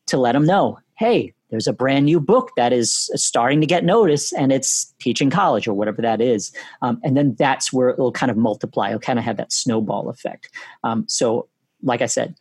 to 0.07 0.17
let 0.17 0.33
them 0.33 0.47
know 0.47 0.79
hey, 0.99 1.33
there's 1.51 1.67
a 1.67 1.73
brand 1.73 2.07
new 2.07 2.19
book 2.19 2.51
that 2.57 2.73
is 2.73 3.11
starting 3.15 3.61
to 3.61 3.67
get 3.67 3.85
notice 3.85 4.33
and 4.33 4.51
it's 4.51 4.95
teaching 4.99 5.31
college 5.31 5.69
or 5.69 5.75
whatever 5.75 6.03
that 6.03 6.21
is. 6.21 6.53
Um, 6.83 7.01
and 7.05 7.17
then 7.17 7.37
that's 7.39 7.73
where 7.73 7.91
it'll 7.91 8.13
kind 8.13 8.31
of 8.31 8.37
multiply, 8.37 8.89
it'll 8.89 9.01
kind 9.01 9.19
of 9.19 9.25
have 9.25 9.37
that 9.37 9.53
snowball 9.53 10.09
effect. 10.09 10.51
Um, 10.83 11.05
so, 11.09 11.49
like 11.83 12.03
I 12.03 12.07
said, 12.07 12.35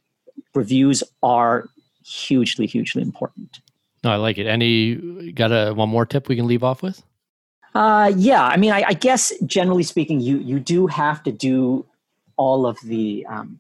reviews 0.54 1.04
are 1.22 1.70
hugely, 2.06 2.66
hugely 2.66 3.02
important. 3.02 3.60
No, 4.06 4.12
I 4.12 4.18
like 4.18 4.38
it. 4.38 4.46
Any 4.46 5.32
got 5.32 5.52
a 5.52 5.74
one 5.74 5.90
more 5.90 6.06
tip 6.06 6.30
we 6.30 6.36
can 6.36 6.46
leave 6.46 6.64
off 6.64 6.84
with? 6.84 7.02
Uh, 7.74 8.14
yeah, 8.16 8.44
I 8.44 8.56
mean, 8.56 8.72
I, 8.72 8.84
I 8.90 8.94
guess 8.94 9.34
generally 9.48 9.82
speaking, 9.82 10.22
you 10.22 10.38
you 10.38 10.60
do 10.60 10.86
have 10.86 11.24
to 11.24 11.32
do 11.32 11.88
all 12.38 12.68
of 12.68 12.78
the 12.84 13.26
um, 13.28 13.60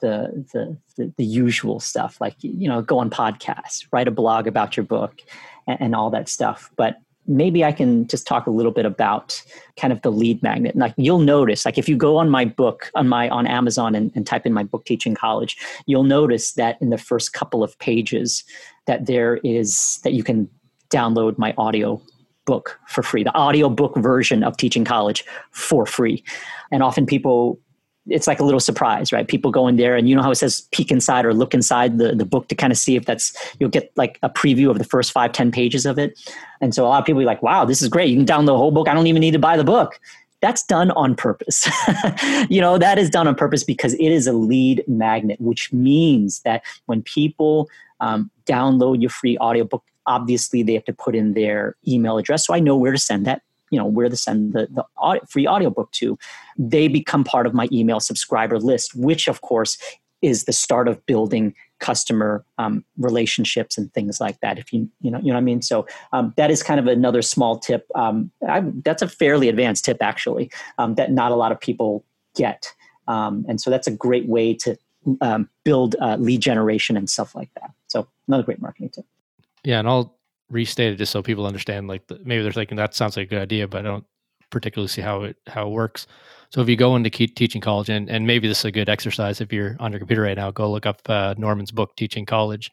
the, 0.00 0.46
the, 0.52 0.76
the 0.96 1.12
the 1.16 1.24
usual 1.24 1.80
stuff, 1.80 2.20
like 2.20 2.36
you 2.40 2.68
know, 2.68 2.82
go 2.82 2.98
on 3.00 3.10
podcasts, 3.10 3.84
write 3.90 4.06
a 4.06 4.12
blog 4.12 4.46
about 4.46 4.76
your 4.76 4.84
book, 4.84 5.22
and, 5.66 5.80
and 5.80 5.94
all 5.96 6.08
that 6.10 6.28
stuff. 6.28 6.70
But 6.76 7.00
maybe 7.26 7.64
I 7.64 7.72
can 7.72 8.06
just 8.06 8.26
talk 8.26 8.46
a 8.46 8.50
little 8.50 8.70
bit 8.70 8.86
about 8.86 9.42
kind 9.76 9.92
of 9.92 10.02
the 10.02 10.12
lead 10.12 10.40
magnet. 10.40 10.76
Like 10.76 10.94
you'll 10.96 11.18
notice, 11.18 11.64
like 11.64 11.78
if 11.78 11.88
you 11.88 11.96
go 11.96 12.16
on 12.16 12.30
my 12.30 12.44
book 12.44 12.92
on 12.94 13.08
my 13.08 13.28
on 13.28 13.48
Amazon 13.48 13.96
and, 13.96 14.12
and, 14.14 14.24
type 14.24 14.46
in 14.46 14.52
my 14.52 14.62
book 14.62 14.84
teaching 14.84 15.14
college, 15.14 15.56
you'll 15.86 16.04
notice 16.04 16.52
that 16.52 16.80
in 16.80 16.90
the 16.90 16.98
first 16.98 17.32
couple 17.32 17.64
of 17.64 17.76
pages, 17.78 18.44
that 18.86 19.06
there 19.06 19.38
is 19.38 20.00
that 20.04 20.12
you 20.12 20.22
can 20.22 20.48
download 20.90 21.38
my 21.38 21.54
audio 21.58 22.00
book 22.44 22.78
for 22.88 23.02
free, 23.02 23.24
the 23.24 23.34
audio 23.34 23.68
book 23.68 23.96
version 23.96 24.42
of 24.42 24.56
Teaching 24.56 24.84
College 24.84 25.24
for 25.50 25.86
free. 25.86 26.22
And 26.70 26.82
often 26.82 27.06
people, 27.06 27.58
it's 28.06 28.26
like 28.26 28.38
a 28.38 28.44
little 28.44 28.60
surprise, 28.60 29.12
right? 29.12 29.26
People 29.26 29.50
go 29.50 29.66
in 29.66 29.76
there 29.76 29.96
and 29.96 30.08
you 30.08 30.14
know 30.14 30.22
how 30.22 30.30
it 30.30 30.36
says 30.36 30.68
peek 30.72 30.90
inside 30.90 31.24
or 31.24 31.32
look 31.32 31.54
inside 31.54 31.98
the, 31.98 32.14
the 32.14 32.26
book 32.26 32.48
to 32.48 32.54
kind 32.54 32.72
of 32.72 32.78
see 32.78 32.96
if 32.96 33.06
that's, 33.06 33.34
you'll 33.58 33.70
get 33.70 33.90
like 33.96 34.18
a 34.22 34.28
preview 34.28 34.70
of 34.70 34.78
the 34.78 34.84
first 34.84 35.12
five 35.12 35.32
ten 35.32 35.50
pages 35.50 35.86
of 35.86 35.98
it. 35.98 36.18
And 36.60 36.74
so 36.74 36.84
a 36.84 36.88
lot 36.88 37.00
of 37.00 37.06
people 37.06 37.22
are 37.22 37.26
like, 37.26 37.42
wow, 37.42 37.64
this 37.64 37.80
is 37.80 37.88
great. 37.88 38.10
You 38.10 38.16
can 38.16 38.26
download 38.26 38.46
the 38.46 38.58
whole 38.58 38.70
book. 38.70 38.88
I 38.88 38.94
don't 38.94 39.06
even 39.06 39.20
need 39.20 39.32
to 39.32 39.38
buy 39.38 39.56
the 39.56 39.64
book. 39.64 39.98
That's 40.42 40.62
done 40.62 40.90
on 40.90 41.14
purpose. 41.14 41.66
you 42.50 42.60
know, 42.60 42.76
that 42.76 42.98
is 42.98 43.08
done 43.08 43.26
on 43.26 43.34
purpose 43.34 43.64
because 43.64 43.94
it 43.94 44.08
is 44.08 44.26
a 44.26 44.34
lead 44.34 44.84
magnet, 44.86 45.40
which 45.40 45.72
means 45.72 46.40
that 46.40 46.62
when 46.84 47.00
people 47.00 47.70
um, 48.04 48.30
download 48.46 49.00
your 49.00 49.10
free 49.10 49.36
audiobook. 49.38 49.82
Obviously 50.06 50.62
they 50.62 50.74
have 50.74 50.84
to 50.84 50.92
put 50.92 51.14
in 51.14 51.34
their 51.34 51.76
email 51.88 52.18
address 52.18 52.46
so 52.46 52.54
i 52.54 52.60
know 52.60 52.76
where 52.76 52.92
to 52.92 52.98
send 52.98 53.26
that 53.26 53.40
you 53.70 53.78
know 53.78 53.86
where 53.86 54.08
to 54.08 54.16
send 54.16 54.52
the, 54.52 54.68
the 54.70 54.84
free 55.28 55.48
audiobook 55.48 55.90
to. 55.92 56.16
They 56.56 56.86
become 56.86 57.24
part 57.24 57.46
of 57.46 57.54
my 57.54 57.68
email 57.72 58.00
subscriber 58.00 58.58
list 58.58 58.94
which 58.94 59.26
of 59.26 59.40
course 59.40 59.76
is 60.22 60.44
the 60.44 60.52
start 60.52 60.88
of 60.88 61.04
building 61.06 61.54
customer 61.80 62.44
um, 62.56 62.84
relationships 62.96 63.76
and 63.76 63.92
things 63.92 64.20
like 64.20 64.40
that 64.40 64.58
if 64.58 64.72
you 64.72 64.88
you 65.00 65.10
know 65.10 65.18
you 65.18 65.28
know 65.28 65.34
what 65.34 65.38
i 65.38 65.50
mean? 65.50 65.60
So 65.60 65.86
um, 66.12 66.32
that 66.36 66.50
is 66.50 66.62
kind 66.62 66.78
of 66.78 66.86
another 66.86 67.20
small 67.20 67.58
tip. 67.58 67.86
Um, 67.94 68.30
I, 68.48 68.62
that's 68.84 69.02
a 69.02 69.08
fairly 69.08 69.48
advanced 69.48 69.84
tip 69.84 69.98
actually 70.00 70.50
um, 70.78 70.94
that 70.94 71.10
not 71.10 71.32
a 71.32 71.36
lot 71.36 71.52
of 71.52 71.60
people 71.60 72.04
get. 72.36 72.72
Um, 73.06 73.44
and 73.48 73.60
so 73.60 73.70
that's 73.70 73.86
a 73.86 73.90
great 73.90 74.26
way 74.26 74.54
to 74.54 74.78
um, 75.20 75.48
build 75.64 75.96
uh, 76.00 76.16
lead 76.18 76.40
generation 76.40 76.96
and 76.96 77.10
stuff 77.10 77.34
like 77.34 77.50
that. 77.60 77.70
Another 78.28 78.42
great 78.42 78.60
marketing 78.60 78.90
tip. 78.90 79.04
Yeah, 79.64 79.78
and 79.78 79.88
I'll 79.88 80.18
restate 80.50 80.92
it 80.92 80.96
just 80.96 81.12
so 81.12 81.22
people 81.22 81.46
understand. 81.46 81.88
Like 81.88 82.06
the, 82.06 82.20
maybe 82.24 82.42
they're 82.42 82.52
thinking 82.52 82.76
that 82.76 82.94
sounds 82.94 83.16
like 83.16 83.26
a 83.26 83.30
good 83.30 83.42
idea, 83.42 83.68
but 83.68 83.80
I 83.80 83.82
don't 83.82 84.04
particularly 84.50 84.88
see 84.88 85.00
how 85.00 85.22
it 85.22 85.36
how 85.46 85.66
it 85.66 85.70
works. 85.70 86.06
So 86.50 86.60
if 86.60 86.68
you 86.68 86.76
go 86.76 86.94
into 86.94 87.10
teaching 87.10 87.60
college, 87.60 87.88
and, 87.88 88.08
and 88.08 88.26
maybe 88.26 88.46
this 88.46 88.60
is 88.60 88.66
a 88.66 88.70
good 88.70 88.88
exercise 88.88 89.40
if 89.40 89.52
you're 89.52 89.76
on 89.80 89.90
your 89.90 89.98
computer 89.98 90.22
right 90.22 90.36
now, 90.36 90.52
go 90.52 90.70
look 90.70 90.86
up 90.86 91.00
uh, 91.08 91.34
Norman's 91.36 91.72
book, 91.72 91.96
Teaching 91.96 92.24
College, 92.24 92.70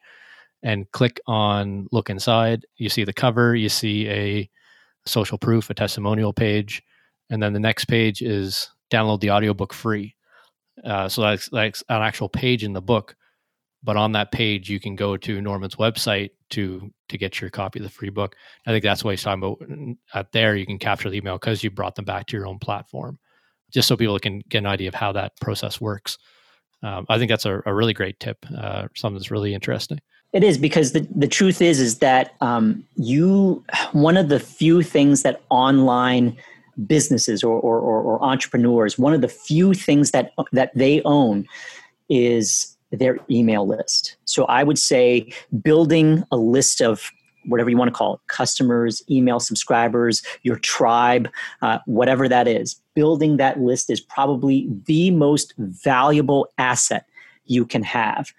and 0.62 0.88
click 0.92 1.20
on 1.26 1.88
Look 1.90 2.08
Inside. 2.08 2.64
You 2.76 2.88
see 2.88 3.02
the 3.02 3.12
cover, 3.12 3.56
you 3.56 3.68
see 3.68 4.08
a 4.08 4.50
social 5.04 5.36
proof, 5.36 5.68
a 5.68 5.74
testimonial 5.74 6.32
page, 6.32 6.80
and 7.30 7.42
then 7.42 7.52
the 7.52 7.58
next 7.58 7.86
page 7.86 8.22
is 8.22 8.70
download 8.88 9.20
the 9.20 9.32
audiobook 9.32 9.72
free. 9.72 10.14
Uh, 10.84 11.08
so 11.08 11.22
that's, 11.22 11.48
that's 11.48 11.82
an 11.88 12.02
actual 12.02 12.28
page 12.28 12.62
in 12.62 12.74
the 12.74 12.80
book, 12.80 13.16
but 13.82 13.96
on 13.96 14.12
that 14.12 14.32
page 14.32 14.70
you 14.70 14.80
can 14.80 14.96
go 14.96 15.16
to 15.16 15.40
Norman's 15.40 15.76
website 15.76 16.30
to 16.50 16.90
to 17.08 17.18
get 17.18 17.40
your 17.40 17.50
copy 17.50 17.78
of 17.78 17.84
the 17.84 17.90
free 17.90 18.10
book. 18.10 18.36
I 18.66 18.70
think 18.70 18.82
that's 18.82 19.04
what 19.04 19.12
he's 19.12 19.22
talking 19.22 19.42
about. 19.42 19.98
At 20.14 20.32
there, 20.32 20.56
you 20.56 20.66
can 20.66 20.78
capture 20.78 21.10
the 21.10 21.16
email 21.16 21.38
because 21.38 21.62
you 21.62 21.70
brought 21.70 21.94
them 21.94 22.04
back 22.04 22.26
to 22.26 22.36
your 22.36 22.46
own 22.46 22.58
platform, 22.58 23.18
just 23.72 23.88
so 23.88 23.96
people 23.96 24.18
can 24.18 24.42
get 24.48 24.58
an 24.58 24.66
idea 24.66 24.88
of 24.88 24.94
how 24.94 25.12
that 25.12 25.32
process 25.40 25.80
works. 25.80 26.18
Um, 26.82 27.06
I 27.08 27.18
think 27.18 27.28
that's 27.28 27.46
a, 27.46 27.62
a 27.64 27.74
really 27.74 27.92
great 27.92 28.18
tip. 28.18 28.44
Uh, 28.56 28.88
something 28.94 29.18
that's 29.18 29.30
really 29.30 29.54
interesting. 29.54 30.00
It 30.32 30.42
is 30.42 30.56
because 30.56 30.92
the, 30.92 31.06
the 31.14 31.28
truth 31.28 31.60
is 31.60 31.78
is 31.78 31.98
that 31.98 32.34
um, 32.40 32.84
you 32.96 33.64
one 33.92 34.16
of 34.16 34.28
the 34.28 34.40
few 34.40 34.82
things 34.82 35.22
that 35.22 35.42
online 35.50 36.36
businesses 36.86 37.44
or, 37.44 37.60
or, 37.60 37.78
or, 37.78 38.00
or 38.00 38.24
entrepreneurs 38.24 38.98
one 38.98 39.12
of 39.12 39.20
the 39.20 39.28
few 39.28 39.74
things 39.74 40.10
that 40.12 40.32
that 40.52 40.72
they 40.74 41.02
own 41.04 41.46
is 42.08 42.71
their 42.92 43.18
email 43.30 43.66
list. 43.66 44.16
So 44.24 44.44
I 44.44 44.62
would 44.62 44.78
say 44.78 45.32
building 45.62 46.22
a 46.30 46.36
list 46.36 46.80
of 46.80 47.10
whatever 47.46 47.70
you 47.70 47.76
want 47.76 47.88
to 47.88 47.96
call 47.96 48.14
it 48.14 48.20
customers, 48.28 49.02
email 49.10 49.40
subscribers, 49.40 50.22
your 50.42 50.56
tribe, 50.56 51.28
uh, 51.62 51.78
whatever 51.86 52.28
that 52.28 52.46
is. 52.46 52.80
Building 52.94 53.36
that 53.38 53.60
list 53.60 53.90
is 53.90 54.00
probably 54.00 54.68
the 54.86 55.10
most 55.10 55.54
valuable 55.58 56.48
asset 56.58 57.06
you 57.46 57.64
can 57.64 57.82
have 57.82 58.32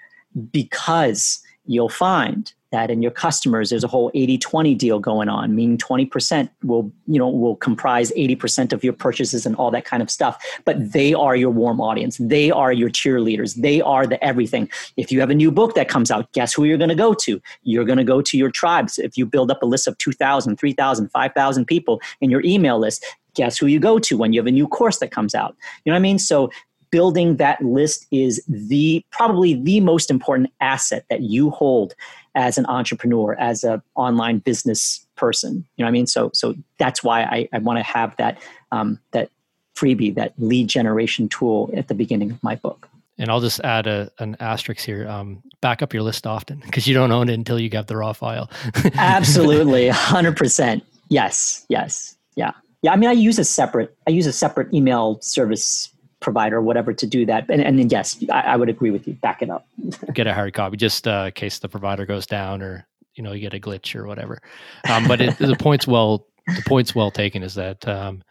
because 0.51 1.43
you'll 1.65 1.89
find 1.89 2.53
that 2.73 2.91
in 2.91 3.01
your 3.01 3.11
customers 3.11 3.69
there's 3.69 3.83
a 3.83 3.87
whole 3.87 4.11
80-20 4.11 4.77
deal 4.77 4.99
going 4.99 5.29
on 5.29 5.55
meaning 5.55 5.77
20% 5.77 6.49
will 6.63 6.91
you 7.07 7.19
know 7.19 7.29
will 7.29 7.55
comprise 7.55 8.11
80% 8.11 8.73
of 8.73 8.83
your 8.83 8.93
purchases 8.93 9.45
and 9.45 9.55
all 9.55 9.71
that 9.71 9.85
kind 9.85 10.03
of 10.03 10.09
stuff. 10.11 10.43
But 10.65 10.91
they 10.91 11.13
are 11.13 11.35
your 11.35 11.51
warm 11.51 11.79
audience. 11.79 12.17
They 12.17 12.51
are 12.51 12.73
your 12.73 12.89
cheerleaders. 12.89 13.55
They 13.55 13.79
are 13.81 14.05
the 14.05 14.21
everything. 14.23 14.69
If 14.97 15.11
you 15.11 15.19
have 15.21 15.29
a 15.29 15.35
new 15.35 15.51
book 15.51 15.75
that 15.75 15.87
comes 15.87 16.11
out 16.11 16.31
guess 16.33 16.53
who 16.53 16.65
you're 16.65 16.77
going 16.77 16.89
to 16.89 16.95
go 16.95 17.13
to? 17.13 17.41
You're 17.61 17.85
going 17.85 17.97
to 17.97 18.03
go 18.03 18.21
to 18.21 18.37
your 18.37 18.51
tribes. 18.51 18.97
If 18.97 19.17
you 19.17 19.25
build 19.25 19.51
up 19.51 19.63
a 19.63 19.65
list 19.65 19.87
of 19.87 19.97
2000 19.99 20.57
3000 20.57 21.09
5000 21.09 21.65
people 21.65 22.01
in 22.19 22.29
your 22.29 22.41
email 22.43 22.79
list 22.79 23.05
guess 23.35 23.57
who 23.57 23.65
you 23.65 23.79
go 23.79 23.97
to 23.97 24.15
when 24.15 24.31
you 24.31 24.39
have 24.39 24.47
a 24.47 24.51
new 24.51 24.67
course 24.67 24.99
that 24.99 25.11
comes 25.11 25.33
out? 25.33 25.55
You 25.83 25.91
know 25.91 25.95
what 25.95 25.99
i 25.99 26.01
mean? 26.01 26.19
So 26.19 26.51
building 26.91 27.37
that 27.37 27.59
list 27.63 28.05
is 28.11 28.43
the 28.47 29.03
probably 29.09 29.55
the 29.55 29.79
most 29.79 30.11
important 30.11 30.51
asset 30.61 31.05
that 31.09 31.21
you 31.21 31.49
hold 31.49 31.95
as 32.35 32.57
an 32.57 32.65
entrepreneur 32.67 33.35
as 33.39 33.63
an 33.63 33.81
online 33.95 34.39
business 34.39 35.05
person 35.15 35.65
you 35.75 35.83
know 35.83 35.85
what 35.85 35.89
i 35.89 35.91
mean? 35.91 36.07
So 36.07 36.31
so 36.33 36.55
that's 36.79 37.03
why 37.03 37.23
i, 37.23 37.49
I 37.53 37.59
want 37.59 37.77
to 37.77 37.83
have 37.83 38.15
that 38.17 38.41
um, 38.71 38.99
that 39.11 39.29
freebie 39.75 40.13
that 40.15 40.33
lead 40.37 40.67
generation 40.67 41.29
tool 41.29 41.71
at 41.75 41.87
the 41.87 41.95
beginning 41.95 42.31
of 42.31 42.41
my 42.43 42.55
book. 42.55 42.89
And 43.17 43.29
i'll 43.29 43.41
just 43.41 43.59
add 43.61 43.87
a, 43.87 44.11
an 44.19 44.35
asterisk 44.39 44.85
here 44.85 45.07
um, 45.07 45.41
back 45.61 45.81
up 45.81 45.93
your 45.93 46.03
list 46.03 46.25
often 46.27 46.61
because 46.65 46.87
you 46.87 46.93
don't 46.93 47.11
own 47.11 47.29
it 47.29 47.33
until 47.33 47.59
you 47.59 47.69
get 47.69 47.87
the 47.87 47.97
raw 47.97 48.13
file. 48.13 48.49
Absolutely 48.95 49.89
100% 49.89 50.81
yes 51.09 51.65
yes 51.69 52.15
yeah. 52.35 52.51
Yeah 52.81 52.93
i 52.93 52.95
mean 52.95 53.09
i 53.09 53.13
use 53.13 53.37
a 53.39 53.45
separate 53.45 53.95
i 54.07 54.11
use 54.11 54.25
a 54.25 54.33
separate 54.33 54.73
email 54.73 55.19
service 55.21 55.92
provider 56.23 56.57
or 56.57 56.61
whatever 56.61 56.93
to 56.93 57.05
do 57.05 57.25
that. 57.27 57.45
And, 57.49 57.61
and 57.61 57.77
then 57.77 57.89
yes, 57.89 58.23
I, 58.31 58.41
I, 58.41 58.55
would 58.55 58.69
agree 58.69 58.89
with 58.89 59.07
you. 59.07 59.13
Back 59.13 59.41
it 59.41 59.49
up. 59.49 59.67
get 60.13 60.25
a 60.25 60.33
hard 60.33 60.53
copy 60.53 60.77
just 60.77 61.07
uh, 61.07 61.25
in 61.27 61.33
case 61.33 61.59
the 61.59 61.69
provider 61.69 62.05
goes 62.05 62.25
down 62.25 62.63
or 62.63 62.87
you 63.13 63.23
know 63.23 63.33
you 63.33 63.41
get 63.41 63.53
a 63.53 63.59
glitch 63.59 63.95
or 63.95 64.07
whatever. 64.07 64.41
Um, 64.89 65.07
but 65.07 65.21
it, 65.21 65.37
the 65.37 65.55
point's 65.55 65.85
well 65.85 66.25
the 66.47 66.63
point's 66.65 66.95
well 66.95 67.11
taken 67.11 67.43
is 67.43 67.55
that 67.55 67.87
um, 67.87 68.23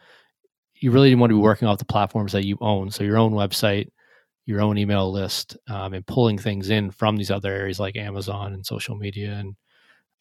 you 0.80 0.90
really 0.90 1.14
want 1.14 1.30
to 1.30 1.36
be 1.36 1.40
working 1.40 1.68
off 1.68 1.78
the 1.78 1.84
platforms 1.84 2.32
that 2.32 2.44
you 2.44 2.58
own. 2.60 2.90
So 2.90 3.04
your 3.04 3.18
own 3.18 3.32
website, 3.32 3.88
your 4.46 4.60
own 4.60 4.78
email 4.78 5.12
list, 5.12 5.56
um, 5.68 5.94
and 5.94 6.06
pulling 6.06 6.38
things 6.38 6.70
in 6.70 6.90
from 6.90 7.16
these 7.16 7.30
other 7.30 7.52
areas 7.52 7.78
like 7.78 7.96
Amazon 7.96 8.54
and 8.54 8.66
social 8.66 8.96
media. 8.96 9.32
And 9.34 9.54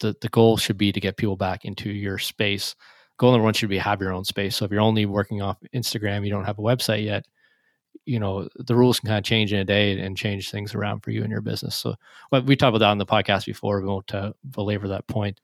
the 0.00 0.14
the 0.20 0.28
goal 0.28 0.56
should 0.56 0.78
be 0.78 0.92
to 0.92 1.00
get 1.00 1.16
people 1.16 1.36
back 1.36 1.64
into 1.64 1.90
your 1.90 2.18
space. 2.18 2.76
Goal 3.18 3.32
number 3.32 3.44
one 3.44 3.54
should 3.54 3.68
be 3.68 3.78
have 3.78 4.00
your 4.00 4.12
own 4.12 4.24
space. 4.24 4.56
So 4.56 4.64
if 4.64 4.70
you're 4.70 4.80
only 4.80 5.06
working 5.06 5.42
off 5.42 5.58
Instagram, 5.74 6.24
you 6.24 6.30
don't 6.30 6.44
have 6.44 6.58
a 6.58 6.62
website 6.62 7.04
yet 7.04 7.26
you 8.04 8.18
know 8.18 8.48
the 8.56 8.74
rules 8.74 9.00
can 9.00 9.08
kind 9.08 9.18
of 9.18 9.24
change 9.24 9.52
in 9.52 9.60
a 9.60 9.64
day 9.64 9.98
and 9.98 10.16
change 10.16 10.50
things 10.50 10.74
around 10.74 11.00
for 11.00 11.10
you 11.10 11.22
and 11.22 11.30
your 11.30 11.40
business. 11.40 11.76
So 11.76 11.94
well, 12.30 12.42
we 12.42 12.56
talked 12.56 12.70
about 12.70 12.78
that 12.78 12.90
on 12.90 12.98
the 12.98 13.06
podcast 13.06 13.46
before 13.46 13.80
we 13.80 13.86
won't 13.86 14.14
uh, 14.14 14.32
belabor 14.50 14.88
that 14.88 15.06
point. 15.06 15.40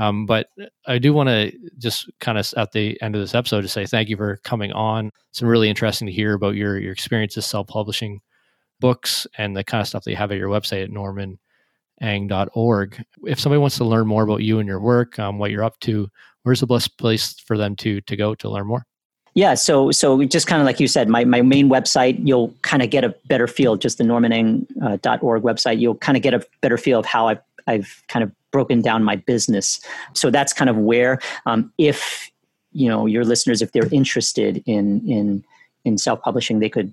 Um, 0.00 0.26
but 0.26 0.50
i 0.86 0.96
do 0.96 1.12
want 1.12 1.28
to 1.28 1.52
just 1.78 2.08
kind 2.20 2.38
of 2.38 2.54
at 2.56 2.70
the 2.70 3.00
end 3.02 3.16
of 3.16 3.20
this 3.20 3.34
episode 3.34 3.62
to 3.62 3.68
say 3.68 3.84
thank 3.84 4.08
you 4.08 4.16
for 4.16 4.36
coming 4.38 4.72
on. 4.72 5.10
It's 5.30 5.40
been 5.40 5.48
really 5.48 5.68
interesting 5.68 6.06
to 6.06 6.12
hear 6.12 6.34
about 6.34 6.54
your 6.54 6.78
your 6.78 6.92
experiences 6.92 7.46
self-publishing 7.46 8.20
books 8.80 9.26
and 9.36 9.56
the 9.56 9.64
kind 9.64 9.80
of 9.80 9.88
stuff 9.88 10.04
that 10.04 10.10
you 10.10 10.16
have 10.16 10.30
at 10.30 10.38
your 10.38 10.50
website 10.50 10.84
at 10.84 10.90
normaneng.org 12.00 13.04
if 13.24 13.40
somebody 13.40 13.58
wants 13.58 13.76
to 13.76 13.84
learn 13.84 14.06
more 14.06 14.22
about 14.22 14.42
you 14.42 14.60
and 14.60 14.68
your 14.68 14.80
work 14.80 15.18
um, 15.18 15.38
what 15.38 15.50
you're 15.50 15.64
up 15.64 15.78
to 15.80 16.08
where's 16.44 16.60
the 16.60 16.66
best 16.66 16.96
place 16.96 17.32
for 17.40 17.58
them 17.58 17.74
to 17.74 18.00
to 18.02 18.16
go 18.16 18.34
to 18.36 18.48
learn 18.48 18.66
more 18.66 18.86
yeah, 19.38 19.54
so 19.54 19.92
so 19.92 20.24
just 20.24 20.48
kind 20.48 20.60
of 20.60 20.66
like 20.66 20.80
you 20.80 20.88
said, 20.88 21.08
my, 21.08 21.24
my 21.24 21.42
main 21.42 21.68
website, 21.68 22.18
you'll 22.26 22.52
kind 22.62 22.82
of 22.82 22.90
get 22.90 23.04
a 23.04 23.10
better 23.28 23.46
feel, 23.46 23.76
just 23.76 23.96
the 23.98 24.02
normaneng.org 24.02 25.44
uh, 25.44 25.46
website, 25.46 25.78
you'll 25.78 25.94
kind 25.94 26.16
of 26.16 26.24
get 26.24 26.34
a 26.34 26.44
better 26.60 26.76
feel 26.76 26.98
of 26.98 27.06
how 27.06 27.28
I've, 27.28 27.40
I've 27.68 28.02
kind 28.08 28.24
of 28.24 28.32
broken 28.50 28.82
down 28.82 29.04
my 29.04 29.14
business. 29.14 29.80
So 30.12 30.30
that's 30.30 30.52
kind 30.52 30.68
of 30.68 30.76
where, 30.76 31.20
um, 31.46 31.72
if 31.78 32.32
you 32.72 32.88
know 32.88 33.06
your 33.06 33.24
listeners, 33.24 33.62
if 33.62 33.70
they're 33.70 33.92
interested 33.92 34.60
in 34.66 35.08
in 35.08 35.44
in 35.84 35.98
self 35.98 36.20
publishing, 36.20 36.58
they 36.58 36.68
could 36.68 36.92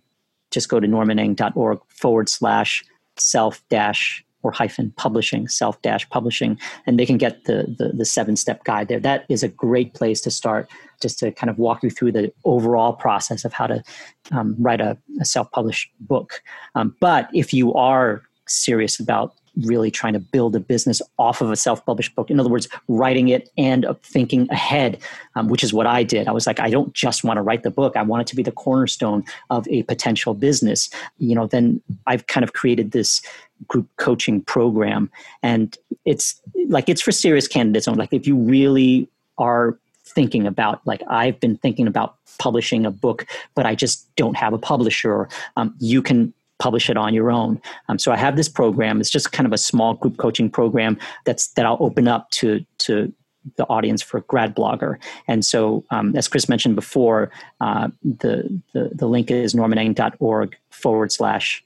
just 0.52 0.70
go 0.70 0.80
to 0.80 0.88
normaneng.org 0.88 1.80
forward 1.88 2.30
slash 2.30 2.86
self 3.18 3.64
dash 3.70 4.24
or 4.46 4.52
hyphen 4.52 4.94
publishing, 4.96 5.48
self 5.48 5.82
dash 5.82 6.08
publishing, 6.10 6.60
and 6.86 7.00
they 7.00 7.06
can 7.06 7.18
get 7.18 7.46
the, 7.46 7.76
the, 7.80 7.90
the 7.94 8.06
seven 8.06 8.36
step 8.36 8.64
guide 8.64 8.88
there. 8.88 9.00
That 9.00 9.26
is 9.28 9.42
a 9.42 9.48
great 9.48 9.96
place 9.96 10.22
to 10.22 10.30
start, 10.32 10.70
just 11.02 11.18
to 11.20 11.32
kind 11.32 11.50
of 11.50 11.58
walk 11.58 11.82
you 11.82 11.90
through 11.90 12.12
the 12.12 12.32
overall 12.46 12.94
process 12.94 13.44
of 13.44 13.54
how 13.54 13.66
to 13.66 13.84
um, 14.32 14.56
write 14.60 14.82
a, 14.82 14.98
a 15.20 15.26
self 15.26 15.52
published 15.52 15.90
book. 16.00 16.44
Um, 16.76 16.96
but 17.00 17.28
if 17.34 17.54
you 17.54 17.74
are 17.74 18.22
serious 18.48 19.00
about 19.00 19.34
really 19.64 19.92
trying 19.92 20.14
to 20.14 20.20
build 20.20 20.56
a 20.56 20.60
business 20.60 21.02
off 21.18 21.42
of 21.42 21.52
a 21.52 21.56
self-published 21.56 22.16
book. 22.16 22.30
In 22.30 22.40
other 22.40 22.50
words 22.50 22.68
writing 22.88 23.30
it 23.30 23.50
and 23.58 23.86
thinking 24.04 24.48
ahead 24.52 24.98
um, 25.36 25.48
which 25.48 25.64
is 25.64 25.74
what 25.74 25.88
i 25.88 26.04
did. 26.04 26.28
I 26.28 26.32
was 26.32 26.48
like 26.48 26.60
i 26.60 26.70
don't 26.70 26.94
just 26.94 27.24
want 27.24 27.38
to 27.38 27.42
write 27.42 27.64
the 27.64 27.72
book. 27.72 27.96
I 27.96 28.02
want 28.02 28.22
it 28.22 28.28
to 28.28 28.36
be 28.36 28.44
the 28.44 28.52
cornerstone 28.52 29.24
of 29.50 29.68
a 29.70 29.84
potential 29.84 30.34
business. 30.34 30.90
You 31.18 31.36
know 31.36 31.48
then 31.48 31.82
i've 32.08 32.28
kind 32.28 32.44
of 32.44 32.54
created 32.54 32.92
this 32.92 33.22
group 33.68 33.88
coaching 33.98 34.42
program 34.42 35.10
and 35.42 35.78
it's 36.04 36.42
like 36.68 36.90
it's 36.90 37.02
for 37.02 37.12
serious 37.12 37.48
candidates 37.48 37.88
like 37.88 38.12
if 38.12 38.28
you 38.28 38.36
really 38.36 39.08
are 39.38 39.80
thinking 40.04 40.46
about 40.46 40.86
like 40.86 41.02
i've 41.10 41.40
been 41.40 41.58
thinking 41.58 41.88
about 41.88 42.18
publishing 42.38 42.86
a 42.86 42.92
book 42.92 43.26
but 43.56 43.66
i 43.66 43.74
just 43.74 44.14
don't 44.16 44.36
have 44.36 44.54
a 44.54 44.58
publisher 44.58 45.30
um, 45.56 45.74
you 45.80 46.02
can 46.02 46.34
publish 46.60 46.90
it 46.90 46.98
on 46.98 47.14
your 47.14 47.32
own. 47.32 47.62
Um, 47.90 48.00
so 48.00 48.12
I 48.12 48.18
have 48.18 48.36
this 48.36 48.50
program. 48.50 49.00
It's 49.00 49.10
just 49.10 49.32
kind 49.32 49.46
of 49.46 49.54
a 49.54 49.58
small 49.58 49.96
group 49.96 50.18
coaching 50.18 50.50
program 50.50 50.98
that's 51.26 51.48
that 51.50 51.66
I'll 51.66 51.78
open 51.80 52.08
up 52.08 52.30
to 52.32 52.66
to 52.80 53.14
the 53.58 53.66
audience 53.66 54.02
for 54.02 54.22
grad 54.22 54.56
blogger. 54.56 54.98
And 55.28 55.46
so, 55.46 55.84
um, 55.92 56.16
as 56.16 56.28
Chris 56.28 56.50
mentioned 56.50 56.76
before, 56.76 57.32
uh, 57.62 57.90
the, 58.04 58.62
the 58.74 58.90
the 58.94 59.08
link 59.08 59.30
is 59.32 59.54
normaneng.org 59.54 60.56
forward 60.72 61.12
slash 61.12 61.64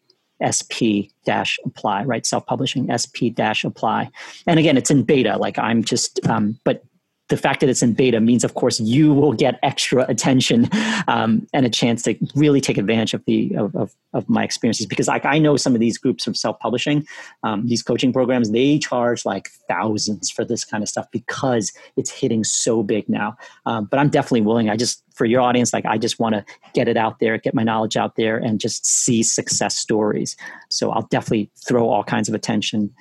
sp 0.55 1.11
dash 1.25 1.59
apply 1.65 2.01
right 2.05 2.25
self-publishing 2.25 2.87
sp 2.95 3.27
dash 3.35 3.65
apply 3.65 4.09
and 4.47 4.57
again 4.57 4.77
it's 4.77 4.89
in 4.89 5.03
beta 5.03 5.37
like 5.37 5.59
i'm 5.59 5.83
just 5.83 6.25
um, 6.29 6.57
but 6.63 6.81
the 7.29 7.37
fact 7.37 7.59
that 7.61 7.69
it's 7.69 7.83
in 7.83 7.93
beta 7.93 8.19
means, 8.19 8.43
of 8.43 8.55
course, 8.55 8.79
you 8.79 9.13
will 9.13 9.33
get 9.33 9.59
extra 9.61 10.03
attention 10.09 10.67
um, 11.07 11.47
and 11.53 11.65
a 11.65 11.69
chance 11.69 12.01
to 12.03 12.15
really 12.35 12.59
take 12.59 12.77
advantage 12.77 13.13
of 13.13 13.23
the 13.25 13.55
of, 13.55 13.75
of, 13.75 13.95
of, 14.13 14.27
my 14.27 14.43
experiences. 14.43 14.87
Because 14.87 15.07
like 15.07 15.25
I 15.25 15.37
know 15.37 15.55
some 15.55 15.75
of 15.75 15.79
these 15.79 15.97
groups 15.97 16.25
of 16.25 16.35
self 16.35 16.59
publishing, 16.59 17.07
um, 17.43 17.67
these 17.67 17.83
coaching 17.83 18.11
programs, 18.11 18.51
they 18.51 18.79
charge 18.79 19.25
like 19.25 19.49
thousands 19.67 20.31
for 20.31 20.43
this 20.43 20.65
kind 20.65 20.81
of 20.81 20.89
stuff 20.89 21.05
because 21.11 21.71
it's 21.95 22.11
hitting 22.11 22.43
so 22.43 22.81
big 22.81 23.07
now. 23.07 23.37
Um, 23.67 23.85
but 23.85 23.99
I'm 23.99 24.09
definitely 24.09 24.41
willing. 24.41 24.69
I 24.69 24.75
just 24.75 25.03
for 25.13 25.25
your 25.25 25.41
audience, 25.41 25.71
like 25.71 25.85
I 25.85 25.99
just 25.99 26.19
want 26.19 26.33
to 26.33 26.43
get 26.73 26.87
it 26.87 26.97
out 26.97 27.19
there, 27.19 27.37
get 27.37 27.53
my 27.53 27.63
knowledge 27.63 27.95
out 27.95 28.15
there, 28.15 28.37
and 28.37 28.59
just 28.59 28.85
see 28.85 29.21
success 29.21 29.77
stories. 29.77 30.35
So 30.69 30.91
I'll 30.91 31.07
definitely 31.11 31.51
throw 31.67 31.89
all 31.89 32.03
kinds 32.03 32.27
of 32.27 32.35
attention. 32.35 32.91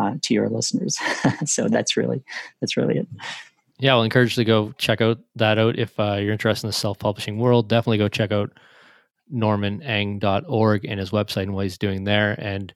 Uh, 0.00 0.14
to 0.22 0.32
your 0.32 0.48
listeners, 0.48 0.96
so 1.44 1.66
that's 1.66 1.96
really 1.96 2.22
that's 2.60 2.76
really 2.76 2.98
it 2.98 3.08
yeah, 3.78 3.92
I'll 3.94 4.02
encourage 4.02 4.36
you 4.36 4.44
to 4.44 4.48
go 4.48 4.72
check 4.78 5.00
out 5.00 5.18
that 5.36 5.58
out 5.58 5.78
if 5.78 5.98
uh, 5.98 6.14
you're 6.14 6.32
interested 6.32 6.66
in 6.66 6.68
the 6.68 6.74
self-publishing 6.74 7.38
world. 7.38 7.68
Definitely 7.68 7.98
go 7.98 8.08
check 8.08 8.32
out 8.32 8.50
normaneng.org 9.32 10.84
and 10.84 11.00
his 11.00 11.10
website 11.10 11.42
and 11.42 11.54
what 11.54 11.64
he's 11.64 11.78
doing 11.78 12.04
there. 12.04 12.32
And 12.38 12.72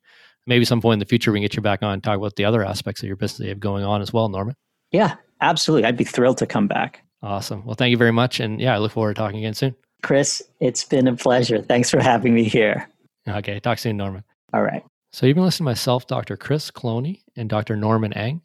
maybe 0.46 0.64
some 0.64 0.80
point 0.80 0.94
in 0.94 0.98
the 1.00 1.06
future 1.06 1.32
we 1.32 1.38
can 1.38 1.44
get 1.44 1.56
you 1.56 1.62
back 1.62 1.82
on 1.82 1.94
and 1.94 2.04
talk 2.04 2.18
about 2.18 2.36
the 2.36 2.44
other 2.44 2.64
aspects 2.64 3.02
of 3.02 3.06
your 3.06 3.16
business 3.16 3.44
you 3.44 3.48
have 3.50 3.60
going 3.60 3.84
on 3.84 4.00
as 4.00 4.12
well, 4.12 4.28
Norman. 4.28 4.54
Yeah, 4.90 5.16
absolutely. 5.40 5.86
I'd 5.86 5.96
be 5.96 6.04
thrilled 6.04 6.38
to 6.38 6.46
come 6.46 6.68
back. 6.68 7.02
Awesome. 7.22 7.64
Well, 7.64 7.74
thank 7.74 7.90
you 7.90 7.96
very 7.96 8.12
much. 8.12 8.40
And 8.40 8.60
yeah, 8.60 8.74
I 8.74 8.78
look 8.78 8.92
forward 8.92 9.14
to 9.14 9.20
talking 9.20 9.38
again 9.38 9.54
soon. 9.54 9.74
Chris, 10.02 10.42
it's 10.60 10.84
been 10.84 11.06
a 11.06 11.16
pleasure. 11.16 11.62
Thanks 11.62 11.90
for 11.90 12.02
having 12.02 12.34
me 12.34 12.44
here. 12.44 12.88
Okay. 13.28 13.60
Talk 13.60 13.78
soon, 13.78 13.96
Norman. 13.96 14.24
All 14.52 14.62
right. 14.62 14.82
So 15.12 15.26
you've 15.26 15.36
been 15.36 15.44
listening 15.44 15.66
to 15.66 15.70
myself, 15.70 16.06
Dr. 16.06 16.36
Chris 16.36 16.70
Cloney, 16.70 17.20
and 17.36 17.48
Dr. 17.48 17.76
Norman 17.76 18.12
Eng. 18.14 18.42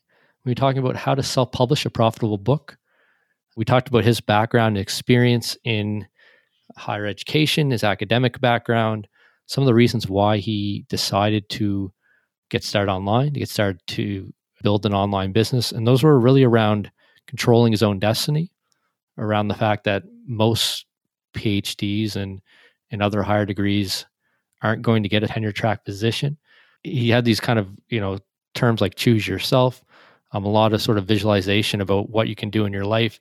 We 0.47 0.51
were 0.51 0.55
talking 0.55 0.79
about 0.79 0.95
how 0.95 1.13
to 1.13 1.23
self 1.23 1.51
publish 1.51 1.85
a 1.85 1.89
profitable 1.89 2.37
book. 2.37 2.77
We 3.57 3.65
talked 3.65 3.89
about 3.89 4.05
his 4.05 4.21
background 4.21 4.77
and 4.77 4.81
experience 4.81 5.57
in 5.65 6.07
higher 6.77 7.05
education, 7.05 7.71
his 7.71 7.83
academic 7.83 8.39
background, 8.39 9.09
some 9.47 9.61
of 9.61 9.65
the 9.65 9.73
reasons 9.73 10.07
why 10.07 10.37
he 10.37 10.85
decided 10.87 11.49
to 11.49 11.91
get 12.49 12.63
started 12.63 12.89
online, 12.89 13.33
to 13.33 13.41
get 13.41 13.49
started 13.49 13.81
to 13.87 14.33
build 14.63 14.85
an 14.85 14.93
online 14.93 15.33
business. 15.33 15.73
And 15.73 15.85
those 15.85 16.01
were 16.01 16.17
really 16.17 16.45
around 16.45 16.89
controlling 17.27 17.73
his 17.73 17.83
own 17.83 17.99
destiny, 17.99 18.53
around 19.17 19.49
the 19.49 19.53
fact 19.53 19.83
that 19.83 20.03
most 20.25 20.85
PhDs 21.33 22.15
and, 22.15 22.41
and 22.89 23.03
other 23.03 23.21
higher 23.21 23.45
degrees 23.45 24.05
aren't 24.61 24.81
going 24.81 25.03
to 25.03 25.09
get 25.09 25.23
a 25.23 25.27
tenure 25.27 25.51
track 25.51 25.83
position. 25.83 26.37
He 26.83 27.09
had 27.09 27.25
these 27.25 27.41
kind 27.41 27.59
of, 27.59 27.67
you 27.89 27.99
know, 27.99 28.19
terms 28.55 28.79
like 28.79 28.95
choose 28.95 29.27
yourself, 29.27 29.83
um, 30.31 30.45
a 30.45 30.49
lot 30.49 30.73
of 30.73 30.81
sort 30.81 30.97
of 30.97 31.05
visualization 31.05 31.81
about 31.81 32.09
what 32.09 32.27
you 32.27 32.35
can 32.35 32.49
do 32.49 32.65
in 32.65 32.73
your 32.73 32.85
life. 32.85 33.19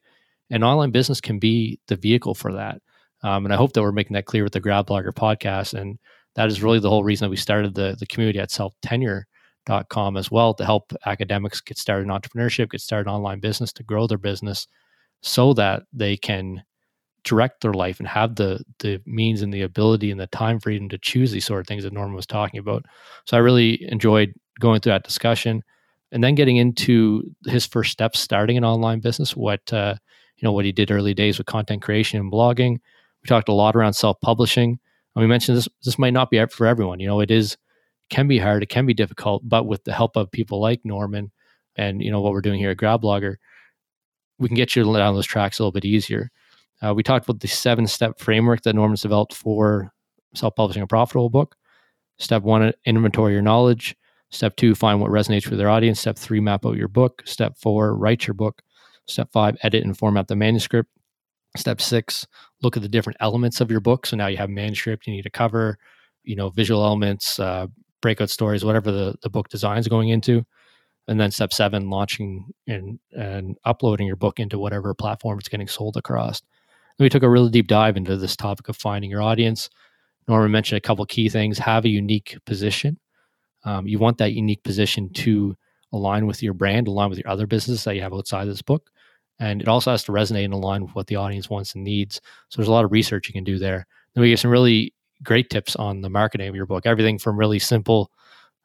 And 0.50 0.64
online 0.64 0.90
business 0.90 1.20
can 1.20 1.38
be 1.38 1.80
the 1.88 1.96
vehicle 1.96 2.34
for 2.34 2.52
that. 2.52 2.80
Um, 3.22 3.44
and 3.46 3.52
I 3.52 3.56
hope 3.56 3.72
that 3.72 3.82
we're 3.82 3.92
making 3.92 4.14
that 4.14 4.26
clear 4.26 4.44
with 4.44 4.52
the 4.52 4.60
Grad 4.60 4.86
Blogger 4.86 5.12
podcast. 5.12 5.74
And 5.74 5.98
that 6.34 6.48
is 6.48 6.62
really 6.62 6.78
the 6.78 6.90
whole 6.90 7.04
reason 7.04 7.26
that 7.26 7.30
we 7.30 7.36
started 7.36 7.74
the, 7.74 7.96
the 7.98 8.06
community 8.06 8.38
at 8.38 8.50
selftenure.com 8.50 10.16
as 10.16 10.30
well 10.30 10.54
to 10.54 10.64
help 10.64 10.92
academics 11.06 11.60
get 11.60 11.78
started 11.78 12.04
in 12.04 12.10
entrepreneurship, 12.10 12.70
get 12.70 12.80
started 12.80 13.08
in 13.08 13.14
online 13.14 13.40
business, 13.40 13.72
to 13.74 13.82
grow 13.82 14.06
their 14.06 14.18
business 14.18 14.66
so 15.22 15.54
that 15.54 15.84
they 15.92 16.16
can 16.16 16.62
direct 17.24 17.60
their 17.60 17.72
life 17.72 17.98
and 17.98 18.06
have 18.06 18.36
the 18.36 18.62
the 18.78 19.00
means 19.04 19.42
and 19.42 19.52
the 19.52 19.62
ability 19.62 20.12
and 20.12 20.20
the 20.20 20.28
time 20.28 20.60
freedom 20.60 20.88
to 20.88 20.98
choose 20.98 21.32
these 21.32 21.44
sort 21.44 21.58
of 21.58 21.66
things 21.66 21.82
that 21.82 21.92
Norman 21.92 22.14
was 22.14 22.26
talking 22.26 22.60
about. 22.60 22.84
So 23.24 23.36
I 23.36 23.40
really 23.40 23.84
enjoyed 23.90 24.32
going 24.60 24.80
through 24.80 24.92
that 24.92 25.04
discussion 25.04 25.64
and 26.16 26.24
then 26.24 26.34
getting 26.34 26.56
into 26.56 27.22
his 27.44 27.66
first 27.66 27.92
steps 27.92 28.18
starting 28.18 28.56
an 28.56 28.64
online 28.64 29.00
business 29.00 29.36
what 29.36 29.70
uh, 29.70 29.94
you 30.38 30.46
know 30.46 30.52
what 30.52 30.64
he 30.64 30.72
did 30.72 30.90
early 30.90 31.12
days 31.12 31.36
with 31.36 31.46
content 31.46 31.82
creation 31.82 32.18
and 32.18 32.32
blogging. 32.32 32.78
We 33.22 33.28
talked 33.28 33.50
a 33.50 33.52
lot 33.52 33.76
around 33.76 33.92
self-publishing 33.92 34.70
and 34.70 35.22
we 35.22 35.26
mentioned 35.26 35.58
this 35.58 35.68
this 35.84 35.98
might 35.98 36.14
not 36.14 36.30
be 36.30 36.42
for 36.46 36.66
everyone 36.66 37.00
you 37.00 37.06
know 37.06 37.20
it 37.20 37.30
is 37.30 37.58
can 38.08 38.28
be 38.28 38.38
hard 38.38 38.62
it 38.62 38.70
can 38.70 38.86
be 38.86 38.94
difficult 38.94 39.42
but 39.46 39.66
with 39.66 39.84
the 39.84 39.92
help 39.92 40.16
of 40.16 40.30
people 40.30 40.58
like 40.58 40.80
norman 40.84 41.30
and 41.76 42.00
you 42.00 42.10
know 42.10 42.22
what 42.22 42.32
we're 42.32 42.40
doing 42.40 42.58
here 42.58 42.70
at 42.70 42.78
grad 42.78 43.02
blogger 43.02 43.34
we 44.38 44.48
can 44.48 44.56
get 44.56 44.74
you 44.74 44.84
down 44.84 45.14
those 45.14 45.26
tracks 45.26 45.58
a 45.58 45.62
little 45.62 45.72
bit 45.72 45.84
easier. 45.84 46.30
Uh, 46.82 46.94
we 46.94 47.02
talked 47.02 47.28
about 47.28 47.40
the 47.40 47.48
seven 47.48 47.86
step 47.86 48.18
framework 48.18 48.62
that 48.62 48.74
norman's 48.74 49.02
developed 49.02 49.34
for 49.34 49.92
self-publishing 50.34 50.82
a 50.82 50.86
profitable 50.86 51.28
book. 51.28 51.56
Step 52.18 52.42
one 52.42 52.72
inventory 52.86 53.34
your 53.34 53.42
knowledge 53.42 53.94
Step 54.30 54.56
two, 54.56 54.74
find 54.74 55.00
what 55.00 55.10
resonates 55.10 55.48
with 55.48 55.58
their 55.58 55.70
audience. 55.70 56.00
Step 56.00 56.18
three, 56.18 56.40
map 56.40 56.66
out 56.66 56.76
your 56.76 56.88
book. 56.88 57.22
Step 57.24 57.56
four, 57.56 57.96
write 57.96 58.26
your 58.26 58.34
book. 58.34 58.62
Step 59.06 59.30
five, 59.32 59.56
edit 59.62 59.84
and 59.84 59.96
format 59.96 60.28
the 60.28 60.36
manuscript. 60.36 60.90
Step 61.56 61.80
six, 61.80 62.26
look 62.62 62.76
at 62.76 62.82
the 62.82 62.88
different 62.88 63.16
elements 63.20 63.60
of 63.60 63.70
your 63.70 63.80
book. 63.80 64.04
So 64.04 64.16
now 64.16 64.26
you 64.26 64.36
have 64.36 64.50
manuscript, 64.50 65.06
you 65.06 65.12
need 65.12 65.26
a 65.26 65.30
cover, 65.30 65.78
you 66.24 66.36
know, 66.36 66.50
visual 66.50 66.84
elements, 66.84 67.38
uh, 67.38 67.68
breakout 68.02 68.30
stories, 68.30 68.64
whatever 68.64 68.90
the, 68.90 69.14
the 69.22 69.30
book 69.30 69.48
design 69.48 69.78
is 69.78 69.88
going 69.88 70.08
into. 70.08 70.44
And 71.08 71.20
then 71.20 71.30
step 71.30 71.52
seven, 71.52 71.88
launching 71.88 72.46
and, 72.66 72.98
and 73.12 73.56
uploading 73.64 74.08
your 74.08 74.16
book 74.16 74.40
into 74.40 74.58
whatever 74.58 74.92
platform 74.92 75.38
it's 75.38 75.48
getting 75.48 75.68
sold 75.68 75.96
across. 75.96 76.42
And 76.98 77.04
we 77.04 77.08
took 77.08 77.22
a 77.22 77.30
really 77.30 77.50
deep 77.50 77.68
dive 77.68 77.96
into 77.96 78.16
this 78.16 78.36
topic 78.36 78.68
of 78.68 78.76
finding 78.76 79.10
your 79.10 79.22
audience. 79.22 79.70
Norman 80.26 80.50
mentioned 80.50 80.78
a 80.78 80.80
couple 80.80 81.06
key 81.06 81.28
things 81.28 81.58
have 81.58 81.84
a 81.84 81.88
unique 81.88 82.36
position 82.44 82.98
um, 83.66 83.86
you 83.86 83.98
want 83.98 84.16
that 84.18 84.32
unique 84.32 84.62
position 84.62 85.10
to 85.10 85.54
align 85.92 86.26
with 86.26 86.42
your 86.42 86.54
brand, 86.54 86.88
align 86.88 87.10
with 87.10 87.18
your 87.18 87.28
other 87.28 87.46
business 87.46 87.84
that 87.84 87.96
you 87.96 88.00
have 88.00 88.14
outside 88.14 88.46
this 88.46 88.62
book. 88.62 88.90
And 89.38 89.60
it 89.60 89.68
also 89.68 89.90
has 89.90 90.04
to 90.04 90.12
resonate 90.12 90.44
and 90.44 90.54
align 90.54 90.82
with 90.82 90.94
what 90.94 91.08
the 91.08 91.16
audience 91.16 91.50
wants 91.50 91.74
and 91.74 91.84
needs. 91.84 92.20
So 92.48 92.56
there's 92.56 92.68
a 92.68 92.72
lot 92.72 92.84
of 92.84 92.92
research 92.92 93.28
you 93.28 93.34
can 93.34 93.44
do 93.44 93.58
there. 93.58 93.86
Then 94.14 94.22
we 94.22 94.30
get 94.30 94.38
some 94.38 94.50
really 94.50 94.94
great 95.22 95.50
tips 95.50 95.76
on 95.76 96.00
the 96.00 96.08
marketing 96.08 96.48
of 96.48 96.54
your 96.54 96.64
book. 96.64 96.86
Everything 96.86 97.18
from 97.18 97.38
really 97.38 97.58
simple 97.58 98.10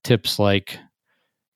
tips 0.03 0.39
like 0.39 0.77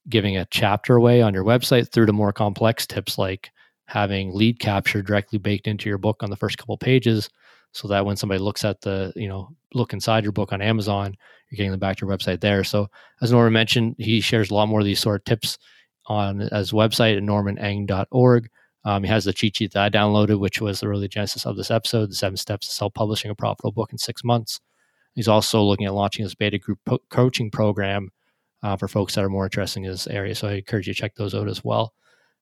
giving 0.09 0.37
a 0.37 0.47
chapter 0.51 0.95
away 0.95 1.21
on 1.21 1.33
your 1.33 1.43
website 1.43 1.91
through 1.91 2.07
to 2.07 2.13
more 2.13 2.33
complex 2.33 2.85
tips 2.85 3.17
like 3.17 3.51
having 3.85 4.33
lead 4.33 4.59
capture 4.59 5.01
directly 5.01 5.39
baked 5.39 5.67
into 5.67 5.87
your 5.87 5.97
book 5.97 6.21
on 6.21 6.29
the 6.29 6.35
first 6.35 6.57
couple 6.57 6.77
pages 6.77 7.29
so 7.75 7.89
that 7.89 8.05
when 8.05 8.15
somebody 8.15 8.39
looks 8.39 8.63
at 8.63 8.79
the 8.81 9.11
you 9.17 9.27
know 9.27 9.49
look 9.73 9.91
inside 9.91 10.23
your 10.23 10.31
book 10.31 10.53
on 10.53 10.61
amazon 10.61 11.13
you're 11.49 11.57
getting 11.57 11.71
them 11.71 11.79
back 11.79 11.97
to 11.97 12.05
your 12.05 12.17
website 12.17 12.39
there. 12.39 12.63
So 12.63 12.87
as 13.21 13.31
norman 13.31 13.53
mentioned 13.53 13.95
he 13.99 14.21
shares 14.21 14.49
a 14.49 14.53
lot 14.53 14.67
more 14.67 14.79
of 14.79 14.85
these 14.85 14.99
sort 14.99 15.21
of 15.21 15.25
tips 15.25 15.57
on 16.07 16.39
his 16.39 16.71
website 16.71 17.17
at 17.17 17.23
normaneng.org 17.23 18.49
um, 18.85 19.03
he 19.03 19.09
has 19.09 19.25
the 19.25 19.33
cheat 19.33 19.57
sheet 19.57 19.73
that 19.73 19.83
i 19.83 19.89
downloaded 19.89 20.39
which 20.39 20.61
was 20.61 20.79
the 20.79 20.87
really 20.87 21.07
genesis 21.07 21.45
of 21.45 21.57
this 21.57 21.69
episode 21.69 22.09
the 22.09 22.15
seven 22.15 22.37
steps 22.37 22.67
to 22.67 22.73
self-publishing 22.73 23.29
a 23.29 23.35
profitable 23.35 23.71
book 23.71 23.91
in 23.91 23.97
six 23.97 24.23
months. 24.23 24.61
He's 25.15 25.27
also 25.27 25.61
looking 25.61 25.85
at 25.85 25.93
launching 25.93 26.23
his 26.23 26.35
beta 26.35 26.57
group 26.57 26.79
po- 26.85 26.99
coaching 27.09 27.49
program 27.49 28.09
uh, 28.63 28.75
for 28.77 28.87
folks 28.87 29.15
that 29.15 29.23
are 29.23 29.29
more 29.29 29.45
interested 29.45 29.81
in 29.81 29.89
this 29.89 30.07
area. 30.07 30.35
So 30.35 30.47
i 30.47 30.53
encourage 30.53 30.87
you 30.87 30.93
to 30.93 30.99
check 30.99 31.15
those 31.15 31.35
out 31.35 31.47
as 31.47 31.63
well. 31.63 31.93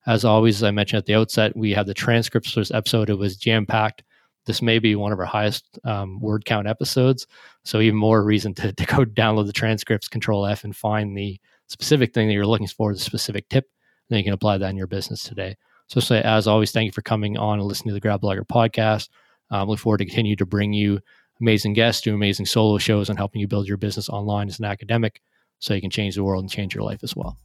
As 0.05 0.25
always 0.25 0.57
as 0.57 0.63
i 0.63 0.71
mentioned 0.71 0.99
at 0.99 1.05
the 1.05 1.15
outset 1.15 1.55
we 1.55 1.71
have 1.71 1.87
the 1.87 1.93
transcripts 1.93 2.51
for 2.51 2.59
this 2.59 2.71
episode. 2.71 3.09
It 3.09 3.17
was 3.17 3.37
jam-packed 3.37 4.03
this 4.45 4.61
may 4.61 4.79
be 4.79 4.95
one 4.95 5.11
of 5.11 5.19
our 5.19 5.25
highest 5.25 5.79
um, 5.83 6.19
word 6.19 6.45
count 6.45 6.67
episodes. 6.67 7.27
So 7.63 7.79
even 7.79 7.97
more 7.97 8.23
reason 8.23 8.53
to, 8.55 8.73
to 8.73 8.85
go 8.85 9.05
download 9.05 9.47
the 9.47 9.53
transcripts, 9.53 10.07
control 10.07 10.45
F, 10.45 10.63
and 10.63 10.75
find 10.75 11.17
the 11.17 11.39
specific 11.67 12.13
thing 12.13 12.27
that 12.27 12.33
you're 12.33 12.45
looking 12.45 12.67
for, 12.67 12.93
the 12.93 12.99
specific 12.99 13.47
tip, 13.49 13.69
then 14.09 14.17
you 14.17 14.23
can 14.23 14.33
apply 14.33 14.57
that 14.57 14.69
in 14.69 14.77
your 14.77 14.87
business 14.87 15.23
today. 15.23 15.55
So, 15.87 15.99
so 15.99 16.15
as 16.15 16.47
always, 16.47 16.71
thank 16.71 16.85
you 16.85 16.91
for 16.91 17.01
coming 17.01 17.37
on 17.37 17.59
and 17.59 17.67
listening 17.67 17.91
to 17.91 17.93
the 17.93 17.99
Grad 17.99 18.21
Blogger 18.21 18.45
podcast. 18.45 19.09
Um, 19.49 19.69
look 19.69 19.79
forward 19.79 19.99
to 19.99 20.05
continue 20.05 20.35
to 20.37 20.45
bring 20.45 20.73
you 20.73 20.99
amazing 21.39 21.73
guests, 21.73 22.01
do 22.01 22.13
amazing 22.13 22.45
solo 22.45 22.77
shows, 22.77 23.09
and 23.09 23.17
helping 23.17 23.41
you 23.41 23.47
build 23.47 23.67
your 23.67 23.77
business 23.77 24.09
online 24.09 24.47
as 24.47 24.59
an 24.59 24.65
academic 24.65 25.21
so 25.59 25.73
you 25.73 25.81
can 25.81 25.89
change 25.89 26.15
the 26.15 26.23
world 26.23 26.43
and 26.43 26.51
change 26.51 26.73
your 26.75 26.83
life 26.83 27.03
as 27.03 27.15
well. 27.15 27.37